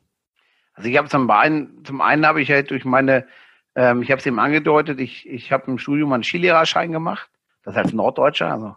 Also 0.73 0.89
ich 0.89 0.97
habe 0.97 1.09
zum 1.09 1.29
einen, 1.29 1.83
zum 1.83 2.01
einen 2.01 2.25
habe 2.25 2.41
ich 2.41 2.49
halt 2.49 2.71
durch 2.71 2.85
meine, 2.85 3.27
ähm, 3.75 4.01
ich 4.01 4.11
habe 4.11 4.19
es 4.19 4.25
eben 4.25 4.39
angedeutet, 4.39 4.99
ich, 4.99 5.27
ich 5.27 5.51
habe 5.51 5.69
im 5.69 5.77
Studium 5.77 6.13
einen 6.13 6.23
Skilehrerschein 6.23 6.91
gemacht, 6.91 7.29
das 7.63 7.75
als 7.75 7.91
Norddeutscher, 7.93 8.51
also 8.51 8.75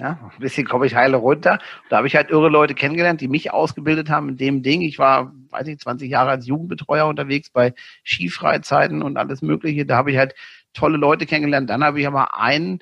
ja, 0.00 0.18
ein 0.22 0.40
bisschen 0.40 0.66
komme 0.66 0.86
ich 0.86 0.94
heile 0.94 1.18
runter. 1.18 1.58
Da 1.90 1.98
habe 1.98 2.06
ich 2.06 2.16
halt 2.16 2.30
irre 2.30 2.48
Leute 2.48 2.74
kennengelernt, 2.74 3.20
die 3.20 3.28
mich 3.28 3.52
ausgebildet 3.52 4.08
haben 4.08 4.30
in 4.30 4.36
dem 4.38 4.62
Ding. 4.62 4.80
Ich 4.80 4.98
war, 4.98 5.32
weiß 5.50 5.66
ich, 5.68 5.78
20 5.78 6.10
Jahre 6.10 6.30
als 6.30 6.46
Jugendbetreuer 6.46 7.06
unterwegs 7.06 7.50
bei 7.50 7.74
Skifreizeiten 8.02 9.02
und 9.02 9.18
alles 9.18 9.42
Mögliche. 9.42 9.84
Da 9.84 9.96
habe 9.96 10.10
ich 10.10 10.16
halt 10.16 10.34
tolle 10.72 10.96
Leute 10.96 11.26
kennengelernt. 11.26 11.70
Dann 11.70 11.84
habe 11.84 12.00
ich 12.00 12.06
aber 12.06 12.38
einen, 12.38 12.80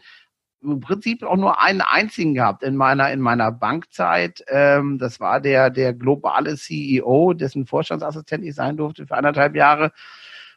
im 0.63 0.81
Prinzip 0.81 1.23
auch 1.23 1.37
nur 1.37 1.61
einen 1.61 1.81
einzigen 1.81 2.35
gehabt 2.35 2.63
in 2.63 2.77
meiner 2.77 3.13
in 3.13 3.21
meiner 3.21 3.53
Bankzeit. 3.53 4.45
Ähm, 4.49 4.99
das 4.99 5.21
war 5.21 5.41
der 5.41 5.71
der 5.71 5.95
globale 5.95 6.57
CEO, 6.57 7.35
dessen 7.35 7.67
Vorstandsassistent 7.67 8.45
ich 8.45 8.55
sein 8.55 8.77
durfte 8.77 9.07
für 9.07 9.17
anderthalb 9.17 9.55
Jahre. 9.55 9.93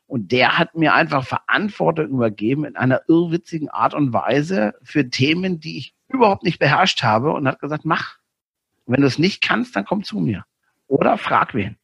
Und 0.08 0.32
der 0.32 0.58
hat 0.58 0.76
mir 0.76 0.94
einfach 0.94 1.26
Verantwortung 1.26 2.08
übergeben 2.10 2.66
in 2.66 2.76
einer 2.76 3.02
irrwitzigen 3.08 3.70
Art 3.70 3.94
und 3.94 4.12
Weise 4.12 4.74
für 4.84 5.10
Themen, 5.10 5.60
die 5.60 5.78
ich 5.78 5.96
überhaupt 6.10 6.44
nicht 6.44 6.60
beherrscht 6.60 7.04
habe 7.04 7.32
und 7.32 7.48
hat 7.48 7.60
gesagt, 7.60 7.86
mach. 7.86 8.18
Wenn 8.88 9.02
du 9.02 9.08
es 9.08 9.20
nicht 9.20 9.42
kannst, 9.42 9.76
dann 9.76 9.86
komm 9.86 10.04
zu 10.04 10.20
mir. 10.20 10.44
Oder 10.88 11.18
frag 11.18 11.54
wen. 11.54 11.78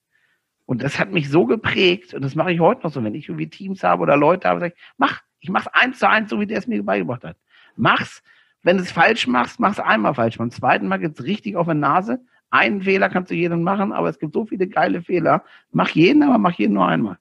Und 0.65 0.83
das 0.83 0.99
hat 0.99 1.11
mich 1.11 1.29
so 1.29 1.45
geprägt, 1.45 2.13
und 2.13 2.21
das 2.21 2.35
mache 2.35 2.51
ich 2.51 2.59
heute 2.59 2.83
noch 2.83 2.91
so, 2.91 3.01
wenn 3.01 3.15
ich 3.15 3.29
irgendwie 3.29 3.49
Teams 3.49 3.83
habe 3.83 4.01
oder 4.01 4.17
Leute 4.17 4.49
habe, 4.49 4.59
sage 4.59 4.73
ich, 4.75 4.81
mach, 4.97 5.21
ich 5.39 5.49
mach's 5.49 5.67
eins 5.67 5.99
zu 5.99 6.09
eins, 6.09 6.29
so 6.29 6.39
wie 6.39 6.47
der 6.47 6.57
es 6.57 6.67
mir 6.67 6.83
beigebracht 6.83 7.23
hat. 7.23 7.37
Mach's. 7.75 8.23
Wenn 8.63 8.77
du 8.77 8.83
es 8.83 8.91
falsch 8.91 9.27
machst, 9.27 9.59
mach's 9.59 9.79
einmal 9.79 10.13
falsch. 10.13 10.37
Beim 10.37 10.51
zweiten 10.51 10.87
Mal 10.87 10.97
geht's 10.97 11.23
richtig 11.23 11.55
auf 11.55 11.67
die 11.67 11.75
Nase. 11.75 12.19
Einen 12.49 12.81
Fehler 12.81 13.09
kannst 13.09 13.31
du 13.31 13.35
jedem 13.35 13.61
machen, 13.61 13.93
aber 13.93 14.09
es 14.09 14.19
gibt 14.19 14.33
so 14.33 14.45
viele 14.45 14.67
geile 14.67 15.01
Fehler. 15.01 15.43
Mach 15.71 15.89
jeden, 15.89 16.23
aber 16.23 16.37
mach 16.37 16.53
jeden 16.53 16.73
nur 16.73 16.87
einmal. 16.87 17.17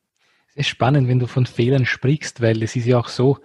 Es 0.49 0.57
ist 0.57 0.69
spannend, 0.69 1.09
wenn 1.09 1.19
du 1.19 1.27
von 1.27 1.47
Fehlern 1.47 1.85
sprichst, 1.85 2.41
weil 2.41 2.63
es 2.63 2.75
ist 2.75 2.87
ja 2.87 2.99
auch 2.99 3.09
so, 3.09 3.39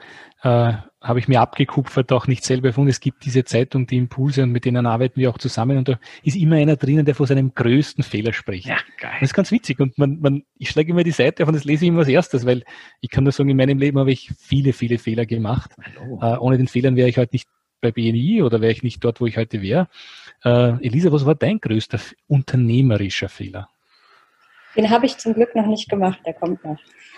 äh, 0.43 0.73
habe 1.01 1.17
ich 1.17 1.27
mir 1.27 1.41
abgekupfert, 1.41 2.11
auch 2.11 2.27
nicht 2.27 2.43
selber 2.43 2.67
erfunden. 2.67 2.91
Es 2.91 2.99
gibt 2.99 3.25
diese 3.25 3.43
Zeitung, 3.43 3.87
die 3.87 3.97
Impulse, 3.97 4.43
und 4.43 4.51
mit 4.51 4.65
denen 4.65 4.85
arbeiten 4.85 5.19
wir 5.19 5.31
auch 5.31 5.39
zusammen. 5.39 5.77
Und 5.77 5.87
da 5.89 5.99
ist 6.21 6.35
immer 6.35 6.57
einer 6.57 6.75
drinnen, 6.75 7.05
der 7.05 7.15
von 7.15 7.25
seinem 7.25 7.55
größten 7.55 8.03
Fehler 8.03 8.33
spricht. 8.33 8.67
Ja, 8.67 8.77
geil. 8.99 9.11
Das 9.19 9.31
ist 9.31 9.33
ganz 9.33 9.51
witzig. 9.51 9.79
Und 9.79 9.97
man, 9.97 10.19
man, 10.19 10.43
ich 10.59 10.69
schlage 10.69 10.91
immer 10.91 11.03
die 11.03 11.11
Seite 11.11 11.43
auf 11.43 11.49
und 11.49 11.55
das 11.55 11.63
lese 11.63 11.85
ich 11.85 11.89
immer 11.89 11.99
als 11.99 12.07
erstes, 12.07 12.45
weil 12.45 12.63
ich 13.01 13.09
kann 13.09 13.23
nur 13.23 13.33
sagen, 13.33 13.49
in 13.49 13.57
meinem 13.57 13.79
Leben 13.79 13.97
habe 13.97 14.11
ich 14.11 14.31
viele, 14.37 14.73
viele 14.73 14.99
Fehler 14.99 15.25
gemacht. 15.25 15.71
Äh, 16.21 16.37
ohne 16.37 16.57
den 16.57 16.67
Fehlern 16.67 16.95
wäre 16.95 17.09
ich 17.09 17.17
heute 17.17 17.33
nicht 17.33 17.49
bei 17.81 17.91
BNI 17.91 18.43
oder 18.43 18.61
wäre 18.61 18.71
ich 18.71 18.83
nicht 18.83 19.03
dort, 19.03 19.19
wo 19.19 19.25
ich 19.25 19.37
heute 19.37 19.63
wäre. 19.63 19.87
Äh, 20.43 20.85
Elisa, 20.85 21.11
was 21.11 21.25
war 21.25 21.33
dein 21.33 21.59
größter 21.59 21.99
unternehmerischer 22.27 23.27
Fehler? 23.27 23.69
Den 24.75 24.89
habe 24.89 25.05
ich 25.05 25.17
zum 25.17 25.33
Glück 25.33 25.55
noch 25.55 25.65
nicht 25.65 25.89
gemacht, 25.89 26.19
der 26.25 26.33
kommt 26.33 26.63
noch. 26.63 26.77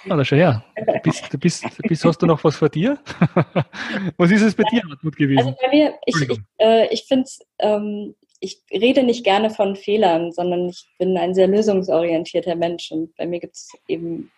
Ah, 0.09 0.17
da 0.17 0.25
schau 0.25 0.35
her. 0.35 0.63
Bist, 1.03 1.39
bist, 1.39 1.65
bist, 1.83 2.05
hast 2.05 2.21
du 2.21 2.25
noch 2.25 2.43
was 2.43 2.57
vor 2.57 2.69
dir? 2.69 2.97
was 4.17 4.31
ist 4.31 4.41
es 4.41 4.55
bei 4.55 4.63
dir, 4.63 4.81
Hartmut, 4.89 5.15
gewesen? 5.15 5.39
Also 5.39 5.55
bei 5.61 5.69
mir, 5.69 5.93
ich, 6.05 6.15
ich, 6.21 6.39
äh, 6.59 6.87
ich 6.93 7.05
finde 7.07 7.29
ähm, 7.59 8.15
ich 8.43 8.61
rede 8.71 9.03
nicht 9.03 9.23
gerne 9.23 9.49
von 9.49 9.77
Fehlern, 9.77 10.33
sondern 10.33 10.67
ich 10.67 10.85
bin 10.99 11.17
ein 11.17 11.33
sehr 11.33 11.47
lösungsorientierter 11.47 12.55
Mensch 12.55 12.91
und 12.91 13.15
bei 13.15 13.25
mir 13.25 13.39
gibt 13.39 13.55
es 13.55 13.71
eben 13.87 14.31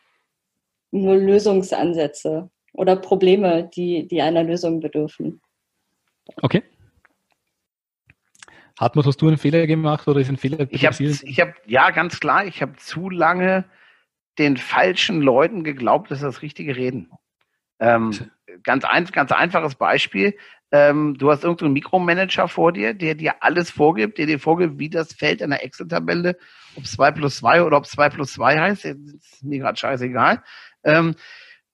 nur 0.92 1.16
Lösungsansätze 1.16 2.52
oder 2.74 2.96
Probleme, 2.98 3.68
die, 3.76 4.08
die 4.08 4.22
einer 4.22 4.44
Lösung 4.44 4.80
bedürfen. 4.80 5.42
Okay. 6.44 6.62
Hartmut, 8.80 9.06
hast 9.06 9.22
du 9.22 9.28
einen 9.28 9.38
Fehler 9.38 9.68
gemacht 9.68 10.08
oder 10.08 10.20
ist 10.20 10.30
ein 10.30 10.38
Fehler 10.38 10.68
ich 10.70 10.86
habe 10.86 11.04
ich 11.04 11.40
hab, 11.40 11.54
ja, 11.66 11.92
ganz 11.92 12.20
klar, 12.20 12.46
ich 12.46 12.62
habe 12.62 12.76
zu 12.76 13.10
lange 13.10 13.66
den 14.38 14.58
falschen 14.58 15.22
Leuten 15.22 15.64
geglaubt, 15.64 16.12
dass 16.12 16.20
das 16.20 16.42
richtige 16.42 16.76
reden. 16.76 17.10
Ähm, 17.80 18.12
ganz, 18.64 18.84
ein, 18.84 19.06
ganz 19.06 19.32
einfaches 19.32 19.76
Beispiel. 19.76 20.36
Ähm, 20.72 21.18
du 21.18 21.32
hast 21.32 21.44
irgendeinen 21.44 21.74
Mikromanager 21.74 22.48
vor 22.50 22.74
dir, 22.74 22.94
der 22.94 23.16
dir 23.16 23.36
alles 23.44 23.70
vorgibt, 23.70 24.18
der 24.18 24.26
dir 24.26 24.40
vorgibt, 24.40 24.78
wie 24.78 24.90
das 24.90 25.14
Feld 25.14 25.42
in 25.42 25.52
der 25.52 25.64
Excel-Tabelle, 25.64 26.38
ob 26.76 26.86
2 26.86 27.12
plus 27.12 27.38
2 27.38 27.64
oder 27.64 27.78
ob 27.78 27.86
2 27.86 28.10
plus 28.10 28.34
2 28.34 28.60
heißt, 28.60 28.86
ist 28.86 29.44
mir 29.44 29.60
gerade 29.60 29.78
scheißegal. 29.78 30.44
Ähm, 30.84 31.16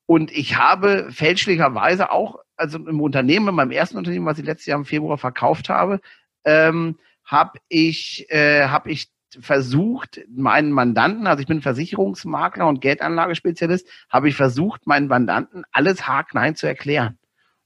und 0.05 0.31
ich 0.31 0.57
habe 0.57 1.07
fälschlicherweise 1.11 2.11
auch, 2.11 2.39
also 2.57 2.77
im 2.77 3.01
Unternehmen, 3.01 3.47
in 3.47 3.55
meinem 3.55 3.71
ersten 3.71 3.97
Unternehmen, 3.97 4.25
was 4.25 4.37
ich 4.37 4.45
letztes 4.45 4.67
Jahr 4.67 4.77
im 4.77 4.85
Februar 4.85 5.17
verkauft 5.17 5.69
habe, 5.69 6.01
ähm, 6.45 6.97
habe 7.25 7.59
ich, 7.69 8.25
äh, 8.29 8.67
hab 8.67 8.87
ich 8.87 9.09
versucht, 9.39 10.21
meinen 10.29 10.71
Mandanten, 10.71 11.27
also 11.27 11.41
ich 11.41 11.47
bin 11.47 11.61
Versicherungsmakler 11.61 12.67
und 12.67 12.81
Geldanlagespezialist, 12.81 13.87
habe 14.09 14.29
ich 14.29 14.35
versucht, 14.35 14.87
meinen 14.87 15.07
Mandanten 15.07 15.63
alles 15.71 16.07
haarklein 16.07 16.55
zu 16.55 16.67
erklären. 16.67 17.17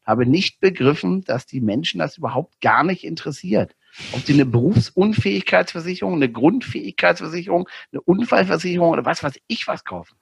Habe 0.06 0.28
nicht 0.28 0.60
begriffen, 0.60 1.24
dass 1.24 1.48
die 1.48 1.62
Menschen 1.62 2.00
das 2.00 2.18
überhaupt 2.18 2.62
gar 2.62 2.84
nicht 2.84 3.04
interessiert. 3.04 3.76
Ob 4.12 4.22
sie 4.22 4.34
eine 4.34 4.46
Berufsunfähigkeitsversicherung, 4.46 6.16
eine 6.16 6.32
Grundfähigkeitsversicherung, 6.32 7.68
eine 7.92 8.02
Unfallversicherung 8.02 8.92
oder 8.92 9.06
was 9.06 9.24
weiß 9.24 9.40
ich 9.48 9.68
was 9.68 9.84
kaufen. 9.84 10.16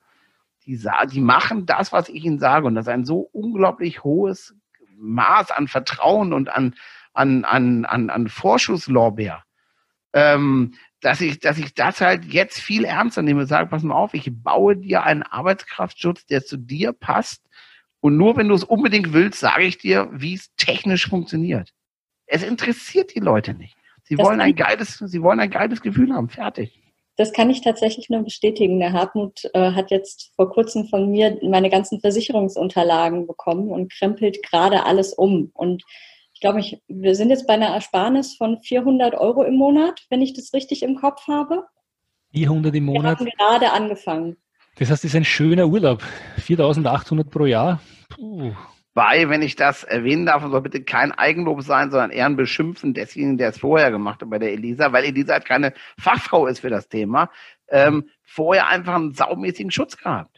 Die, 0.66 0.80
die 1.12 1.20
machen 1.20 1.66
das, 1.66 1.92
was 1.92 2.08
ich 2.08 2.24
ihnen 2.24 2.40
sage. 2.40 2.68
Und 2.68 2.76
das 2.76 2.86
ist 2.86 2.94
ein 2.94 3.04
so 3.04 3.28
unglaublich 3.34 4.06
hohes 4.06 4.56
Maß 4.96 5.52
an 5.52 5.68
Vertrauen 5.68 6.32
und 6.32 6.50
an, 6.50 6.76
an, 7.14 7.46
an, 7.46 7.86
an, 7.86 8.10
an 8.10 8.28
Vorschusslorbeer. 8.28 9.44
Ähm, 10.14 10.76
dass 11.02 11.22
ich, 11.22 11.40
dass 11.40 11.58
ich 11.58 11.74
das 11.74 12.02
halt 12.02 12.26
jetzt 12.26 12.60
viel 12.60 12.86
ernster 12.86 13.22
nehme 13.22 13.42
und 13.42 13.48
sage, 13.48 13.70
pass 13.70 13.84
mal 13.84 13.96
auf, 13.96 14.14
ich 14.14 14.30
baue 14.32 14.78
dir 14.78 15.04
einen 15.04 15.24
Arbeitskraftschutz, 15.24 16.26
der 16.26 16.46
zu 16.46 16.58
dir 16.58 16.94
passt. 16.94 17.44
Und 18.00 18.18
nur 18.18 18.38
wenn 18.38 18.48
du 18.48 18.56
es 18.56 18.64
unbedingt 18.64 19.14
willst, 19.14 19.40
sage 19.40 19.64
ich 19.64 19.78
dir, 19.78 20.10
wie 20.12 20.36
es 20.36 20.54
technisch 20.56 21.08
funktioniert. 21.08 21.70
Es 22.26 22.44
interessiert 22.44 23.14
die 23.16 23.20
Leute 23.20 23.54
nicht. 23.54 23.76
Sie 24.04 24.16
das 24.16 24.26
wollen 24.26 24.42
ein 24.42 24.56
geiles, 24.56 24.98
sie 24.98 25.22
wollen 25.22 25.40
ein 25.40 25.50
geiles 25.50 25.82
Gefühl 25.82 26.14
haben. 26.14 26.30
Fertig. 26.30 26.80
Das 27.16 27.32
kann 27.32 27.50
ich 27.50 27.62
tatsächlich 27.62 28.10
nur 28.10 28.24
bestätigen. 28.24 28.80
Der 28.80 28.92
Hartmut 28.92 29.50
äh, 29.54 29.72
hat 29.72 29.92
jetzt 29.92 30.32
vor 30.36 30.50
kurzem 30.50 30.88
von 30.88 31.12
mir 31.12 31.38
meine 31.44 31.70
ganzen 31.70 32.00
Versicherungsunterlagen 32.00 33.28
bekommen 33.28 33.70
und 33.70 33.92
krempelt 33.92 34.42
gerade 34.44 34.86
alles 34.86 35.14
um. 35.14 35.52
Und 35.54 35.84
glaube, 36.44 36.60
ich, 36.60 36.82
wir 36.88 37.16
sind 37.16 37.30
jetzt 37.30 37.48
bei 37.48 37.54
einer 37.54 37.70
Ersparnis 37.70 38.36
von 38.36 38.60
400 38.60 39.16
Euro 39.16 39.44
im 39.44 39.56
Monat, 39.56 40.06
wenn 40.10 40.22
ich 40.22 40.34
das 40.34 40.54
richtig 40.54 40.84
im 40.84 40.96
Kopf 40.96 41.26
habe. 41.30 41.64
400 42.34 42.76
im 42.76 42.86
Monat? 42.86 43.20
Wir 43.20 43.28
haben 43.28 43.38
gerade 43.38 43.72
angefangen. 43.72 44.36
Das 44.78 44.90
heißt, 44.90 45.06
es 45.06 45.12
ist 45.12 45.16
ein 45.16 45.24
schöner 45.24 45.68
Urlaub. 45.68 46.04
4800 46.38 47.30
pro 47.30 47.46
Jahr. 47.46 47.80
Puh. 48.10 48.52
Weil, 48.94 49.30
wenn 49.30 49.42
ich 49.42 49.56
das 49.56 49.86
erwähnen 49.86 50.26
darf, 50.26 50.44
soll 50.44 50.62
bitte 50.62 50.84
kein 50.84 51.14
Eigenlob 51.14 51.62
sein, 51.64 51.92
sondern 51.92 52.12
eher 52.12 52.26
ein 52.26 52.36
Beschimpfen 52.36 52.94
desjenigen, 52.94 53.38
der 53.38 53.50
es 53.50 53.60
vorher 53.60 53.90
gemacht 53.92 54.22
hat 54.22 54.30
bei 54.30 54.38
der 54.38 54.52
Elisa, 54.52 54.92
weil 54.92 55.06
Elisa 55.06 55.34
halt 55.34 55.46
keine 55.46 55.74
Fachfrau 55.98 56.48
ist 56.48 56.60
für 56.60 56.70
das 56.70 56.90
Thema, 56.90 57.30
ähm, 57.70 58.10
vorher 58.22 58.68
einfach 58.68 58.96
einen 58.96 59.14
saumäßigen 59.14 59.72
Schutz 59.72 59.96
gehabt 59.96 60.33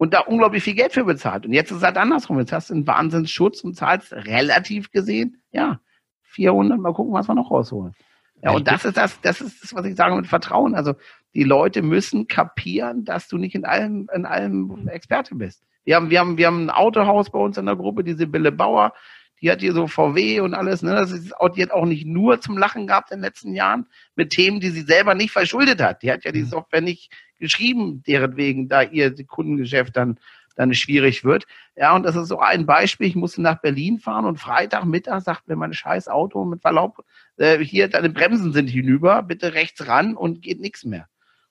und 0.00 0.14
da 0.14 0.20
unglaublich 0.20 0.64
viel 0.64 0.74
Geld 0.74 0.94
für 0.94 1.04
bezahlt. 1.04 1.44
Und 1.44 1.52
jetzt 1.52 1.70
ist 1.70 1.76
es 1.76 1.82
halt 1.82 1.98
andersrum. 1.98 2.38
Jetzt 2.38 2.52
hast 2.52 2.70
du 2.70 2.74
einen 2.74 2.86
Wahnsinnsschutz 2.86 3.60
und 3.60 3.76
zahlst 3.76 4.14
relativ 4.14 4.90
gesehen, 4.90 5.42
ja, 5.52 5.78
400, 6.22 6.80
mal 6.80 6.94
gucken, 6.94 7.12
was 7.12 7.28
wir 7.28 7.34
noch 7.34 7.50
rausholen. 7.50 7.94
Ja, 8.42 8.52
und 8.52 8.66
das 8.66 8.86
ist 8.86 8.96
das, 8.96 9.20
das 9.20 9.42
ist 9.42 9.62
das, 9.62 9.74
was 9.74 9.84
ich 9.84 9.96
sage 9.96 10.16
mit 10.16 10.26
Vertrauen. 10.26 10.74
Also, 10.74 10.94
die 11.34 11.44
Leute 11.44 11.82
müssen 11.82 12.28
kapieren, 12.28 13.04
dass 13.04 13.28
du 13.28 13.36
nicht 13.36 13.54
in 13.54 13.66
allem, 13.66 14.08
in 14.14 14.24
allem 14.24 14.88
Experte 14.88 15.34
bist. 15.34 15.62
Wir 15.84 15.96
haben, 15.96 16.08
wir 16.08 16.20
haben, 16.20 16.38
wir 16.38 16.46
haben 16.46 16.64
ein 16.64 16.70
Autohaus 16.70 17.28
bei 17.28 17.38
uns 17.38 17.58
in 17.58 17.66
der 17.66 17.76
Gruppe, 17.76 18.02
die 18.02 18.14
Sibylle 18.14 18.52
Bauer, 18.52 18.94
die 19.42 19.50
hat 19.50 19.60
hier 19.60 19.72
so 19.72 19.86
VW 19.86 20.40
und 20.40 20.54
alles, 20.54 20.82
ne? 20.82 20.94
Das 20.94 21.10
ist, 21.10 21.32
die 21.56 21.62
hat 21.62 21.70
auch 21.70 21.86
nicht 21.86 22.06
nur 22.06 22.40
zum 22.40 22.58
Lachen 22.58 22.86
gehabt 22.86 23.10
in 23.10 23.18
den 23.18 23.24
letzten 23.24 23.54
Jahren 23.54 23.86
mit 24.14 24.30
Themen, 24.30 24.60
die 24.60 24.70
sie 24.70 24.82
selber 24.82 25.14
nicht 25.14 25.30
verschuldet 25.30 25.80
hat. 25.80 26.02
Die 26.02 26.12
hat 26.12 26.24
ja 26.24 26.32
die 26.32 26.42
mhm. 26.42 26.48
Software 26.48 26.82
nicht 26.82 27.10
geschrieben, 27.38 28.02
deren 28.06 28.36
wegen 28.36 28.68
da 28.68 28.82
ihr 28.82 29.14
Kundengeschäft 29.26 29.96
dann 29.96 30.18
dann 30.56 30.74
schwierig 30.74 31.24
wird. 31.24 31.46
Ja, 31.74 31.94
und 31.96 32.02
das 32.02 32.16
ist 32.16 32.28
so 32.28 32.38
ein 32.38 32.66
Beispiel. 32.66 33.06
Ich 33.06 33.16
musste 33.16 33.40
nach 33.40 33.60
Berlin 33.60 33.98
fahren 33.98 34.26
und 34.26 34.38
Freitagmittag 34.38 35.22
sagt 35.22 35.48
mir 35.48 35.56
mein 35.56 35.72
scheiß 35.72 36.08
Auto 36.08 36.44
mit 36.44 36.60
Verlaub, 36.60 37.04
äh, 37.36 37.58
hier, 37.58 37.88
deine 37.88 38.10
Bremsen 38.10 38.52
sind 38.52 38.68
hinüber, 38.68 39.22
bitte 39.22 39.54
rechts 39.54 39.86
ran 39.86 40.14
und 40.14 40.42
geht 40.42 40.60
nichts 40.60 40.84
mehr. 40.84 41.08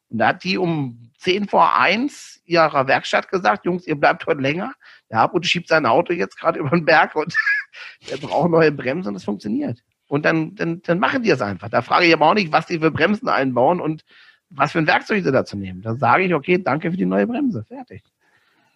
Und 0.10 0.18
da 0.20 0.28
hat 0.30 0.44
die 0.44 0.58
um 0.58 1.12
zehn 1.18 1.48
vor 1.48 1.78
eins 1.78 2.42
ihrer 2.46 2.88
Werkstatt 2.88 3.30
gesagt, 3.30 3.66
Jungs, 3.66 3.86
ihr 3.86 3.96
bleibt 3.96 4.26
heute 4.26 4.42
länger. 4.42 4.74
Der 5.10 5.20
Hartmut 5.20 5.46
schiebt 5.46 5.68
sein 5.68 5.86
Auto 5.86 6.14
jetzt 6.14 6.40
gerade 6.40 6.60
über 6.60 6.70
den 6.70 6.86
Berg 6.86 7.16
und 7.16 7.36
der 8.10 8.18
braucht 8.18 8.50
neue 8.50 8.72
Bremsen 8.72 9.10
und 9.10 9.16
es 9.16 9.24
funktioniert. 9.24 9.80
Und 10.08 10.26
dann, 10.26 10.56
dann, 10.56 10.82
dann 10.82 11.00
machen 11.00 11.22
die 11.22 11.30
es 11.30 11.42
einfach. 11.42 11.70
Da 11.70 11.84
frage 11.84 12.08
ich 12.08 12.14
aber 12.14 12.28
auch 12.28 12.34
nicht, 12.34 12.52
was 12.52 12.66
die 12.66 12.80
für 12.80 12.90
Bremsen 12.90 13.30
einbauen 13.30 13.80
und 13.80 14.04
was 14.50 14.72
für 14.72 14.80
ein 14.80 14.88
Werkzeug 14.88 15.24
sie 15.24 15.32
dazu 15.32 15.56
nehmen. 15.56 15.84
Da 15.84 15.96
sage 15.96 16.24
ich, 16.24 16.34
okay, 16.34 16.58
danke 16.58 16.90
für 16.90 16.98
die 16.98 17.06
neue 17.06 17.28
Bremse. 17.28 17.64
Fertig. 17.66 18.04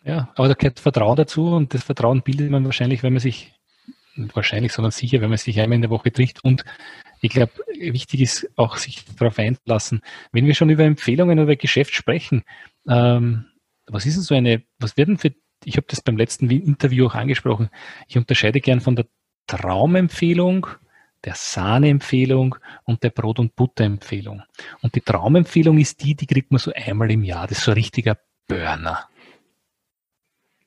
Ja, 0.04 0.30
aber 0.36 0.50
da 0.50 0.54
gehört 0.54 0.80
Vertrauen 0.80 1.16
dazu 1.16 1.48
und 1.48 1.74
das 1.74 1.84
Vertrauen 1.84 2.22
bildet 2.22 2.52
man 2.52 2.66
wahrscheinlich, 2.66 3.02
wenn 3.02 3.14
man 3.14 3.22
sich, 3.22 3.54
wahrscheinlich, 4.16 4.74
sondern 4.74 4.92
sicher, 4.92 5.22
wenn 5.22 5.30
man 5.30 5.38
sich 5.38 5.60
einmal 5.60 5.78
in 5.78 5.82
der 5.82 5.90
Woche 5.90 6.12
trifft 6.12 6.44
und 6.44 6.64
ich 7.24 7.32
glaube, 7.32 7.54
wichtig 7.80 8.20
ist 8.20 8.52
auch, 8.58 8.76
sich 8.76 9.06
darauf 9.18 9.40
einzulassen. 9.40 10.02
Wenn 10.34 10.46
wir 10.46 10.54
schon 10.54 10.70
über 10.70 10.84
Empfehlungen 10.84 11.40
über 11.40 11.56
Geschäft 11.56 11.96
sprechen, 11.96 12.44
ähm, 12.86 13.46
was 13.88 14.06
ist 14.06 14.16
denn 14.16 14.24
so 14.24 14.36
eine, 14.36 14.64
was 14.78 14.98
werden 14.98 15.18
für, 15.18 15.34
ich 15.64 15.78
habe 15.78 15.88
das 15.90 16.02
beim 16.02 16.18
letzten 16.18 16.50
Interview 16.50 17.08
auch 17.08 17.16
angesprochen, 17.16 17.70
ich 18.10 18.18
unterscheide 18.18 18.60
gern 18.60 18.82
von 18.82 18.98
der 18.98 19.06
Traumempfehlung, 19.48 20.68
der 21.24 21.36
Sahneempfehlung 21.36 22.58
und 22.84 23.04
der 23.04 23.12
Brot- 23.12 23.40
und 23.40 23.56
Butterempfehlung. 23.56 24.44
Und 24.82 24.96
die 24.96 25.02
Traumempfehlung 25.02 25.78
ist 25.78 26.04
die, 26.04 26.16
die 26.16 26.28
kriegt 26.28 26.52
man 26.52 26.60
so 26.60 26.74
einmal 26.74 27.10
im 27.10 27.24
Jahr. 27.24 27.48
Das 27.48 27.60
ist 27.60 27.64
so 27.64 27.72
ein 27.72 27.76
richtiger 27.76 28.18
Burner. 28.50 29.08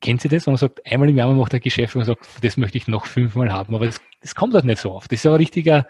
Kennt 0.01 0.23
Sie 0.23 0.29
das? 0.31 0.47
Und 0.47 0.55
man 0.55 0.59
sagt, 0.59 0.81
einmal 0.87 1.11
im 1.11 1.19
Jahr 1.19 1.29
man 1.29 1.37
macht 1.37 1.53
ein 1.53 1.61
Geschäft 1.61 1.97
und 1.97 2.01
man 2.01 2.07
sagt, 2.07 2.27
das 2.41 2.57
möchte 2.57 2.79
ich 2.79 2.89
noch 2.89 3.05
fünfmal 3.05 3.53
haben. 3.53 3.75
Aber 3.75 3.85
das, 3.85 4.01
das 4.23 4.35
kommt 4.35 4.55
halt 4.55 4.65
nicht 4.65 4.81
so 4.81 4.93
oft. 4.93 5.13
Das 5.13 5.21
ist 5.21 5.27
aber 5.27 5.35
ein 5.35 5.41
richtiger 5.41 5.87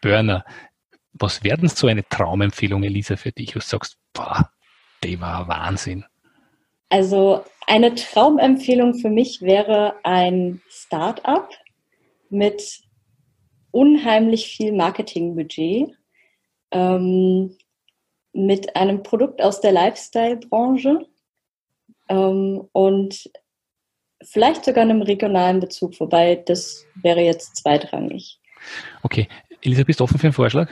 Burner. 0.00 0.44
Was 1.12 1.42
wäre 1.42 1.58
denn 1.58 1.68
so 1.68 1.86
eine 1.86 2.06
Traumempfehlung, 2.06 2.82
Elisa, 2.82 3.16
für 3.16 3.32
dich, 3.32 3.54
wo 3.54 3.60
du 3.60 3.64
sagst, 3.64 3.96
boah, 4.12 4.50
die 5.02 5.20
war 5.20 5.48
Wahnsinn? 5.48 6.04
Also 6.88 7.44
eine 7.66 7.94
Traumempfehlung 7.94 8.94
für 8.94 9.10
mich 9.10 9.42
wäre 9.42 9.96
ein 10.04 10.62
Startup 10.68 11.48
mit 12.30 12.80
unheimlich 13.70 14.46
viel 14.48 14.72
Marketingbudget, 14.72 15.90
ähm, 16.70 17.56
mit 18.32 18.76
einem 18.76 19.02
Produkt 19.02 19.42
aus 19.42 19.60
der 19.60 19.72
Lifestyle-Branche 19.72 21.06
ähm, 22.08 22.68
und 22.72 23.30
vielleicht 24.22 24.64
sogar 24.64 24.82
einem 24.82 25.02
regionalen 25.02 25.60
Bezug, 25.60 25.98
wobei 26.00 26.36
das 26.36 26.86
wäre 27.02 27.20
jetzt 27.20 27.56
zweitrangig. 27.56 28.38
Okay, 29.02 29.28
Elisa, 29.66 29.82
bist 29.82 29.98
du 29.98 30.04
offen 30.04 30.18
für 30.18 30.28
einen 30.28 30.32
Vorschlag? 30.32 30.70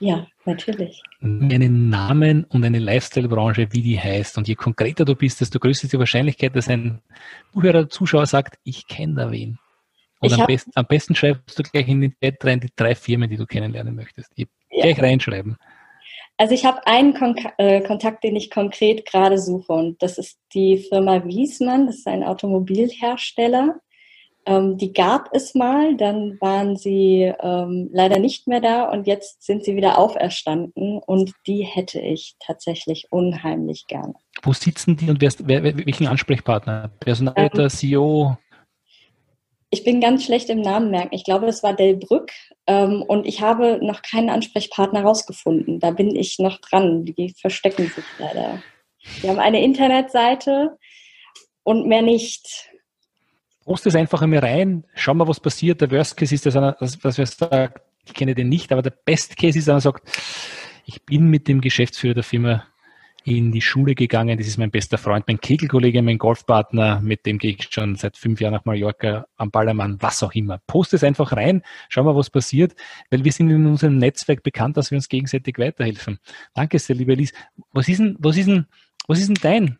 Ja, 0.00 0.26
natürlich. 0.44 1.00
Einen 1.20 1.88
Namen 1.88 2.42
und 2.44 2.64
eine 2.64 2.80
Lifestyle-Branche, 2.80 3.68
wie 3.70 3.82
die 3.82 3.98
heißt. 3.98 4.36
Und 4.36 4.48
je 4.48 4.56
konkreter 4.56 5.04
du 5.04 5.14
bist, 5.14 5.40
desto 5.40 5.60
größer 5.60 5.84
ist 5.84 5.92
die 5.92 5.98
Wahrscheinlichkeit, 5.98 6.56
dass 6.56 6.68
ein 6.68 7.00
Zuhörer, 7.52 7.88
Zuschauer 7.88 8.26
sagt, 8.26 8.58
ich 8.64 8.88
kenne 8.88 9.14
da 9.14 9.30
wen. 9.30 9.58
Und 10.18 10.32
am, 10.32 10.44
best, 10.46 10.68
am, 10.74 10.86
besten 10.86 11.14
schreibst 11.14 11.56
du 11.56 11.62
gleich 11.62 11.86
in 11.86 12.00
den 12.00 12.16
Chat 12.20 12.44
rein 12.44 12.58
die 12.58 12.68
drei 12.74 12.96
Firmen, 12.96 13.30
die 13.30 13.36
du 13.36 13.46
kennenlernen 13.46 13.94
möchtest. 13.94 14.32
Ja. 14.34 14.46
Gleich 14.70 15.00
reinschreiben. 15.00 15.56
Also 16.36 16.52
ich 16.52 16.64
habe 16.64 16.84
einen 16.86 17.14
Kon 17.14 17.36
äh, 17.58 17.80
Kontakt, 17.82 18.24
den 18.24 18.34
ich 18.34 18.50
konkret 18.50 19.06
gerade 19.06 19.38
suche 19.38 19.72
und 19.72 20.02
das 20.02 20.18
ist 20.18 20.38
die 20.52 20.78
Firma 20.78 21.24
Wiesmann, 21.24 21.86
das 21.86 21.96
ist 21.96 22.06
ein 22.08 22.24
Automobilhersteller. 22.24 23.80
Ähm, 24.46 24.78
die 24.78 24.92
gab 24.92 25.28
es 25.32 25.54
mal, 25.54 25.96
dann 25.96 26.38
waren 26.40 26.76
sie 26.76 27.32
ähm, 27.40 27.90
leider 27.92 28.20
nicht 28.20 28.46
mehr 28.46 28.60
da 28.60 28.84
und 28.84 29.06
jetzt 29.08 29.42
sind 29.42 29.64
sie 29.64 29.74
wieder 29.74 29.98
auferstanden 29.98 30.98
und 31.04 31.32
die 31.48 31.62
hätte 31.62 32.00
ich 32.00 32.36
tatsächlich 32.38 33.08
unheimlich 33.10 33.86
gerne. 33.88 34.14
Wo 34.42 34.52
sitzen 34.52 34.96
die 34.96 35.10
und 35.10 35.20
wer, 35.20 35.32
wer, 35.64 35.76
welchen 35.84 36.06
Ansprechpartner? 36.06 36.92
Personalleiter, 37.00 37.64
ähm, 37.64 37.70
CEO? 37.70 38.36
Ich 39.70 39.82
bin 39.82 40.00
ganz 40.00 40.24
schlecht 40.24 40.48
im 40.48 40.60
Namen 40.60 40.90
merken. 40.90 41.14
Ich 41.14 41.24
glaube, 41.24 41.46
es 41.46 41.64
war 41.64 41.74
Delbrück 41.74 42.30
ähm, 42.68 43.02
und 43.02 43.26
ich 43.26 43.40
habe 43.40 43.80
noch 43.82 44.02
keinen 44.02 44.30
Ansprechpartner 44.30 45.02
rausgefunden. 45.02 45.80
Da 45.80 45.90
bin 45.90 46.14
ich 46.14 46.38
noch 46.38 46.58
dran. 46.58 47.04
Die 47.04 47.34
verstecken 47.36 47.88
sich 47.88 48.04
leider. 48.18 48.62
Die 49.22 49.28
haben 49.28 49.40
eine 49.40 49.62
Internetseite 49.62 50.78
und 51.64 51.86
mehr 51.88 52.02
nicht. 52.02 52.70
Post 53.66 53.84
es 53.86 53.96
einfach 53.96 54.22
einmal 54.22 54.38
rein, 54.38 54.84
schau 54.94 55.12
mal, 55.12 55.26
was 55.26 55.40
passiert. 55.40 55.80
Der 55.80 55.90
Worst 55.90 56.16
Case 56.16 56.32
ist, 56.32 56.46
dass, 56.46 56.54
einer, 56.56 56.72
dass, 56.78 57.02
wir 57.18 57.26
sagen, 57.26 57.74
ich 58.04 58.14
kenne 58.14 58.34
den 58.34 58.48
nicht, 58.48 58.70
aber 58.70 58.80
der 58.80 58.90
Best 58.90 59.36
Case 59.36 59.58
ist, 59.58 59.66
dass 59.66 59.84
er 59.84 59.90
sagt, 59.92 60.08
ich 60.84 61.04
bin 61.04 61.26
mit 61.26 61.48
dem 61.48 61.60
Geschäftsführer 61.60 62.14
der 62.14 62.22
Firma 62.22 62.64
in 63.24 63.50
die 63.50 63.60
Schule 63.60 63.96
gegangen. 63.96 64.38
Das 64.38 64.46
ist 64.46 64.56
mein 64.56 64.70
bester 64.70 64.98
Freund, 64.98 65.24
mein 65.26 65.40
Kegelkollege, 65.40 66.00
mein 66.00 66.16
Golfpartner, 66.16 67.00
mit 67.00 67.26
dem 67.26 67.38
gehe 67.38 67.56
ich 67.58 67.66
schon 67.68 67.96
seit 67.96 68.16
fünf 68.16 68.40
Jahren 68.40 68.54
nach 68.54 68.64
Mallorca 68.64 69.26
am 69.36 69.50
Ballermann, 69.50 69.96
was 70.00 70.22
auch 70.22 70.32
immer. 70.34 70.60
Post 70.68 70.94
es 70.94 71.02
einfach 71.02 71.32
rein, 71.32 71.62
schau 71.88 72.04
mal, 72.04 72.14
was 72.14 72.30
passiert, 72.30 72.76
weil 73.10 73.24
wir 73.24 73.32
sind 73.32 73.50
in 73.50 73.66
unserem 73.66 73.98
Netzwerk 73.98 74.44
bekannt, 74.44 74.76
dass 74.76 74.92
wir 74.92 74.96
uns 74.96 75.08
gegenseitig 75.08 75.58
weiterhelfen. 75.58 76.20
Danke 76.54 76.78
sehr, 76.78 76.94
liebe 76.94 77.14
Lies. 77.14 77.32
Was 77.72 77.88
ist 77.88 77.98
denn, 77.98 78.14
was 78.20 78.36
ist 78.36 78.46
denn, 78.46 78.66
was 79.08 79.18
ist 79.18 79.26
denn 79.26 79.38
dein 79.42 79.78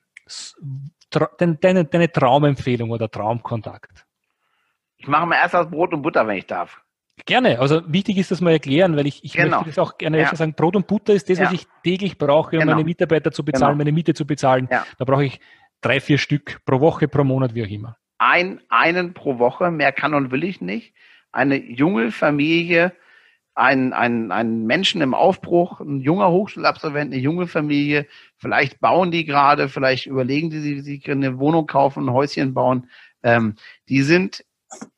deine, 1.11 1.85
deine 1.85 2.11
Traumempfehlung 2.11 2.91
oder 2.91 3.11
Traumkontakt? 3.11 4.07
Ich 4.97 5.09
mache 5.09 5.27
mal 5.27 5.37
erst 5.37 5.55
das 5.55 5.71
Brot 5.71 5.93
und 5.93 6.03
Butter, 6.03 6.27
wenn 6.27 6.39
ich 6.39 6.47
darf. 6.47 6.81
Gerne. 7.25 7.61
Also 7.61 7.81
wichtig 7.87 8.19
ist 8.19 8.31
das 8.31 8.41
mal 8.41 8.51
erklären, 8.51 8.97
weil 8.97 9.07
ich, 9.07 9.25
ich 9.25 9.33
genau. 9.33 9.59
möchte 9.59 9.71
das 9.71 9.79
auch 9.79 9.97
gerne 9.97 10.21
ja. 10.21 10.35
sagen. 10.35 10.55
Brot 10.55 10.77
und 10.77 10.87
Butter 10.87 11.15
ist 11.15 11.31
das, 11.31 11.39
ja. 11.39 11.47
was 11.47 11.53
ich 11.53 11.67
täglich 11.83 12.19
brauche, 12.19 12.57
um 12.57 12.61
genau. 12.61 12.73
meine 12.73 12.85
Mitarbeiter 12.85 13.33
zu 13.33 13.45
bezahlen, 13.45 13.73
genau. 13.73 13.79
meine 13.79 13.93
Miete 13.93 14.13
zu 14.13 14.27
bezahlen. 14.27 14.69
Ja. 14.71 14.87
Da 14.99 15.05
brauche 15.05 15.25
ich 15.25 15.41
drei, 15.81 16.01
vier 16.01 16.19
Stück 16.19 16.61
pro 16.67 16.81
Woche, 16.81 17.09
pro 17.09 17.25
Monat, 17.25 17.55
wie 17.55 17.65
auch 17.65 17.71
immer. 17.71 17.97
Ein, 18.19 18.61
einen 18.69 19.15
pro 19.15 19.39
Woche, 19.39 19.71
mehr 19.71 19.93
kann 19.93 20.15
und 20.15 20.31
will 20.31 20.45
ich 20.45 20.61
nicht. 20.61 20.95
Eine 21.33 21.57
junge 21.57 22.11
Familie 22.11 22.93
ein, 23.57 23.95
ein, 23.95 24.31
ein 24.33 24.67
Menschen 24.67 25.01
im 25.01 25.15
Aufbruch, 25.15 25.81
ein 25.81 26.01
junger 26.01 26.31
Hochschulabsolvent, 26.31 27.13
eine 27.13 27.21
junge 27.21 27.47
Familie, 27.47 28.07
vielleicht 28.37 28.81
bauen 28.81 29.11
die 29.11 29.25
gerade, 29.25 29.71
vielleicht 29.71 30.07
überlegen 30.07 30.51
die 30.51 30.61
sich, 30.61 30.85
sich 30.85 31.11
eine 31.11 31.39
Wohnung 31.39 31.67
kaufen, 31.67 32.05
ein 32.05 32.13
Häuschen 32.13 32.53
bauen. 32.53 32.91
Ähm, 33.23 33.55
die 33.89 34.03
sind 34.03 34.45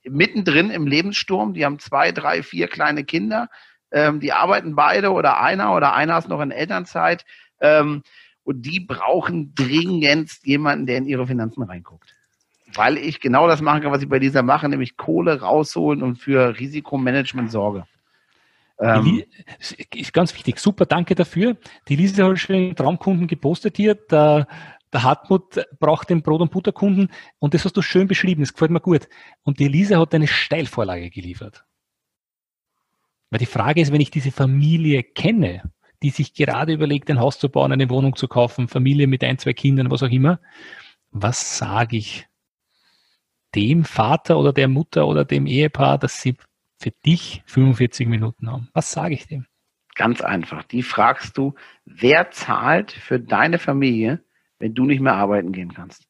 mittendrin 0.02 0.70
im 0.70 0.88
Lebenssturm, 0.88 1.54
die 1.54 1.64
haben 1.64 1.78
zwei, 1.78 2.10
drei, 2.10 2.42
vier 2.42 2.66
kleine 2.66 3.04
Kinder, 3.04 3.48
ähm, 3.92 4.18
die 4.18 4.32
arbeiten 4.32 4.74
beide 4.74 5.12
oder 5.12 5.40
einer 5.40 5.74
oder 5.76 5.94
einer 5.94 6.18
ist 6.18 6.28
noch 6.28 6.40
in 6.40 6.50
Elternzeit 6.50 7.24
ähm, 7.60 8.02
und 8.42 8.62
die 8.62 8.80
brauchen 8.80 9.54
dringend 9.54 10.32
jemanden, 10.42 10.86
der 10.86 10.98
in 10.98 11.06
ihre 11.06 11.28
Finanzen 11.28 11.62
reinguckt. 11.62 12.12
Weil 12.74 12.98
ich 12.98 13.20
genau 13.20 13.46
das 13.46 13.60
machen 13.60 13.82
kann, 13.82 13.92
was 13.92 14.02
ich 14.02 14.08
bei 14.08 14.18
dieser 14.18 14.42
mache, 14.42 14.68
nämlich 14.68 14.96
Kohle 14.96 15.40
rausholen 15.40 16.02
und 16.02 16.16
für 16.16 16.58
Risikomanagement 16.58 17.52
sorge. 17.52 17.84
Ähm, 18.80 19.24
ist 19.94 20.12
ganz 20.12 20.34
wichtig. 20.34 20.58
Super, 20.58 20.86
danke 20.86 21.14
dafür. 21.14 21.56
Die 21.88 21.96
Lisa 21.96 22.28
hat 22.28 22.38
schon 22.38 22.56
den 22.56 22.76
Traumkunden 22.76 23.26
gepostet 23.26 23.76
hier. 23.76 23.94
Der, 23.94 24.46
der 24.92 25.02
Hartmut 25.02 25.64
braucht 25.80 26.10
den 26.10 26.22
Brot- 26.22 26.40
und 26.40 26.50
Butterkunden 26.50 27.10
und 27.38 27.54
das 27.54 27.64
hast 27.64 27.76
du 27.76 27.82
schön 27.82 28.06
beschrieben. 28.06 28.42
Das 28.42 28.52
gefällt 28.52 28.70
mir 28.70 28.80
gut. 28.80 29.08
Und 29.42 29.58
die 29.58 29.66
Elisa 29.66 29.98
hat 29.98 30.14
eine 30.14 30.28
Steilvorlage 30.28 31.10
geliefert. 31.10 31.64
Weil 33.30 33.40
die 33.40 33.46
Frage 33.46 33.80
ist, 33.80 33.92
wenn 33.92 34.00
ich 34.00 34.10
diese 34.10 34.30
Familie 34.30 35.02
kenne, 35.02 35.72
die 36.02 36.10
sich 36.10 36.32
gerade 36.32 36.72
überlegt, 36.72 37.10
ein 37.10 37.20
Haus 37.20 37.38
zu 37.38 37.48
bauen, 37.48 37.72
eine 37.72 37.90
Wohnung 37.90 38.16
zu 38.16 38.28
kaufen, 38.28 38.68
Familie 38.68 39.06
mit 39.06 39.24
ein, 39.24 39.38
zwei 39.38 39.52
Kindern, 39.52 39.90
was 39.90 40.02
auch 40.02 40.10
immer, 40.10 40.40
was 41.10 41.58
sage 41.58 41.96
ich 41.96 42.26
dem 43.54 43.84
Vater 43.84 44.38
oder 44.38 44.52
der 44.52 44.68
Mutter 44.68 45.06
oder 45.06 45.24
dem 45.24 45.46
Ehepaar, 45.46 45.98
dass 45.98 46.22
sie 46.22 46.36
für 46.78 46.90
dich 47.04 47.42
45 47.46 48.08
Minuten 48.08 48.50
haben? 48.50 48.68
Was 48.72 48.92
sage 48.92 49.14
ich 49.14 49.26
dem? 49.26 49.46
Ganz 49.94 50.20
einfach. 50.20 50.62
Die 50.62 50.82
fragst 50.82 51.36
du, 51.36 51.54
wer 51.84 52.30
zahlt 52.30 52.92
für 52.92 53.18
deine 53.18 53.58
Familie, 53.58 54.22
wenn 54.58 54.74
du 54.74 54.84
nicht 54.84 55.00
mehr 55.00 55.14
arbeiten 55.14 55.52
gehen 55.52 55.74
kannst? 55.74 56.06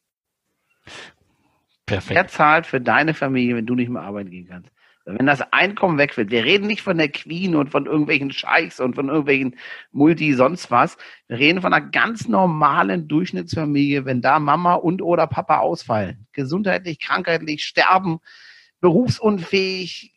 Perfekt. 1.87 2.15
Wer 2.15 2.29
zahlt 2.29 2.67
für 2.67 2.83
deine 2.83 3.15
Familie, 3.15 3.57
wenn 3.57 3.67
du 3.67 3.75
nicht 3.75 3.89
mehr 3.89 4.03
arbeiten 4.03 4.31
gehen 4.31 4.47
kannst? 4.47 4.71
Wenn 5.07 5.25
das 5.25 5.41
Einkommen 5.53 5.97
wegfällt, 5.97 6.31
wir 6.31 6.45
reden 6.45 6.67
nicht 6.67 6.83
von 6.83 6.99
der 6.99 7.09
Queen 7.09 7.57
und 7.57 7.71
von 7.71 7.87
irgendwelchen 7.87 8.31
Scheichs 8.31 8.79
und 8.79 8.95
von 8.95 9.09
irgendwelchen 9.09 9.57
Multi 9.91 10.35
sonst 10.35 10.71
was. 10.71 10.99
Wir 11.29 11.39
reden 11.39 11.63
von 11.63 11.73
einer 11.73 11.87
ganz 11.87 12.29
normalen 12.29 13.09
Durchschnittsfamilie, 13.09 14.05
wenn 14.05 14.21
da 14.21 14.39
Mama 14.39 14.75
und 14.75 15.01
oder 15.01 15.27
Papa 15.27 15.61
ausfallen, 15.61 16.27
gesundheitlich, 16.33 16.99
krankheitlich, 16.99 17.65
sterben, 17.65 18.19
berufsunfähig, 18.83 20.13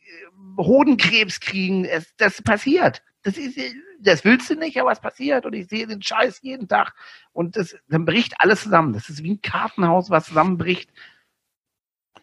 Hodenkrebs 0.57 1.39
kriegen. 1.39 1.85
Es, 1.85 2.15
das 2.17 2.41
passiert. 2.41 3.01
Das, 3.23 3.37
ist, 3.37 3.57
das 3.99 4.25
willst 4.25 4.49
du 4.49 4.55
nicht, 4.55 4.79
aber 4.79 4.91
es 4.91 4.99
passiert. 4.99 5.45
Und 5.45 5.53
ich 5.53 5.67
sehe 5.67 5.87
den 5.87 6.01
Scheiß 6.01 6.41
jeden 6.41 6.67
Tag. 6.67 6.93
Und 7.33 7.55
das, 7.55 7.75
dann 7.87 8.05
bricht 8.05 8.33
alles 8.39 8.63
zusammen. 8.63 8.93
Das 8.93 9.09
ist 9.09 9.23
wie 9.23 9.31
ein 9.31 9.41
Kartenhaus, 9.41 10.09
was 10.09 10.25
zusammenbricht. 10.25 10.89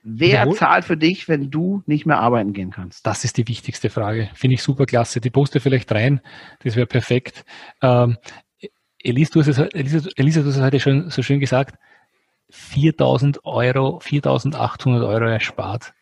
Wer 0.02 0.40
Jawohl. 0.40 0.56
zahlt 0.56 0.84
für 0.84 0.96
dich, 0.96 1.28
wenn 1.28 1.50
du 1.50 1.82
nicht 1.86 2.06
mehr 2.06 2.18
arbeiten 2.18 2.52
gehen 2.52 2.70
kannst? 2.70 3.06
Das 3.06 3.24
ist 3.24 3.36
die 3.36 3.48
wichtigste 3.48 3.90
Frage. 3.90 4.30
Finde 4.34 4.54
ich 4.54 4.62
super 4.62 4.86
klasse. 4.86 5.20
Die 5.20 5.30
poste 5.30 5.60
vielleicht 5.60 5.90
rein. 5.92 6.20
Das 6.60 6.76
wäre 6.76 6.86
perfekt. 6.86 7.44
Ähm, 7.82 8.16
Elisa, 9.00 9.32
du 9.32 9.40
hast 9.40 9.48
es, 9.48 9.58
Elisa, 9.58 10.08
Elisa, 10.16 10.40
du 10.40 10.48
hast 10.48 10.56
es 10.56 10.62
heute 10.62 10.80
schon 10.80 11.10
so 11.10 11.22
schön 11.22 11.40
gesagt. 11.40 11.76
4000 12.50 13.44
Euro, 13.44 14.00
4800 14.00 15.02
Euro 15.04 15.26
erspart. 15.26 15.92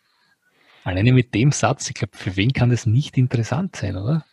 Alleine 0.87 1.13
mit 1.13 1.35
dem 1.35 1.51
Satz, 1.51 1.89
ich 1.89 1.97
glaube, 1.97 2.17
für 2.17 2.37
wen 2.37 2.53
kann 2.53 2.71
das 2.71 2.87
nicht 2.87 3.19
interessant 3.19 3.75
sein, 3.75 3.97
oder? 3.97 4.25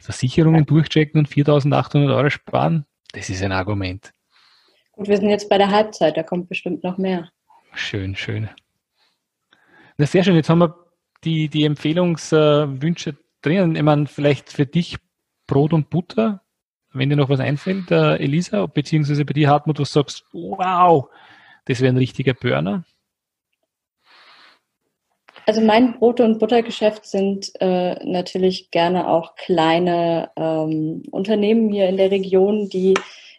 Versicherungen 0.00 0.66
durchchecken 0.66 1.20
und 1.20 1.28
4.800 1.28 2.16
Euro 2.16 2.30
sparen, 2.30 2.84
das 3.12 3.30
ist 3.30 3.44
ein 3.44 3.52
Argument. 3.52 4.12
Und 4.96 5.06
wir 5.06 5.16
sind 5.16 5.28
jetzt 5.28 5.48
bei 5.48 5.58
der 5.58 5.70
Halbzeit, 5.70 6.16
da 6.16 6.24
kommt 6.24 6.48
bestimmt 6.48 6.82
noch 6.82 6.98
mehr. 6.98 7.30
Schön, 7.74 8.16
schön. 8.16 8.50
Na, 9.98 10.06
sehr 10.06 10.24
schön. 10.24 10.34
Jetzt 10.34 10.50
haben 10.50 10.58
wir 10.58 10.74
die, 11.22 11.48
die 11.48 11.62
Empfehlungswünsche 11.62 13.16
drinnen. 13.40 13.76
Ich 13.76 13.82
meine, 13.82 14.08
vielleicht 14.08 14.50
für 14.50 14.66
dich 14.66 14.96
Brot 15.46 15.72
und 15.72 15.90
Butter, 15.90 16.42
wenn 16.92 17.08
dir 17.08 17.14
noch 17.14 17.28
was 17.28 17.38
einfällt, 17.38 17.88
äh, 17.92 18.16
Elisa, 18.16 18.66
beziehungsweise 18.66 19.24
bei 19.24 19.32
dir, 19.32 19.48
Hartmut, 19.48 19.78
du 19.78 19.84
sagst, 19.84 20.24
wow, 20.32 21.08
das 21.66 21.80
wäre 21.80 21.92
ein 21.92 21.98
richtiger 21.98 22.34
Burner. 22.34 22.82
Also 25.46 25.60
mein 25.60 25.98
Brot- 25.98 26.20
und 26.20 26.38
Buttergeschäft 26.38 27.04
sind 27.04 27.52
äh, 27.60 27.94
natürlich 28.04 28.70
gerne 28.70 29.08
auch 29.08 29.34
kleine 29.34 30.30
ähm, 30.36 31.02
Unternehmen 31.10 31.70
hier 31.70 31.88
in 31.88 31.96
der 31.96 32.10
Region, 32.10 32.68
die 32.68 32.94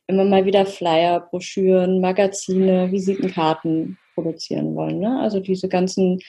immer 0.08 0.26
mal 0.26 0.46
wieder 0.46 0.66
Flyer, 0.66 1.22
Broschüren, 1.22 2.02
Magazine, 2.02 2.92
Visitenkarten 2.92 3.98
produzieren 4.16 4.76
wollen. 4.76 5.00
Ne? 5.00 5.20
Also 5.22 5.40
diese 5.40 5.70
ganzen 5.70 6.20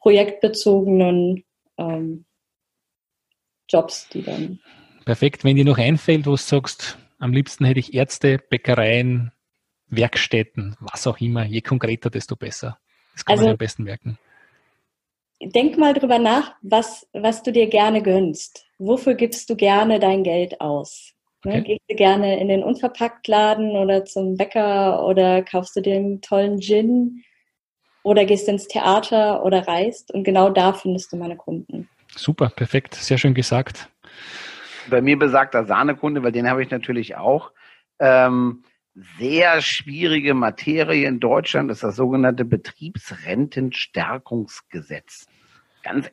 projektbezogenen 0.00 1.44
ähm, 1.76 2.24
Jobs, 3.68 4.08
die 4.08 4.22
dann. 4.22 4.60
Perfekt, 5.04 5.44
wenn 5.44 5.56
dir 5.56 5.64
noch 5.64 5.78
einfällt, 5.78 6.26
wo 6.26 6.32
du 6.32 6.36
sagst, 6.36 6.98
am 7.18 7.32
liebsten 7.32 7.64
hätte 7.64 7.80
ich 7.80 7.94
Ärzte, 7.94 8.38
Bäckereien, 8.38 9.32
Werkstätten, 9.88 10.76
was 10.80 11.06
auch 11.06 11.18
immer, 11.20 11.44
je 11.44 11.60
konkreter, 11.60 12.10
desto 12.10 12.36
besser. 12.36 12.78
Das 13.14 13.24
kann 13.24 13.34
also, 13.34 13.44
man 13.44 13.52
am 13.52 13.58
besten 13.58 13.84
merken. 13.84 14.18
Denk 15.40 15.78
mal 15.78 15.94
drüber 15.94 16.18
nach, 16.18 16.54
was, 16.62 17.06
was 17.12 17.42
du 17.42 17.52
dir 17.52 17.68
gerne 17.68 18.02
gönnst. 18.02 18.66
Wofür 18.78 19.14
gibst 19.14 19.48
du 19.50 19.56
gerne 19.56 20.00
dein 20.00 20.24
Geld 20.24 20.60
aus? 20.60 21.14
Ne? 21.44 21.52
Okay. 21.52 21.62
Gehst 21.62 21.84
du 21.88 21.94
gerne 21.94 22.40
in 22.40 22.48
den 22.48 22.64
Unverpacktladen 22.64 23.76
oder 23.76 24.04
zum 24.04 24.36
Bäcker 24.36 25.04
oder 25.06 25.42
kaufst 25.42 25.76
du 25.76 25.80
dir 25.80 25.96
einen 25.96 26.20
tollen 26.20 26.60
Gin 26.60 27.22
oder 28.02 28.24
gehst 28.24 28.48
ins 28.48 28.66
Theater 28.66 29.44
oder 29.44 29.66
reist 29.68 30.12
und 30.12 30.24
genau 30.24 30.50
da 30.50 30.72
findest 30.72 31.12
du 31.12 31.16
meine 31.16 31.36
Kunden. 31.36 31.88
Super, 32.16 32.48
perfekt, 32.48 32.94
sehr 32.94 33.18
schön 33.18 33.34
gesagt. 33.34 33.88
Bei 34.90 35.00
mir 35.00 35.18
besagter 35.18 35.64
Sahnekunde, 35.64 36.22
weil 36.22 36.32
den 36.32 36.48
habe 36.48 36.62
ich 36.62 36.70
natürlich 36.70 37.16
auch. 37.16 37.52
Ähm, 38.00 38.64
sehr 39.18 39.60
schwierige 39.60 40.34
Materie 40.34 41.06
in 41.06 41.20
Deutschland 41.20 41.70
ist 41.70 41.82
das 41.82 41.96
sogenannte 41.96 42.44
Betriebsrentenstärkungsgesetz. 42.44 45.26
Ganz, 45.84 46.10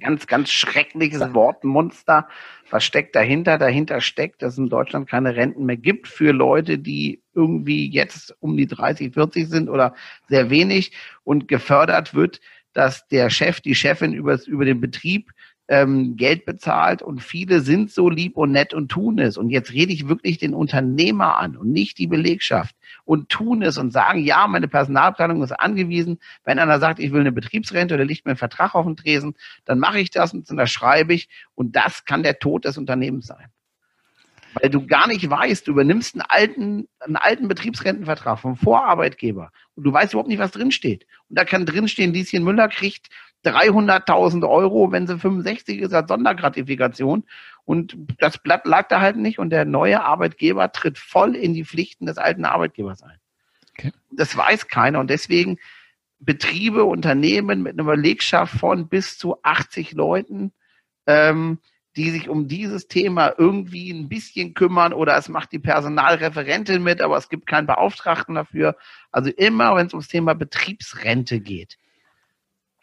ganz, 0.00 0.26
ganz 0.26 0.50
schreckliches 0.50 1.34
Wortmonster. 1.34 2.28
Was 2.70 2.84
steckt 2.84 3.16
dahinter? 3.16 3.58
Dahinter 3.58 4.00
steckt, 4.00 4.40
dass 4.40 4.54
es 4.54 4.58
in 4.58 4.68
Deutschland 4.68 5.08
keine 5.08 5.36
Renten 5.36 5.66
mehr 5.66 5.76
gibt 5.76 6.08
für 6.08 6.32
Leute, 6.32 6.78
die 6.78 7.22
irgendwie 7.34 7.90
jetzt 7.90 8.34
um 8.40 8.56
die 8.56 8.66
30, 8.66 9.12
40 9.12 9.48
sind 9.48 9.68
oder 9.68 9.94
sehr 10.28 10.48
wenig 10.48 10.92
und 11.24 11.48
gefördert 11.48 12.14
wird, 12.14 12.40
dass 12.72 13.06
der 13.08 13.30
Chef, 13.30 13.60
die 13.60 13.74
Chefin 13.74 14.12
über, 14.12 14.38
über 14.46 14.64
den 14.64 14.80
Betrieb 14.80 15.32
ähm, 15.70 16.16
Geld 16.16 16.46
bezahlt 16.46 17.00
und 17.00 17.22
viele 17.22 17.60
sind 17.60 17.92
so 17.92 18.10
lieb 18.10 18.36
und 18.36 18.50
nett 18.50 18.74
und 18.74 18.88
tun 18.88 19.20
es. 19.20 19.38
Und 19.38 19.50
jetzt 19.50 19.72
rede 19.72 19.92
ich 19.92 20.08
wirklich 20.08 20.36
den 20.36 20.52
Unternehmer 20.52 21.38
an 21.38 21.56
und 21.56 21.70
nicht 21.70 21.98
die 21.98 22.08
Belegschaft 22.08 22.74
und 23.04 23.28
tun 23.28 23.62
es 23.62 23.78
und 23.78 23.92
sagen, 23.92 24.24
ja, 24.24 24.48
meine 24.48 24.66
Personalplanung 24.66 25.44
ist 25.44 25.52
angewiesen. 25.52 26.18
Wenn 26.44 26.58
einer 26.58 26.80
sagt, 26.80 26.98
ich 26.98 27.12
will 27.12 27.20
eine 27.20 27.30
Betriebsrente 27.30 27.94
oder 27.94 28.04
liegt 28.04 28.26
mir 28.26 28.32
ein 28.32 28.36
Vertrag 28.36 28.74
auf 28.74 28.84
den 28.84 28.96
Tresen, 28.96 29.36
dann 29.64 29.78
mache 29.78 30.00
ich 30.00 30.10
das 30.10 30.34
und 30.34 30.50
das 30.50 30.72
schreibe 30.72 31.14
ich 31.14 31.28
und 31.54 31.76
das 31.76 32.04
kann 32.04 32.24
der 32.24 32.40
Tod 32.40 32.64
des 32.64 32.76
Unternehmens 32.76 33.28
sein. 33.28 33.46
Weil 34.54 34.70
du 34.70 34.84
gar 34.84 35.06
nicht 35.06 35.30
weißt, 35.30 35.68
du 35.68 35.70
übernimmst 35.70 36.16
einen 36.16 36.22
alten, 36.22 36.88
einen 36.98 37.14
alten 37.14 37.46
Betriebsrentenvertrag 37.46 38.40
vom 38.40 38.56
Vorarbeitgeber 38.56 39.52
und 39.76 39.84
du 39.84 39.92
weißt 39.92 40.14
überhaupt 40.14 40.28
nicht, 40.28 40.40
was 40.40 40.50
drinsteht. 40.50 41.06
Und 41.28 41.38
da 41.38 41.44
kann 41.44 41.64
drinstehen, 41.64 42.12
Lieschen 42.12 42.42
Müller 42.42 42.66
kriegt 42.66 43.08
300.000 43.44 44.48
Euro, 44.48 44.92
wenn 44.92 45.06
sie 45.06 45.18
65 45.18 45.80
ist, 45.80 45.94
als 45.94 46.08
Sondergratifikation. 46.08 47.24
Und 47.64 47.96
das 48.18 48.38
Blatt 48.38 48.66
lag 48.66 48.88
da 48.88 49.00
halt 49.00 49.16
nicht 49.16 49.38
und 49.38 49.50
der 49.50 49.64
neue 49.64 50.02
Arbeitgeber 50.02 50.72
tritt 50.72 50.98
voll 50.98 51.36
in 51.36 51.54
die 51.54 51.64
Pflichten 51.64 52.06
des 52.06 52.18
alten 52.18 52.44
Arbeitgebers 52.44 53.02
ein. 53.02 53.18
Okay. 53.72 53.92
Das 54.10 54.36
weiß 54.36 54.68
keiner 54.68 55.00
und 55.00 55.08
deswegen 55.08 55.58
Betriebe, 56.18 56.84
Unternehmen 56.84 57.62
mit 57.62 57.72
einer 57.72 57.84
Belegschaft 57.84 58.58
von 58.58 58.88
bis 58.88 59.16
zu 59.16 59.42
80 59.42 59.92
Leuten, 59.92 60.52
ähm, 61.06 61.58
die 61.96 62.10
sich 62.10 62.28
um 62.28 62.46
dieses 62.46 62.88
Thema 62.88 63.34
irgendwie 63.36 63.90
ein 63.90 64.08
bisschen 64.08 64.54
kümmern 64.54 64.92
oder 64.92 65.16
es 65.16 65.28
macht 65.28 65.50
die 65.52 65.58
Personalreferentin 65.58 66.82
mit, 66.82 67.00
aber 67.00 67.16
es 67.16 67.28
gibt 67.30 67.46
keinen 67.46 67.66
Beauftragten 67.66 68.34
dafür. 68.34 68.76
Also 69.10 69.30
immer, 69.30 69.74
wenn 69.76 69.86
es 69.86 69.94
ums 69.94 70.08
Thema 70.08 70.34
Betriebsrente 70.34 71.40
geht, 71.40 71.78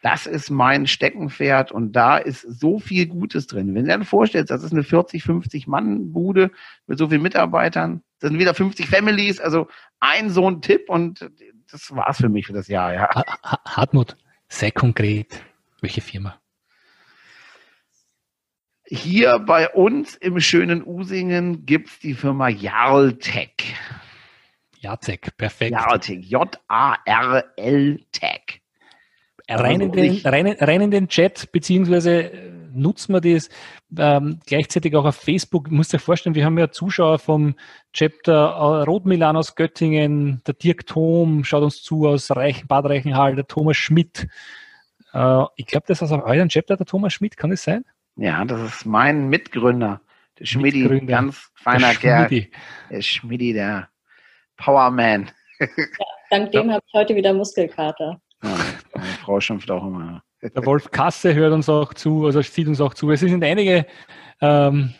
das 0.01 0.27
ist 0.27 0.49
mein 0.49 0.85
Steckenpferd 0.85 1.71
und 1.71 1.93
da 1.93 2.17
ist 2.17 2.41
so 2.41 2.79
viel 2.79 3.07
Gutes 3.07 3.47
drin. 3.47 3.73
Wenn 3.73 3.83
du 3.83 3.89
dir 3.89 3.97
dann 3.97 4.05
vorstellst, 4.05 4.51
das 4.51 4.63
ist 4.63 4.71
eine 4.71 4.83
40, 4.83 5.23
50 5.23 5.67
Mann 5.67 6.11
Bude 6.11 6.51
mit 6.85 6.99
so 6.99 7.09
vielen 7.09 7.23
Mitarbeitern, 7.23 8.03
das 8.19 8.29
sind 8.29 8.39
wieder 8.39 8.53
50 8.53 8.87
Families, 8.87 9.39
also 9.39 9.67
ein 9.99 10.29
so 10.29 10.49
ein 10.49 10.61
Tipp 10.61 10.89
und 10.89 11.29
das 11.71 11.95
war's 11.95 12.17
für 12.17 12.29
mich 12.29 12.45
für 12.45 12.53
das 12.53 12.67
Jahr, 12.67 12.93
ja. 12.93 13.09
Hartmut, 13.65 14.15
sei 14.47 14.71
konkret. 14.71 15.43
Welche 15.81 16.01
Firma? 16.01 16.39
Hier 18.85 19.39
bei 19.39 19.69
uns 19.69 20.15
im 20.15 20.39
schönen 20.39 20.85
Usingen 20.85 21.65
gibt's 21.65 21.99
die 21.99 22.13
Firma 22.13 22.47
Jarltech. 22.47 23.75
Jarltech, 24.79 25.21
perfekt. 25.37 25.71
Jarltech, 25.71 26.23
J-A-R-L 26.23 27.99
Tech 28.11 28.61
rein 29.49 29.81
in, 29.81 29.91
den, 29.91 30.21
rein, 30.25 30.47
rein 30.47 30.81
in 30.81 30.91
den 30.91 31.07
Chat, 31.07 31.51
beziehungsweise 31.51 32.31
äh, 32.31 32.51
nutzen 32.73 33.13
wir 33.13 33.21
das 33.21 33.49
ähm, 33.97 34.39
gleichzeitig 34.45 34.95
auch 34.95 35.05
auf 35.05 35.15
Facebook. 35.15 35.67
Ich 35.67 35.73
muss 35.73 35.89
dir 35.89 35.99
vorstellen, 35.99 36.35
wir 36.35 36.45
haben 36.45 36.57
ja 36.57 36.69
Zuschauer 36.69 37.19
vom 37.19 37.55
Chapter 37.93 38.33
äh, 38.33 38.83
Rotmilan 38.83 39.37
aus 39.37 39.55
Göttingen, 39.55 40.41
der 40.45 40.53
Dirk 40.53 40.85
Thom 40.85 41.43
schaut 41.43 41.63
uns 41.63 41.81
zu 41.81 42.07
aus 42.07 42.31
Reich, 42.31 42.67
Bad 42.67 42.85
Reichenhall, 42.85 43.35
der 43.35 43.47
Thomas 43.47 43.77
Schmidt. 43.77 44.27
Äh, 45.13 45.43
ich 45.55 45.65
glaube, 45.65 45.85
das 45.87 46.01
ist 46.01 46.11
auf 46.11 46.23
eurem 46.23 46.49
Chapter 46.49 46.77
der 46.77 46.85
Thomas 46.85 47.13
Schmidt, 47.13 47.37
kann 47.37 47.49
das 47.49 47.63
sein? 47.63 47.85
Ja, 48.15 48.43
das 48.45 48.61
ist 48.61 48.85
mein 48.85 49.29
Mitgründer. 49.29 50.01
Der 50.39 50.45
Schmidi, 50.45 51.05
ganz 51.05 51.51
feiner 51.55 51.89
der 51.89 51.95
Kerl. 51.95 52.47
Der 52.91 53.01
Schmidi, 53.01 53.53
der 53.53 53.89
Powerman. 54.57 55.31
Ja, 55.59 55.67
dank 56.29 56.51
dem 56.51 56.67
ja. 56.67 56.73
habe 56.75 56.83
ich 56.85 56.93
heute 56.93 57.15
wieder 57.15 57.33
Muskelkater. 57.33 58.21
Meine 58.97 59.13
Frau 59.13 59.39
schimpft 59.39 59.69
auch 59.71 59.85
immer. 59.85 60.23
Der 60.41 60.65
Wolf 60.65 60.91
Kasse 60.91 61.33
hört 61.33 61.53
uns 61.53 61.67
auch 61.69 61.93
zu, 61.93 62.25
also 62.25 62.41
sieht 62.41 62.67
uns 62.67 62.79
auch 62.81 62.93
zu. 62.93 63.09
Es 63.11 63.21
sind 63.21 63.43
einige 63.43 63.87
ähm, 64.41 64.93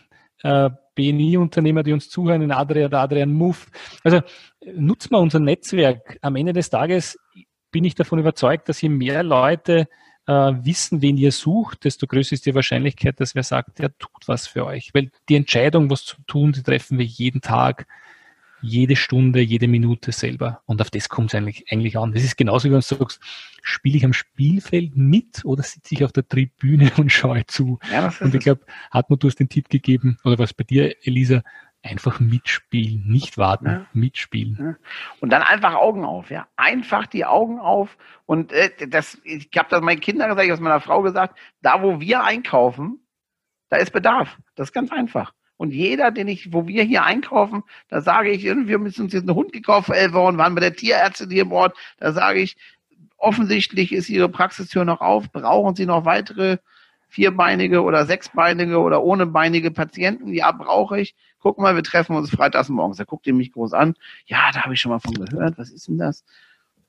äh, 0.44 0.70
BNI-Unternehmer, 0.96 1.84
die 1.84 1.94
uns 1.94 2.10
zuhören, 2.10 2.42
in 2.42 2.52
Adrian, 2.52 2.94
Adrian 2.94 3.32
Muff. 3.32 3.68
Also 4.04 4.22
nutzen 4.66 5.12
wir 5.12 5.20
unser 5.20 5.40
Netzwerk. 5.40 6.18
Am 6.22 6.36
Ende 6.36 6.54
des 6.54 6.70
Tages 6.70 7.20
bin 7.72 7.84
ich 7.84 7.96
davon 7.96 8.20
überzeugt, 8.20 8.68
dass 8.70 8.82
je 8.82 8.90
mehr 8.90 9.22
Leute 9.24 9.88
äh, 10.26 10.32
wissen, 10.32 11.02
wen 11.02 11.18
ihr 11.18 11.32
sucht, 11.32 11.86
desto 11.86 12.08
größer 12.08 12.34
ist 12.34 12.46
die 12.46 12.56
Wahrscheinlichkeit, 12.56 13.20
dass 13.20 13.36
wer 13.36 13.44
sagt, 13.44 13.80
der 13.80 13.96
tut 13.98 14.28
was 14.28 14.48
für 14.48 14.66
euch. 14.66 14.92
Weil 14.94 15.12
die 15.30 15.36
Entscheidung, 15.36 15.90
was 15.90 16.04
zu 16.04 16.18
tun, 16.26 16.52
die 16.52 16.64
treffen 16.64 16.98
wir 16.98 17.06
jeden 17.06 17.42
Tag 17.42 17.88
jede 18.62 18.96
Stunde, 18.96 19.40
jede 19.42 19.68
Minute 19.68 20.12
selber. 20.12 20.62
Und 20.66 20.82
auf 20.82 20.90
das 20.90 21.10
kommt 21.10 21.32
es 21.32 21.36
eigentlich, 21.36 21.66
eigentlich 21.72 21.98
an. 21.98 22.14
Das 22.14 22.24
ist 22.24 22.38
genauso, 22.38 22.68
wie 22.68 22.74
wenn 22.74 22.80
du 22.80 22.86
sagst, 22.86 23.20
spiele 23.62 23.98
ich 23.98 24.06
am 24.06 24.14
Spielfeld 24.14 24.96
mit 24.96 25.46
oder 25.46 25.64
sitze 25.64 25.96
ich 25.96 26.04
auf 26.04 26.12
der 26.12 26.28
Tribüne 26.28 26.92
und 26.98 27.12
schaue 27.12 27.46
zu? 27.46 27.80
Ja, 27.92 28.14
und 28.20 28.34
ich 28.34 28.42
glaube, 28.42 28.62
Hartmut, 28.92 29.24
du 29.24 29.28
hast 29.28 29.40
den 29.40 29.50
Tipp 29.50 29.70
gegeben, 29.70 30.18
oder 30.24 30.40
was 30.40 30.54
bei 30.54 30.64
dir, 30.64 30.96
Elisa, 31.06 31.44
einfach 31.84 32.20
mitspielen, 32.20 33.08
nicht 33.08 33.38
warten, 33.38 33.66
ja. 33.66 33.86
mitspielen. 33.94 34.58
Ja. 34.60 34.76
Und 35.20 35.30
dann 35.30 35.42
einfach 35.42 35.76
Augen 35.76 36.06
auf, 36.06 36.30
ja. 36.30 36.48
Einfach 36.56 37.08
die 37.08 37.26
Augen 37.26 37.60
auf. 37.60 37.98
Und 38.26 38.52
äh, 38.52 38.88
das, 38.88 39.20
ich 39.24 39.50
habe 39.56 39.70
das 39.70 39.82
meinen 39.82 40.00
Kindern 40.00 40.30
gesagt, 40.30 40.44
ich 40.44 40.50
habe 40.50 40.58
es 40.58 40.64
meiner 40.64 40.82
Frau 40.82 41.02
gesagt, 41.02 41.38
da 41.62 41.82
wo 41.82 42.00
wir 42.00 42.24
einkaufen, 42.24 43.00
da 43.70 43.78
ist 43.78 43.92
Bedarf. 43.92 44.38
Das 44.56 44.70
ist 44.70 44.74
ganz 44.74 44.92
einfach. 44.92 45.34
Und 45.58 45.74
jeder, 45.74 46.12
den 46.12 46.28
ich, 46.28 46.54
wo 46.54 46.68
wir 46.68 46.84
hier 46.84 47.04
einkaufen, 47.04 47.64
da 47.90 48.02
sage 48.02 48.30
ich, 48.30 48.44
wir 48.44 48.78
müssen 48.78 49.04
uns 49.04 49.14
jetzt 49.14 49.28
einen 49.28 49.36
Hund 49.36 49.52
gekauft 49.52 49.88
für 49.88 49.96
elf 49.96 50.14
Wochen, 50.14 50.38
waren 50.38 50.56
bei 50.56 50.62
der 50.62 50.76
Tierärztin 50.76 51.32
hier 51.32 51.42
im 51.42 51.52
Ort, 51.52 51.76
da 51.98 52.14
sage 52.14 52.40
ich, 52.40 52.58
offensichtlich 53.18 53.92
ist 53.92 54.10
Ihre 54.10 54.30
Praxistür 54.30 54.86
noch 54.86 55.02
auf, 55.02 55.32
brauchen 55.32 55.76
Sie 55.76 55.86
noch 55.86 56.06
weitere 56.06 56.58
vierbeinige 57.10 57.82
oder 57.82 58.06
sechsbeinige 58.06 58.80
oder 58.80 59.04
ohnebeinige 59.04 59.72
Patienten? 59.72 60.34
Ja, 60.34 60.52
brauche 60.52 61.00
ich. 61.00 61.16
Guck 61.40 61.58
mal, 61.58 61.76
wir 61.76 61.84
treffen 61.84 62.16
uns 62.16 62.30
freitags 62.30 62.70
morgens. 62.70 62.98
Da 62.98 63.06
guckt 63.06 63.26
ihr 63.28 63.34
mich 63.34 63.54
groß 63.54 63.74
an. 63.74 63.96
Ja, 64.26 64.52
da 64.52 64.64
habe 64.64 64.74
ich 64.74 64.82
schon 64.82 64.92
mal 64.92 65.00
von 65.00 65.14
gehört. 65.14 65.58
Was 65.58 65.70
ist 65.70 65.88
denn 65.88 65.98
das? 65.98 66.26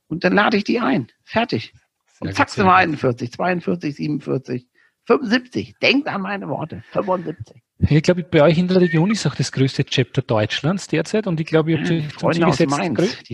Und 0.09 0.25
dann 0.25 0.35
lade 0.35 0.57
ich 0.57 0.65
die 0.65 0.81
ein. 0.81 1.09
Fertig. 1.23 1.73
Und 2.21 2.35
zack, 2.35 2.51
sind 2.51 2.67
wir 2.67 2.75
41, 2.75 3.33
42, 3.33 3.95
47, 3.95 4.67
75. 5.05 5.77
Denkt 5.81 6.09
an 6.09 6.23
meine 6.23 6.49
Worte. 6.49 6.83
75. 6.91 7.63
Ich 7.79 8.03
glaube, 8.03 8.25
bei 8.25 8.43
euch 8.43 8.59
in 8.59 8.67
der 8.67 8.81
Region 8.81 9.11
ist 9.11 9.27
auch 9.27 9.37
das 9.37 9.53
größte 9.53 9.85
Chapter 9.85 10.23
Deutschlands 10.23 10.89
derzeit 10.89 11.27
und 11.27 11.39
ich 11.39 11.47
glaube, 11.47 11.71
ihr 11.71 11.79
habt 11.79 11.91
euch 11.91 12.17
zum 12.17 12.33
Ziel 12.33 12.45
gesetzt, 12.47 12.79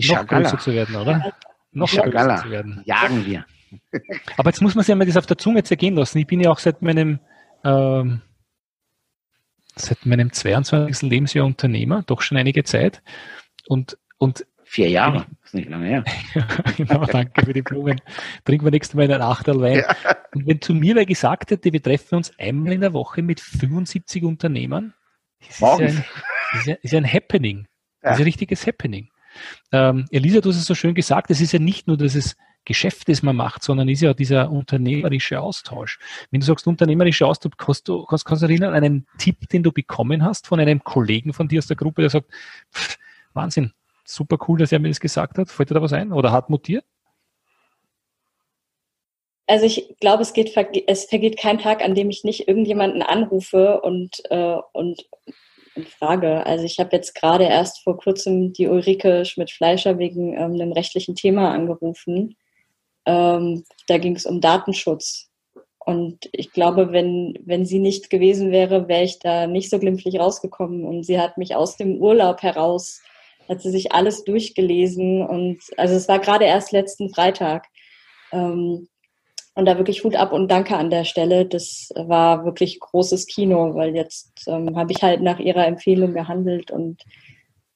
noch 0.09 0.27
größer 0.27 0.59
zu 0.59 0.71
werden, 0.71 0.95
oder? 0.95 1.33
Noch 1.71 1.89
größer 1.89 2.41
zu 2.43 2.51
werden. 2.51 2.81
Jagen 2.85 3.25
wir. 3.25 3.45
Aber 4.37 4.49
jetzt 4.49 4.61
muss 4.61 4.75
man 4.75 4.83
sich 4.83 4.91
einmal 4.91 5.07
das 5.07 5.17
auf 5.17 5.25
der 5.25 5.37
Zunge 5.37 5.63
zergehen 5.63 5.95
lassen. 5.95 6.19
Ich 6.19 6.27
bin 6.27 6.39
ja 6.39 6.51
auch 6.51 6.59
seit 6.59 6.81
meinem 6.81 7.19
ähm, 7.63 8.21
seit 9.75 10.05
meinem 10.05 10.31
22. 10.31 11.09
Lebensjahr 11.09 11.45
Unternehmer, 11.45 12.03
doch 12.05 12.21
schon 12.21 12.37
einige 12.37 12.63
Zeit. 12.63 13.01
Und, 13.67 13.97
und 14.17 14.45
Vier 14.67 14.89
Jahre, 14.89 15.27
ist 15.43 15.53
nicht 15.53 15.69
lange 15.69 15.85
her. 15.85 16.03
genau, 16.77 17.05
danke 17.05 17.45
für 17.45 17.53
die 17.53 17.61
Blumen. 17.61 18.01
Trinken 18.43 18.65
wir 18.65 18.71
nächstes 18.71 18.95
Mal 18.95 19.03
einen 19.03 19.21
Achtel 19.21 19.61
Wein. 19.61 19.83
Ja. 20.03 20.15
Und 20.33 20.47
wenn 20.47 20.59
zu 20.59 20.73
mir 20.73 20.95
wer 20.95 21.05
gesagt 21.05 21.51
hätte, 21.51 21.71
wir 21.71 21.81
treffen 21.81 22.15
uns 22.15 22.37
einmal 22.39 22.73
in 22.73 22.81
der 22.81 22.91
Woche 22.93 23.21
mit 23.21 23.39
75 23.39 24.23
Unternehmern, 24.23 24.93
das 25.39 25.49
ist, 25.49 25.61
ja 25.61 25.75
ein, 25.75 26.05
ist, 26.53 26.65
ja, 26.65 26.75
ist 26.81 26.91
ja 26.91 26.97
ein 26.97 27.11
Happening. 27.11 27.67
Das 28.01 28.15
ist 28.15 28.21
ein 28.21 28.25
richtiges 28.25 28.65
Happening. 28.65 29.09
Ähm, 29.71 30.05
Elisa, 30.09 30.41
du 30.41 30.49
hast 30.49 30.57
es 30.57 30.65
so 30.65 30.75
schön 30.75 30.95
gesagt, 30.95 31.29
es 31.29 31.41
ist 31.41 31.51
ja 31.51 31.59
nicht 31.59 31.87
nur, 31.87 31.97
dass 31.97 32.15
es 32.15 32.35
Geschäft, 32.65 33.07
das 33.09 33.21
man 33.21 33.35
macht, 33.35 33.63
sondern 33.63 33.87
ist 33.87 34.01
ja 34.01 34.15
dieser 34.15 34.51
unternehmerische 34.51 35.39
Austausch. 35.39 35.99
Wenn 36.31 36.39
du 36.39 36.45
sagst 36.47 36.65
unternehmerischer 36.65 37.27
Austausch, 37.27 37.53
kannst 37.57 37.87
du, 37.87 38.03
kannst, 38.05 38.25
kannst 38.25 38.41
du 38.41 38.47
erinnern 38.47 38.73
an 38.73 38.83
einen 38.83 39.07
Tipp, 39.19 39.47
den 39.49 39.61
du 39.61 39.71
bekommen 39.71 40.23
hast 40.23 40.47
von 40.47 40.59
einem 40.59 40.83
Kollegen 40.83 41.33
von 41.33 41.47
dir 41.47 41.59
aus 41.59 41.67
der 41.67 41.77
Gruppe, 41.77 42.01
der 42.01 42.09
sagt, 42.09 42.31
pff, 42.73 42.97
Wahnsinn, 43.33 43.71
super 44.05 44.37
cool, 44.47 44.59
dass 44.59 44.71
er 44.71 44.79
mir 44.79 44.89
das 44.89 44.99
gesagt 44.99 45.37
hat. 45.37 45.49
Fällt 45.49 45.69
dir 45.69 45.75
da 45.75 45.81
was 45.81 45.93
ein? 45.93 46.11
Oder 46.11 46.31
hat 46.31 46.49
mutiert? 46.49 46.85
Also 49.47 49.65
ich 49.65 49.95
glaube, 49.99 50.23
es, 50.23 50.33
geht, 50.33 50.55
es 50.87 51.05
vergeht 51.05 51.37
kein 51.37 51.59
Tag, 51.59 51.83
an 51.83 51.93
dem 51.93 52.09
ich 52.09 52.23
nicht 52.23 52.47
irgendjemanden 52.47 53.03
anrufe 53.03 53.81
und, 53.81 54.23
äh, 54.31 54.57
und, 54.73 55.05
und 55.75 55.87
frage. 55.87 56.45
Also 56.45 56.65
ich 56.65 56.79
habe 56.79 56.95
jetzt 56.95 57.13
gerade 57.13 57.43
erst 57.43 57.83
vor 57.83 57.97
kurzem 57.97 58.53
die 58.53 58.67
Ulrike 58.67 59.23
Schmidt-Fleischer 59.23 59.99
wegen 59.99 60.33
ähm, 60.33 60.53
einem 60.53 60.71
rechtlichen 60.71 61.15
Thema 61.15 61.51
angerufen. 61.51 62.35
Ähm, 63.05 63.63
da 63.87 63.99
ging 63.99 64.15
es 64.15 64.25
um 64.25 64.41
Datenschutz. 64.41 65.29
Und 65.77 66.27
ich 66.31 66.51
glaube, 66.51 66.91
wenn, 66.91 67.37
wenn 67.45 67.65
sie 67.67 67.77
nicht 67.77 68.09
gewesen 68.09 68.51
wäre, 68.51 68.87
wäre 68.87 69.03
ich 69.03 69.19
da 69.19 69.45
nicht 69.45 69.69
so 69.69 69.77
glimpflich 69.77 70.19
rausgekommen. 70.19 70.83
Und 70.83 71.03
sie 71.03 71.19
hat 71.19 71.37
mich 71.37 71.55
aus 71.55 71.77
dem 71.77 72.01
Urlaub 72.01 72.41
heraus, 72.41 73.01
hat 73.47 73.61
sie 73.61 73.71
sich 73.71 73.91
alles 73.91 74.23
durchgelesen. 74.23 75.25
Und 75.25 75.59
also 75.77 75.95
es 75.95 76.07
war 76.07 76.19
gerade 76.19 76.45
erst 76.45 76.71
letzten 76.71 77.13
Freitag. 77.13 77.67
Ähm, 78.31 78.87
und 79.55 79.65
da 79.65 79.77
wirklich 79.77 80.03
Hut 80.03 80.15
ab 80.15 80.33
und 80.33 80.49
danke 80.49 80.75
an 80.75 80.89
der 80.89 81.05
Stelle. 81.05 81.45
Das 81.45 81.89
war 81.95 82.43
wirklich 82.43 82.79
großes 82.79 83.25
Kino, 83.25 83.73
weil 83.73 83.95
jetzt 83.95 84.43
ähm, 84.47 84.75
habe 84.75 84.91
ich 84.91 85.01
halt 85.01 85.21
nach 85.21 85.39
ihrer 85.39 85.65
Empfehlung 85.65 86.13
gehandelt 86.13 86.71
und 86.71 87.01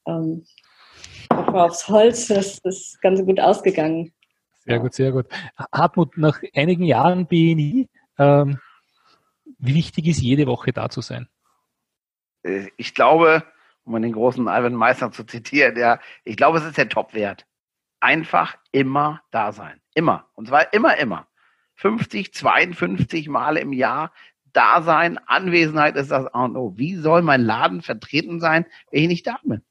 ähm, 0.06 0.44
aufs 1.30 1.88
Holz, 1.88 2.28
das 2.28 2.58
ist 2.58 3.00
ganz 3.00 3.24
gut 3.24 3.40
ausgegangen. 3.40 4.12
Sehr 4.66 4.78
gut, 4.78 4.94
sehr 4.94 5.10
gut. 5.10 5.26
Hartmut, 5.72 6.18
nach 6.18 6.42
einigen 6.54 6.84
Jahren 6.84 7.26
BNI, 7.26 7.88
ähm, 8.18 8.58
wie 9.58 9.74
wichtig 9.74 10.06
ist 10.06 10.20
jede 10.20 10.46
Woche 10.46 10.72
da 10.72 10.90
zu 10.90 11.00
sein? 11.00 11.28
Äh, 12.42 12.68
ich 12.76 12.94
glaube, 12.94 13.42
um 13.94 14.02
den 14.02 14.12
großen 14.12 14.44
Ivan 14.44 14.74
Meister 14.74 15.12
zu 15.12 15.24
zitieren, 15.24 15.76
ja, 15.76 15.98
ich 16.24 16.36
glaube, 16.36 16.58
es 16.58 16.64
ist 16.64 16.78
der 16.78 16.88
Topwert. 16.88 17.46
Einfach 18.00 18.56
immer 18.72 19.22
da 19.30 19.52
sein. 19.52 19.80
Immer. 19.94 20.28
Und 20.34 20.48
zwar 20.48 20.72
immer, 20.72 20.96
immer. 20.96 21.26
50, 21.76 22.34
52 22.34 23.28
Male 23.28 23.60
im 23.60 23.72
Jahr 23.72 24.12
da 24.52 24.82
sein. 24.82 25.18
Anwesenheit 25.26 25.96
ist 25.96 26.10
das 26.10 26.26
A 26.26 26.44
und 26.44 26.56
O. 26.56 26.76
Wie 26.76 26.96
soll 26.96 27.22
mein 27.22 27.42
Laden 27.42 27.82
vertreten 27.82 28.40
sein, 28.40 28.66
wenn 28.90 29.02
ich 29.02 29.08
nicht 29.08 29.26
da 29.26 29.38
bin? 29.42 29.62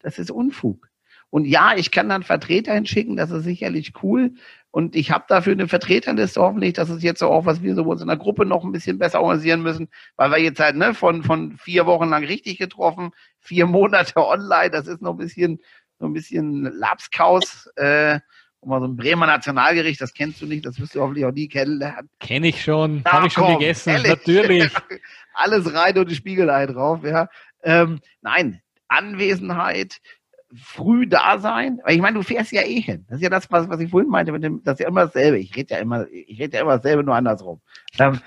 Das 0.00 0.18
ist 0.18 0.30
Unfug. 0.30 0.89
Und 1.30 1.44
ja, 1.44 1.74
ich 1.76 1.90
kann 1.90 2.08
dann 2.08 2.24
Vertreter 2.24 2.74
hinschicken, 2.74 3.16
das 3.16 3.30
ist 3.30 3.44
sicherlich 3.44 3.92
cool. 4.02 4.32
Und 4.72 4.94
ich 4.94 5.10
habe 5.10 5.24
dafür 5.28 5.52
eine 5.52 5.68
Vertreterliste 5.68 6.40
hoffentlich. 6.40 6.74
Das 6.74 6.90
ist 6.90 7.02
jetzt 7.02 7.20
so 7.20 7.28
auch, 7.28 7.44
was 7.44 7.62
wir 7.62 7.74
so 7.74 7.84
uns 7.84 8.02
in 8.02 8.08
der 8.08 8.16
Gruppe 8.16 8.44
noch 8.44 8.64
ein 8.64 8.72
bisschen 8.72 8.98
besser 8.98 9.20
organisieren 9.20 9.62
müssen, 9.62 9.88
weil 10.16 10.30
wir 10.30 10.38
jetzt 10.38 10.60
halt 10.60 10.76
ne, 10.76 10.94
von, 10.94 11.22
von 11.24 11.56
vier 11.56 11.86
Wochen 11.86 12.08
lang 12.08 12.24
richtig 12.24 12.58
getroffen, 12.58 13.10
vier 13.38 13.66
Monate 13.80 14.16
online, 14.16 14.70
das 14.70 14.86
ist 14.86 15.02
noch 15.02 15.12
ein 15.12 15.18
bisschen, 15.18 15.60
so 15.98 16.06
ein 16.06 16.12
bisschen 16.12 16.64
Lapskaus. 16.64 17.68
Äh, 17.76 18.20
und 18.60 18.68
mal 18.68 18.80
so 18.80 18.86
ein 18.86 18.96
Bremer 18.96 19.26
Nationalgericht, 19.26 20.00
das 20.00 20.12
kennst 20.12 20.42
du 20.42 20.46
nicht, 20.46 20.66
das 20.66 20.78
wirst 20.78 20.94
du 20.94 21.00
hoffentlich 21.00 21.24
auch 21.24 21.32
nie 21.32 21.48
kennenlernen. 21.48 22.10
Kenne 22.20 22.48
ich 22.48 22.62
schon, 22.62 23.02
habe 23.06 23.26
ich 23.26 23.32
schon 23.32 23.58
gegessen, 23.58 23.90
ehrlich. 23.90 24.10
natürlich. 24.10 24.70
Alles 25.32 25.72
rein 25.72 25.96
und 25.96 26.10
die 26.10 26.14
Spiegelei 26.14 26.66
drauf, 26.66 27.02
ja. 27.02 27.28
Ähm, 27.62 28.00
nein, 28.20 28.60
Anwesenheit, 28.88 30.00
früh 30.54 31.06
da 31.06 31.38
sein. 31.38 31.80
Weil 31.84 31.94
ich 31.94 32.00
meine, 32.00 32.16
du 32.16 32.22
fährst 32.22 32.52
ja 32.52 32.62
eh 32.62 32.80
hin. 32.80 33.04
Das 33.08 33.16
ist 33.16 33.22
ja 33.22 33.30
das, 33.30 33.50
was, 33.50 33.68
was 33.68 33.80
ich 33.80 33.90
vorhin 33.90 34.10
meinte, 34.10 34.32
mit 34.32 34.42
dem, 34.42 34.62
das 34.64 34.74
ist 34.74 34.80
ja 34.80 34.88
immer 34.88 35.06
dasselbe. 35.06 35.38
Ich 35.38 35.54
rede 35.56 35.74
ja 35.74 35.80
immer, 35.80 36.06
ich 36.10 36.40
rede 36.40 36.56
ja 36.56 36.62
immer 36.62 36.76
dasselbe, 36.76 37.04
nur 37.04 37.14
andersrum. 37.14 37.60
Ähm, 37.98 38.20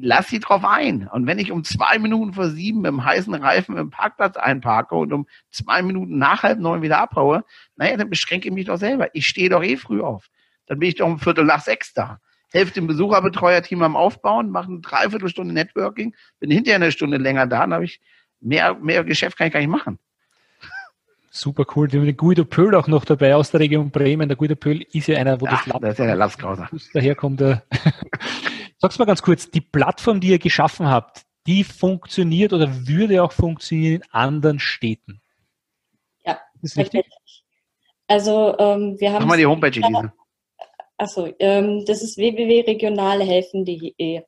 lass 0.00 0.28
sie 0.28 0.40
drauf 0.40 0.64
ein. 0.64 1.08
Und 1.08 1.26
wenn 1.26 1.38
ich 1.38 1.52
um 1.52 1.64
zwei 1.64 1.98
Minuten 1.98 2.34
vor 2.34 2.48
sieben 2.48 2.84
im 2.84 3.04
heißen 3.04 3.34
Reifen 3.34 3.76
im 3.76 3.90
Parkplatz 3.90 4.36
einparke 4.36 4.94
und 4.94 5.12
um 5.12 5.26
zwei 5.50 5.82
Minuten 5.82 6.18
nach 6.18 6.42
halb 6.42 6.58
neun 6.58 6.82
wieder 6.82 6.98
abhaue, 6.98 7.44
naja, 7.76 7.96
dann 7.96 8.10
beschränke 8.10 8.48
ich 8.48 8.54
mich 8.54 8.66
doch 8.66 8.78
selber. 8.78 9.08
Ich 9.14 9.26
stehe 9.26 9.48
doch 9.48 9.62
eh 9.62 9.76
früh 9.76 10.00
auf. 10.00 10.28
Dann 10.66 10.78
bin 10.78 10.88
ich 10.88 10.96
doch 10.96 11.06
um 11.06 11.18
Viertel 11.18 11.44
nach 11.44 11.60
sechs 11.60 11.92
da. 11.92 12.20
Helfe 12.52 12.74
dem 12.74 12.86
Besucherbetreuerteam 12.86 13.82
am 13.82 13.96
Aufbauen, 13.96 14.50
mache 14.50 14.68
eine 14.68 14.80
Dreiviertelstunde 14.80 15.54
Networking, 15.54 16.14
bin 16.38 16.50
hinterher 16.50 16.76
eine 16.76 16.92
Stunde 16.92 17.16
länger 17.16 17.46
da, 17.46 17.60
dann 17.60 17.72
habe 17.72 17.84
ich 17.84 18.00
mehr, 18.40 18.74
mehr 18.74 19.04
Geschäft 19.04 19.38
kann 19.38 19.46
ich 19.46 19.52
gar 19.54 19.60
nicht 19.60 19.70
machen. 19.70 19.98
Super 21.34 21.64
cool. 21.74 21.90
Wir 21.90 21.98
haben 21.98 22.06
den 22.06 22.16
Guido 22.16 22.44
Pöhl 22.44 22.74
auch 22.74 22.88
noch 22.88 23.06
dabei 23.06 23.34
aus 23.34 23.50
der 23.50 23.60
Region 23.60 23.90
Bremen. 23.90 24.28
Der 24.28 24.36
Guido 24.36 24.54
Pöhl 24.54 24.82
ist 24.92 25.08
ja 25.08 25.16
einer, 25.16 25.40
wo 25.40 25.46
ja, 25.46 25.52
das 25.52 25.66
Lab 25.66 25.80
das 25.80 25.92
ist 25.92 25.98
ja 25.98 26.14
der 26.14 26.28
daherkommt. 26.92 27.40
Der 27.40 27.62
Sag's 28.78 28.98
mal 28.98 29.06
ganz 29.06 29.22
kurz, 29.22 29.50
die 29.50 29.62
Plattform, 29.62 30.20
die 30.20 30.28
ihr 30.28 30.38
geschaffen 30.38 30.88
habt, 30.88 31.22
die 31.46 31.64
funktioniert 31.64 32.52
oder 32.52 32.86
würde 32.86 33.22
auch 33.22 33.32
funktionieren 33.32 34.02
in 34.02 34.10
anderen 34.10 34.58
Städten? 34.58 35.22
Ja, 36.22 36.38
ist 36.60 36.76
richtig. 36.76 37.06
Also 38.08 38.54
ähm, 38.58 39.00
wir 39.00 39.14
haben. 39.14 39.22
Mach 39.22 39.28
mal 39.28 39.38
die 39.38 39.46
Homepage, 39.46 39.68
Elisa. 39.68 40.12
Achso, 40.98 41.32
ähm, 41.38 41.86
das 41.86 42.02
ist 42.02 42.18
www.regionalhelfen.de. 42.18 44.20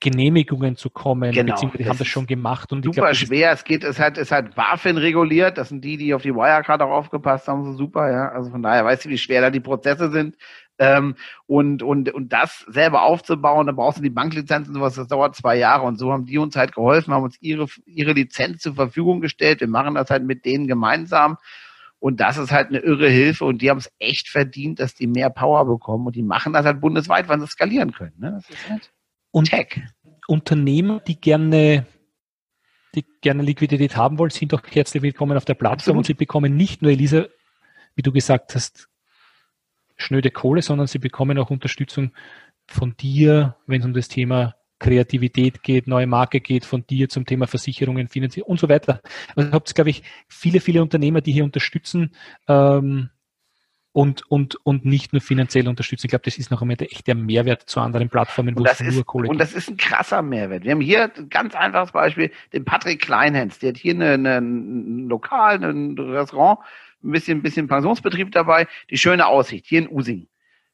Genehmigungen 0.00 0.76
zu 0.76 0.90
kommen, 0.90 1.32
Genau, 1.32 1.54
beziehungsweise 1.54 1.82
die 1.82 1.88
haben 1.88 1.98
das 1.98 2.06
schon 2.06 2.26
gemacht 2.26 2.70
und 2.70 2.84
ich 2.84 2.94
Super 2.94 3.10
ist 3.10 3.18
schwer. 3.18 3.52
Es 3.52 3.64
geht, 3.64 3.82
es 3.82 3.98
hat, 3.98 4.18
es 4.18 4.30
hat 4.30 4.54
BaFin 4.54 4.98
reguliert. 4.98 5.56
Das 5.56 5.70
sind 5.70 5.82
die, 5.82 5.96
die 5.96 6.12
auf 6.12 6.22
die 6.22 6.34
Wirecard 6.34 6.82
auch 6.82 6.90
aufgepasst 6.90 7.48
haben. 7.48 7.64
So 7.64 7.72
super, 7.72 8.10
ja. 8.10 8.28
Also 8.28 8.50
von 8.50 8.62
daher 8.62 8.84
weißt 8.84 9.06
du, 9.06 9.08
wie 9.08 9.16
schwer 9.16 9.40
da 9.40 9.50
die 9.50 9.60
Prozesse 9.60 10.10
sind. 10.10 10.36
Ähm, 10.78 11.16
und, 11.46 11.82
und, 11.82 12.12
und 12.12 12.32
das 12.32 12.64
selber 12.68 13.02
aufzubauen, 13.02 13.66
da 13.66 13.72
brauchst 13.72 13.98
du 13.98 14.02
die 14.02 14.10
Banklizenzen, 14.10 14.74
sowas, 14.74 14.94
das 14.94 15.08
dauert 15.08 15.34
zwei 15.34 15.56
Jahre. 15.56 15.86
Und 15.86 15.98
so 15.98 16.12
haben 16.12 16.26
die 16.26 16.38
uns 16.38 16.56
halt 16.56 16.74
geholfen, 16.74 17.14
haben 17.14 17.24
uns 17.24 17.36
ihre, 17.40 17.66
ihre 17.86 18.12
Lizenz 18.12 18.62
zur 18.62 18.74
Verfügung 18.74 19.20
gestellt. 19.20 19.60
Wir 19.60 19.68
machen 19.68 19.94
das 19.94 20.10
halt 20.10 20.24
mit 20.24 20.44
denen 20.44 20.66
gemeinsam. 20.66 21.38
Und 21.98 22.20
das 22.20 22.36
ist 22.36 22.52
halt 22.52 22.68
eine 22.68 22.78
irre 22.78 23.08
Hilfe. 23.08 23.44
Und 23.46 23.62
die 23.62 23.70
haben 23.70 23.78
es 23.78 23.90
echt 23.98 24.28
verdient, 24.28 24.80
dass 24.80 24.94
die 24.94 25.06
mehr 25.06 25.30
Power 25.30 25.64
bekommen. 25.64 26.06
Und 26.06 26.14
die 26.14 26.22
machen 26.22 26.52
das 26.52 26.66
halt 26.66 26.80
bundesweit, 26.80 27.28
weil 27.28 27.40
sie 27.40 27.46
skalieren 27.46 27.92
können. 27.92 28.14
Ne? 28.18 28.32
Das 28.32 28.50
ist 28.50 28.68
halt 28.68 28.92
Und 29.30 29.50
Tech. 29.50 29.80
Unternehmen, 30.28 31.00
die 31.06 31.20
gerne, 31.20 31.86
die 32.94 33.04
gerne 33.22 33.42
Liquidität 33.42 33.96
haben 33.96 34.18
wollen, 34.18 34.30
sind 34.30 34.52
auch 34.52 34.62
herzlich 34.68 35.02
willkommen 35.02 35.36
auf 35.36 35.44
der 35.44 35.54
Plattform 35.54 35.78
Absolut. 35.78 35.98
und 35.98 36.06
sie 36.06 36.14
bekommen 36.14 36.56
nicht 36.56 36.82
nur, 36.82 36.90
Elisa, 36.90 37.26
wie 37.94 38.02
du 38.02 38.12
gesagt 38.12 38.54
hast, 38.54 38.88
schnöde 39.96 40.30
Kohle, 40.30 40.62
sondern 40.62 40.86
sie 40.86 40.98
bekommen 40.98 41.38
auch 41.38 41.50
Unterstützung 41.50 42.12
von 42.66 42.96
dir, 42.96 43.56
wenn 43.66 43.80
es 43.80 43.86
um 43.86 43.94
das 43.94 44.08
Thema 44.08 44.54
Kreativität 44.78 45.62
geht, 45.62 45.86
neue 45.86 46.06
Marke 46.06 46.40
geht, 46.40 46.64
von 46.64 46.86
dir 46.86 47.08
zum 47.08 47.24
Thema 47.24 47.46
Versicherungen, 47.46 48.08
Finanzierung 48.08 48.50
und 48.50 48.60
so 48.60 48.68
weiter. 48.68 49.00
Also 49.34 49.50
habt 49.52 49.74
glaube 49.74 49.90
ich, 49.90 50.02
viele, 50.28 50.60
viele 50.60 50.82
Unternehmer, 50.82 51.20
die 51.22 51.32
hier 51.32 51.44
unterstützen 51.44 52.12
ähm, 52.46 53.08
und, 53.92 54.30
und, 54.30 54.56
und 54.66 54.84
nicht 54.84 55.14
nur 55.14 55.22
finanziell 55.22 55.66
unterstützen. 55.68 56.06
Ich 56.06 56.10
glaube, 56.10 56.26
das 56.26 56.36
ist 56.36 56.50
noch 56.50 56.60
einmal 56.60 56.76
echt 56.80 57.06
der 57.06 57.14
Mehrwert 57.14 57.62
zu 57.62 57.80
anderen 57.80 58.10
Plattformen, 58.10 58.54
wo 58.58 58.64
es 58.64 58.80
ist, 58.82 58.94
nur 58.94 59.06
Kohle 59.06 59.30
und 59.30 59.38
das 59.38 59.54
ist 59.54 59.70
ein 59.70 59.78
krasser 59.78 60.20
Mehrwert. 60.20 60.64
Wir 60.64 60.72
haben 60.72 60.82
hier 60.82 61.10
ein 61.16 61.30
ganz 61.30 61.54
einfaches 61.54 61.92
Beispiel, 61.92 62.30
den 62.52 62.66
Patrick 62.66 63.00
Kleinhens, 63.00 63.58
der 63.58 63.70
hat 63.70 63.78
hier 63.78 63.94
ein 63.98 65.08
Lokal, 65.08 65.64
ein 65.64 65.98
Restaurant, 65.98 66.58
ein 67.06 67.12
bisschen, 67.12 67.38
ein 67.38 67.42
bisschen 67.42 67.68
Pensionsbetrieb 67.68 68.32
dabei, 68.32 68.66
die 68.90 68.98
schöne 68.98 69.26
Aussicht, 69.26 69.66
hier 69.66 69.80
in 69.80 69.88
Using. 69.88 70.28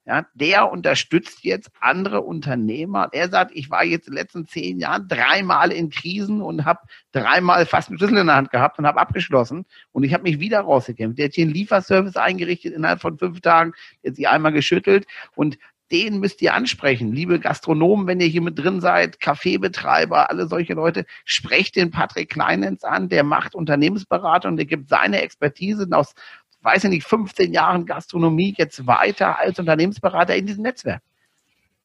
Ja, 0.04 0.26
der 0.34 0.68
unterstützt 0.72 1.44
jetzt 1.44 1.70
andere 1.78 2.22
Unternehmer. 2.22 3.08
Er 3.12 3.28
sagt, 3.28 3.52
ich 3.54 3.70
war 3.70 3.84
jetzt 3.84 4.08
in 4.08 4.14
den 4.14 4.18
letzten 4.18 4.46
zehn 4.48 4.80
Jahren 4.80 5.06
dreimal 5.06 5.70
in 5.70 5.90
Krisen 5.90 6.42
und 6.42 6.64
habe 6.64 6.80
dreimal 7.12 7.66
fast 7.66 7.88
einen 7.88 7.98
Schlüssel 7.98 8.18
in 8.18 8.26
der 8.26 8.34
Hand 8.34 8.50
gehabt 8.50 8.80
und 8.80 8.86
habe 8.86 9.00
abgeschlossen. 9.00 9.64
Und 9.92 10.02
ich 10.02 10.12
habe 10.12 10.24
mich 10.24 10.40
wieder 10.40 10.60
rausgekämpft. 10.62 11.18
Der 11.18 11.26
hat 11.26 11.34
hier 11.34 11.44
einen 11.44 11.54
Lieferservice 11.54 12.16
eingerichtet 12.16 12.74
innerhalb 12.74 13.00
von 13.00 13.16
fünf 13.16 13.42
Tagen. 13.42 13.74
Der 14.02 14.10
hat 14.10 14.16
sie 14.16 14.26
einmal 14.26 14.52
geschüttelt. 14.52 15.06
Und 15.36 15.56
den 15.92 16.18
müsst 16.18 16.42
ihr 16.42 16.54
ansprechen. 16.54 17.12
Liebe 17.12 17.38
Gastronomen, 17.38 18.06
wenn 18.06 18.20
ihr 18.20 18.26
hier 18.26 18.40
mit 18.40 18.58
drin 18.58 18.80
seid, 18.80 19.20
Kaffeebetreiber, 19.20 20.30
alle 20.30 20.48
solche 20.48 20.72
Leute, 20.72 21.04
sprecht 21.24 21.76
den 21.76 21.90
Patrick 21.90 22.30
Kleinens 22.30 22.82
an. 22.82 23.08
Der 23.08 23.22
macht 23.22 23.54
Unternehmensberatung, 23.54 24.56
der 24.56 24.66
gibt 24.66 24.88
seine 24.88 25.20
Expertise 25.20 25.86
aus 25.92 26.14
weiß 26.62 26.84
ich 26.84 26.90
nicht, 26.90 27.06
15 27.06 27.52
Jahren 27.52 27.86
Gastronomie 27.86 28.54
jetzt 28.56 28.86
weiter 28.86 29.38
als 29.38 29.58
Unternehmensberater 29.58 30.36
in 30.36 30.46
diesem 30.46 30.62
Netzwerk. 30.62 31.02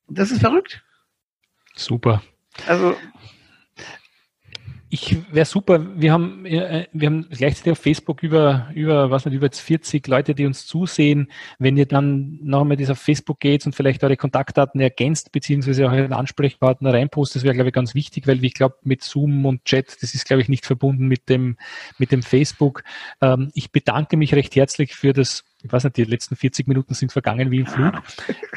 Und 0.08 0.18
das 0.18 0.32
ist 0.32 0.40
verrückt. 0.40 0.84
Super. 1.76 2.22
Also, 2.68 2.96
Ich 4.90 5.18
wäre 5.34 5.46
super. 5.46 5.86
Wir 6.00 6.14
haben, 6.14 6.46
äh, 6.46 6.88
wir 6.94 7.08
haben 7.08 7.28
gleichzeitig 7.30 7.74
auf 7.74 7.80
Facebook 7.80 8.24
über, 8.24 8.70
über, 8.74 9.12
was 9.12 9.26
nicht, 9.26 9.34
über 9.34 9.48
jetzt 9.48 9.60
40 9.60 10.08
Leute, 10.08 10.34
die 10.34 10.46
uns 10.46 10.66
zusehen. 10.66 11.30
Wenn 11.60 11.76
ihr 11.76 11.86
dann 11.86 12.40
noch 12.42 12.62
einmal 12.62 12.78
auf 12.90 12.98
Facebook 12.98 13.42
geht 13.42 13.66
und 13.66 13.76
vielleicht 13.76 14.04
eure 14.06 14.16
Kontaktdaten 14.16 14.80
ergänzt, 14.80 15.34
beziehungsweise 15.34 15.88
auch 15.88 15.92
euren 15.92 16.14
Ansprechpartner 16.14 16.94
reinpostet, 16.94 17.38
das 17.38 17.44
wäre, 17.44 17.56
glaube 17.56 17.70
ich, 17.70 17.74
ganz 17.74 17.96
wichtig, 17.96 18.28
weil 18.28 18.42
ich 18.44 18.54
glaube, 18.54 18.76
mit 18.84 19.04
Zoom 19.04 19.46
und 19.46 19.66
Chat, 19.66 19.98
das 20.02 20.14
ist, 20.14 20.26
glaube 20.26 20.42
ich, 20.42 20.48
nicht 20.48 20.66
verbunden 20.66 21.08
mit 21.08 21.28
dem, 21.28 21.58
mit 21.98 22.14
dem 22.14 22.24
Facebook. 22.24 22.84
Ähm, 23.20 23.52
ich 23.54 23.74
bedanke 23.74 24.16
mich 24.16 24.34
recht 24.34 24.56
herzlich 24.56 24.96
für 24.96 25.12
das 25.12 25.44
ich 25.64 25.72
weiß 25.72 25.86
nicht, 25.86 25.98
die 25.98 26.04
letzten 26.04 26.36
40 26.36 26.68
Minuten 26.68 26.94
sind 26.94 27.12
vergangen 27.12 27.50
wie 27.52 27.60
im 27.60 27.66
Flug. 27.66 28.02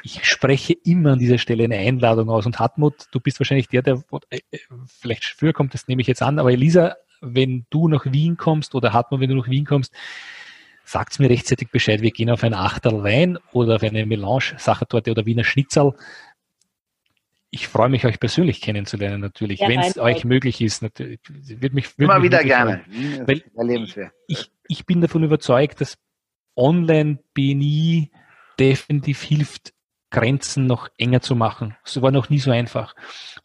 Ich 0.03 0.24
spreche 0.24 0.74
immer 0.84 1.12
an 1.12 1.18
dieser 1.18 1.38
Stelle 1.38 1.64
eine 1.64 1.76
Einladung 1.78 2.28
aus. 2.28 2.44
Und 2.46 2.59
Hartmut, 2.59 3.07
du 3.11 3.20
bist 3.20 3.40
wahrscheinlich 3.40 3.68
der, 3.68 3.82
der 3.82 4.03
äh, 4.30 4.40
vielleicht 4.86 5.24
früher 5.24 5.53
kommt, 5.53 5.72
das 5.74 5.88
nehme 5.88 6.03
ich 6.03 6.09
jetzt 6.09 6.22
an. 6.22 6.38
Aber 6.38 6.53
Elisa, 6.53 6.96
wenn 7.22 7.64
du 7.70 7.88
nach 7.88 8.05
Wien 8.12 8.36
kommst 8.36 8.74
oder 8.74 8.92
Hartmut, 8.92 9.20
wenn 9.20 9.30
du 9.30 9.36
nach 9.36 9.48
Wien 9.48 9.64
kommst, 9.64 9.92
sagt 10.84 11.18
mir 11.20 11.30
rechtzeitig 11.30 11.70
Bescheid. 11.70 12.03
Wir 12.03 12.11
gehen 12.11 12.30
auf 12.30 12.42
ein 12.44 12.53
Achterl 12.55 13.03
Wein 13.03 13.38
oder 13.53 13.76
auf 13.76 13.82
eine 13.82 14.05
Melange, 14.07 14.55
Sachertorte 14.59 15.11
oder 15.11 15.24
Wiener 15.24 15.44
Schnitzel. 15.44 15.94
Ich 17.53 17.66
freue 17.66 17.88
mich, 17.88 18.05
euch 18.05 18.20
persönlich 18.20 18.61
kennenzulernen, 18.61 19.20
natürlich, 19.20 19.61
Ja, 19.61 19.68
wenn 19.68 19.80
es 19.80 19.98
euch 19.98 20.24
möglich 20.24 20.61
ist. 20.61 20.82
Natürlich, 20.82 21.18
wird 21.28 21.72
mich, 21.74 21.86
wird 21.98 22.09
immer 22.11 22.18
mich 22.18 22.24
wieder 22.30 22.38
freuen. 22.38 22.48
gerne. 22.48 23.26
Weil- 23.26 23.42
ich, 24.28 24.51
ich 24.68 24.86
bin 24.86 25.01
davon 25.01 25.24
überzeugt, 25.24 25.80
dass 25.80 25.98
Online-BNI 26.57 28.11
definitiv 28.59 29.22
hilft, 29.22 29.72
Grenzen 30.11 30.66
noch 30.66 30.88
enger 30.98 31.20
zu 31.20 31.36
machen. 31.36 31.76
Es 31.84 32.03
war 32.03 32.11
noch 32.11 32.30
nie 32.30 32.40
so 32.40 32.51
einfach. 32.51 32.94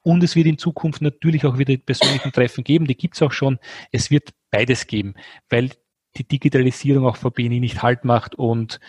Und 0.02 0.24
es 0.24 0.36
wird 0.36 0.48
in 0.48 0.58
Zukunft 0.58 1.02
natürlich 1.02 1.46
auch 1.46 1.58
wieder 1.60 1.74
die 1.74 1.78
persönlichen 1.78 2.32
Treffen 2.32 2.64
geben, 2.64 2.88
die 2.88 2.98
gibt 2.98 3.16
es 3.16 3.22
auch 3.22 3.32
schon. 3.32 3.60
Es 3.92 4.10
wird 4.10 4.30
beides 4.50 4.88
geben, 4.88 5.14
weil 5.50 5.70
die 6.18 6.28
Digitalisierung 6.28 7.06
auch 7.06 7.18
vor 7.18 7.32
BNI 7.32 7.60
nicht 7.60 7.84
Halt 7.84 8.04
macht 8.04 8.36
und 8.36 8.80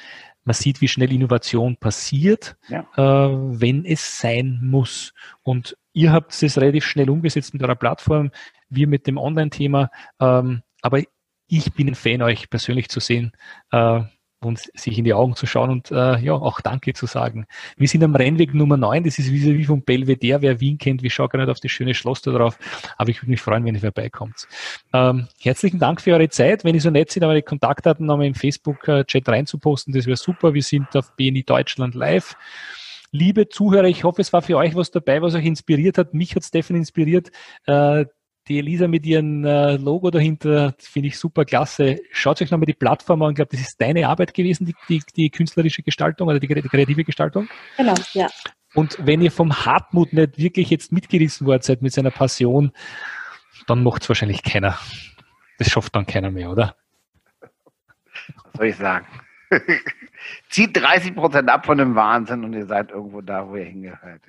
man 0.45 0.55
sieht, 0.55 0.81
wie 0.81 0.89
schnell 0.89 1.13
Innovation 1.13 1.77
passiert, 1.77 2.57
Ja. 2.69 2.87
äh, 2.97 3.37
wenn 3.61 3.85
es 3.85 4.21
sein 4.21 4.61
muss. 4.63 5.13
Und 5.43 5.77
ihr 5.93 6.13
habt 6.13 6.41
es 6.41 6.57
relativ 6.57 6.85
schnell 6.85 7.11
umgesetzt 7.11 7.53
mit 7.53 7.63
eurer 7.63 7.75
Plattform, 7.75 8.31
wir 8.69 8.87
mit 8.87 9.07
dem 9.07 9.19
Online-Thema. 9.19 9.91
Ähm, 10.21 10.63
aber 10.83 11.03
ich 11.49 11.73
bin 11.73 11.89
ein 11.89 11.95
Fan, 11.95 12.23
euch 12.23 12.51
persönlich 12.51 12.89
zu 12.89 13.01
sehen 13.01 13.33
äh, 13.71 14.01
und 14.41 14.61
sich 14.75 14.99
in 14.99 15.05
die 15.05 15.15
Augen 15.15 15.35
zu 15.35 15.47
schauen 15.47 15.71
und 15.71 15.91
äh, 15.91 16.19
ja, 16.19 16.35
auch 16.35 16.61
Danke 16.61 16.93
zu 16.93 17.07
sagen. 17.07 17.47
Wir 17.77 17.89
sind 17.89 18.05
am 18.05 18.15
Rennweg 18.15 18.55
Nummer 18.55 18.77
9, 18.77 19.05
das 19.05 19.19
ist 19.19 19.33
wie, 19.33 19.59
wie 19.59 19.65
vom 19.65 19.83
Belvedere, 19.83 20.43
wer 20.43 20.61
Wien 20.61 20.79
kennt, 20.79 21.03
wir 21.03 21.11
schauen 21.11 21.29
gerade 21.29 21.51
auf 21.51 21.61
das 21.61 21.71
schöne 21.71 21.95
Schloss 21.95 22.23
da 22.23 22.33
drauf, 22.33 22.59
aber 22.99 23.11
ich 23.11 23.23
würde 23.23 23.31
mich 23.31 23.41
freuen, 23.41 23.65
wenn 23.65 23.75
ihr 23.75 23.81
vorbeikommt. 23.81 24.47
Ähm, 24.93 25.29
herzlichen 25.41 25.79
Dank 25.79 26.01
für 26.01 26.13
eure 26.13 26.29
Zeit, 26.29 26.65
wenn 26.65 26.75
ihr 26.75 26.81
so 26.81 26.91
nett 26.91 27.11
seid, 27.11 27.25
eure 27.25 27.43
Kontaktdaten 27.43 28.07
nochmal 28.07 28.27
im 28.27 28.35
Facebook-Chat 28.35 29.29
reinzuposten, 29.29 29.95
das 29.95 30.07
wäre 30.07 30.17
super, 30.17 30.55
wir 30.55 30.63
sind 30.63 30.95
auf 30.97 31.15
BNI 31.17 31.45
Deutschland 31.45 31.95
live. 31.95 32.37
Liebe 33.13 33.49
Zuhörer, 33.49 33.87
ich 33.87 34.05
hoffe, 34.05 34.21
es 34.21 34.33
war 34.33 34.43
für 34.43 34.57
euch 34.57 34.75
was 34.75 34.91
dabei, 34.91 35.23
was 35.23 35.35
euch 35.35 35.45
inspiriert 35.47 35.97
hat. 35.97 36.13
Mich 36.13 36.35
hat 36.35 36.43
definitiv 36.53 36.81
inspiriert. 36.81 37.31
Äh, 37.65 38.07
die 38.49 38.59
Elisa 38.59 38.87
mit 38.87 39.05
ihrem 39.05 39.45
äh, 39.45 39.77
Logo 39.77 40.11
dahinter 40.11 40.75
finde 40.79 41.09
ich 41.09 41.19
super 41.19 41.45
klasse. 41.45 41.99
Schaut 42.13 42.41
euch 42.41 42.51
nochmal 42.51 42.67
die 42.67 42.75
Plattform 42.75 43.23
an. 43.23 43.31
Ich 43.31 43.37
glaube, 43.37 43.51
das 43.51 43.61
ist 43.61 43.81
deine 43.81 44.09
Arbeit 44.09 44.35
gewesen, 44.35 44.67
die, 44.67 44.75
die, 44.89 45.03
die 45.17 45.31
künstlerische 45.31 45.83
Gestaltung 45.83 46.29
oder 46.29 46.39
die, 46.39 46.47
die 46.47 46.63
kreative 46.63 47.05
Gestaltung. 47.05 47.49
Genau, 47.77 47.95
ja. 48.13 48.29
Und 48.75 48.99
wenn 49.01 49.23
ihr 49.23 49.33
vom 49.33 49.65
Hartmut 49.65 50.13
nicht 50.13 50.39
wirklich 50.39 50.71
jetzt 50.71 50.93
mitgerissen 50.93 51.47
worden 51.47 51.63
seid 51.63 51.83
mit 51.83 51.93
seiner 51.93 52.11
Passion, 52.11 52.73
dann 53.67 53.83
macht 53.83 54.03
es 54.03 54.09
wahrscheinlich 54.09 54.43
keiner. 54.43 54.79
Das 55.59 55.71
schafft 55.71 55.97
dann 55.97 56.07
keiner 56.07 56.31
mehr, 56.31 56.51
oder? 56.51 56.77
Was 57.41 58.53
soll 58.59 58.67
ich 58.67 58.77
sagen? 58.77 59.07
Zieht 60.51 60.77
30 60.77 61.15
Prozent 61.15 61.49
ab 61.49 61.67
von 61.67 61.79
dem 61.79 61.95
Wahnsinn 61.95 62.45
und 62.45 62.53
ihr 62.53 62.67
seid 62.67 62.91
irgendwo 62.91 63.21
da, 63.21 63.49
wo 63.49 63.57
ihr 63.57 63.65
hingehört. 63.65 64.23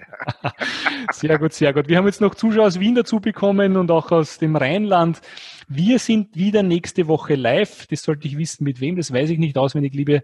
Sehr 1.12 1.40
gut, 1.40 1.54
sehr 1.54 1.74
gut. 1.74 1.88
Wir 1.88 1.98
haben 1.98 2.06
jetzt 2.06 2.22
noch 2.22 2.36
Zuschauer 2.36 2.68
aus 2.68 2.80
Wien 2.80 2.96
dazu 2.96 3.20
bekommen 3.20 3.78
und 3.78 3.90
auch 3.92 4.12
aus 4.12 4.38
dem 4.38 4.56
Rheinland. 4.56 5.22
Wir 5.68 6.00
sind 6.00 6.36
wieder 6.36 6.64
nächste 6.64 7.08
Woche 7.08 7.36
live. 7.36 7.88
Das 7.88 8.04
sollte 8.04 8.28
ich 8.28 8.38
wissen, 8.38 8.64
mit 8.64 8.82
wem. 8.82 8.96
Das 8.96 9.12
weiß 9.12 9.30
ich 9.30 9.40
nicht 9.40 9.58
auswendig, 9.58 9.94
liebe 9.94 10.24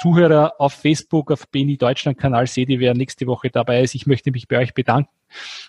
Zuhörer 0.00 0.54
auf 0.58 0.74
Facebook, 0.74 1.30
auf 1.30 1.48
Beni 1.48 1.76
Deutschland 1.76 2.18
Kanal 2.18 2.46
seht 2.46 2.68
ihr, 2.68 2.80
wer 2.80 2.94
nächste 2.94 3.26
Woche 3.26 3.50
dabei 3.50 3.82
ist. 3.82 3.94
Ich 3.94 4.06
möchte 4.06 4.30
mich 4.30 4.46
bei 4.46 4.58
euch 4.58 4.74
bedanken. 4.74 5.10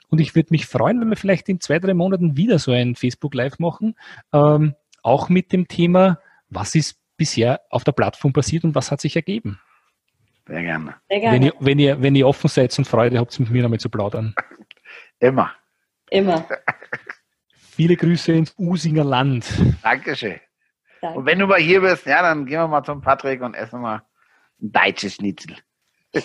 Und 0.09 0.19
ich 0.19 0.35
würde 0.35 0.49
mich 0.51 0.65
freuen, 0.65 0.99
wenn 1.01 1.09
wir 1.09 1.17
vielleicht 1.17 1.49
in 1.49 1.59
zwei, 1.59 1.79
drei 1.79 1.93
Monaten 1.93 2.37
wieder 2.37 2.59
so 2.59 2.71
ein 2.71 2.95
Facebook 2.95 3.33
Live 3.33 3.59
machen. 3.59 3.95
Ähm, 4.33 4.75
auch 5.03 5.29
mit 5.29 5.51
dem 5.51 5.67
Thema, 5.67 6.19
was 6.49 6.75
ist 6.75 7.00
bisher 7.21 7.61
auf 7.69 7.83
der 7.83 7.91
Plattform 7.91 8.33
passiert 8.33 8.63
und 8.63 8.73
was 8.73 8.89
hat 8.89 8.99
sich 8.99 9.15
ergeben. 9.15 9.61
Sehr 10.47 10.63
gerne. 10.63 10.95
Sehr 11.07 11.21
Wenn 11.21 11.21
gerne. 11.21 11.45
ihr, 11.45 11.53
wenn 11.59 11.77
ihr, 11.77 12.01
wenn 12.01 12.15
ihr 12.15 12.27
offen 12.27 12.47
seid 12.47 12.75
und 12.79 12.87
Freude 12.87 13.19
habt, 13.19 13.39
mit 13.39 13.51
mir 13.51 13.61
nochmal 13.61 13.79
zu 13.79 13.91
plaudern. 13.91 14.33
Immer. 15.19 15.51
Immer. 16.09 16.47
Viele 17.55 17.95
Grüße 17.95 18.33
ins 18.33 18.55
Usinger 18.57 19.03
Land. 19.03 19.45
Dankeschön. 19.83 20.39
Danke. 20.99 21.19
Und 21.19 21.25
wenn 21.27 21.37
du 21.37 21.45
mal 21.45 21.59
hier 21.59 21.81
bist, 21.81 22.07
ja, 22.07 22.23
dann 22.23 22.47
gehen 22.47 22.57
wir 22.57 22.67
mal 22.67 22.83
zum 22.83 23.01
Patrick 23.01 23.41
und 23.41 23.53
essen 23.53 23.81
mal 23.81 24.01
ein 24.59 24.71
deutsches 24.71 25.13
Schnitzel. 25.15 25.57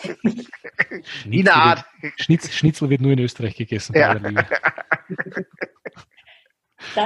Eine 1.30 1.52
Art. 1.52 1.84
Wird, 2.00 2.14
Schnitzel, 2.20 2.52
Schnitzel 2.52 2.88
wird 2.88 3.02
nur 3.02 3.12
in 3.12 3.18
Österreich 3.18 3.54
gegessen. 3.54 3.94
Ja. 3.94 4.18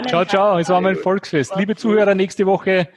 Ciao, 0.06 0.24
ciao. 0.24 0.58
Es 0.58 0.68
war 0.68 0.80
mein 0.80 0.96
Volksfest. 0.96 1.56
Liebe 1.56 1.74
Zuhörer, 1.74 2.14
nächste 2.14 2.46
Woche 2.46 2.88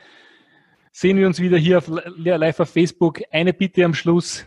sehen 0.93 1.17
wir 1.17 1.27
uns 1.27 1.41
wieder 1.41 1.57
hier 1.57 1.79
auf, 1.79 1.91
live 2.15 2.59
auf 2.61 2.69
Facebook. 2.69 3.21
Eine 3.31 3.51
Bitte 3.51 3.83
am 3.83 3.93
Schluss. 3.93 4.45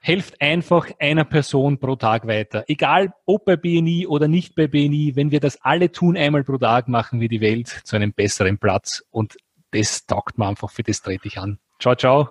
helft 0.00 0.40
einfach 0.40 0.90
einer 0.98 1.24
Person 1.24 1.78
pro 1.78 1.94
Tag 1.94 2.26
weiter. 2.26 2.64
Egal 2.68 3.12
ob 3.26 3.44
bei 3.44 3.56
BNI 3.56 4.06
oder 4.06 4.28
nicht 4.28 4.54
bei 4.54 4.66
BNI, 4.66 5.12
wenn 5.14 5.30
wir 5.30 5.40
das 5.40 5.60
alle 5.62 5.92
tun 5.92 6.16
einmal 6.16 6.42
pro 6.42 6.56
Tag, 6.56 6.88
machen 6.88 7.20
wir 7.20 7.28
die 7.28 7.42
Welt 7.42 7.68
zu 7.68 7.96
einem 7.96 8.14
besseren 8.14 8.56
Platz 8.56 9.04
und 9.10 9.36
das 9.72 10.06
taugt 10.06 10.38
mir 10.38 10.48
einfach, 10.48 10.70
für 10.70 10.82
das 10.82 11.02
trete 11.02 11.28
ich 11.28 11.38
an. 11.38 11.58
Ciao, 11.78 11.94
ciao. 11.94 12.30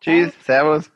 Tschüss, 0.00 0.32
Servus. 0.44 0.90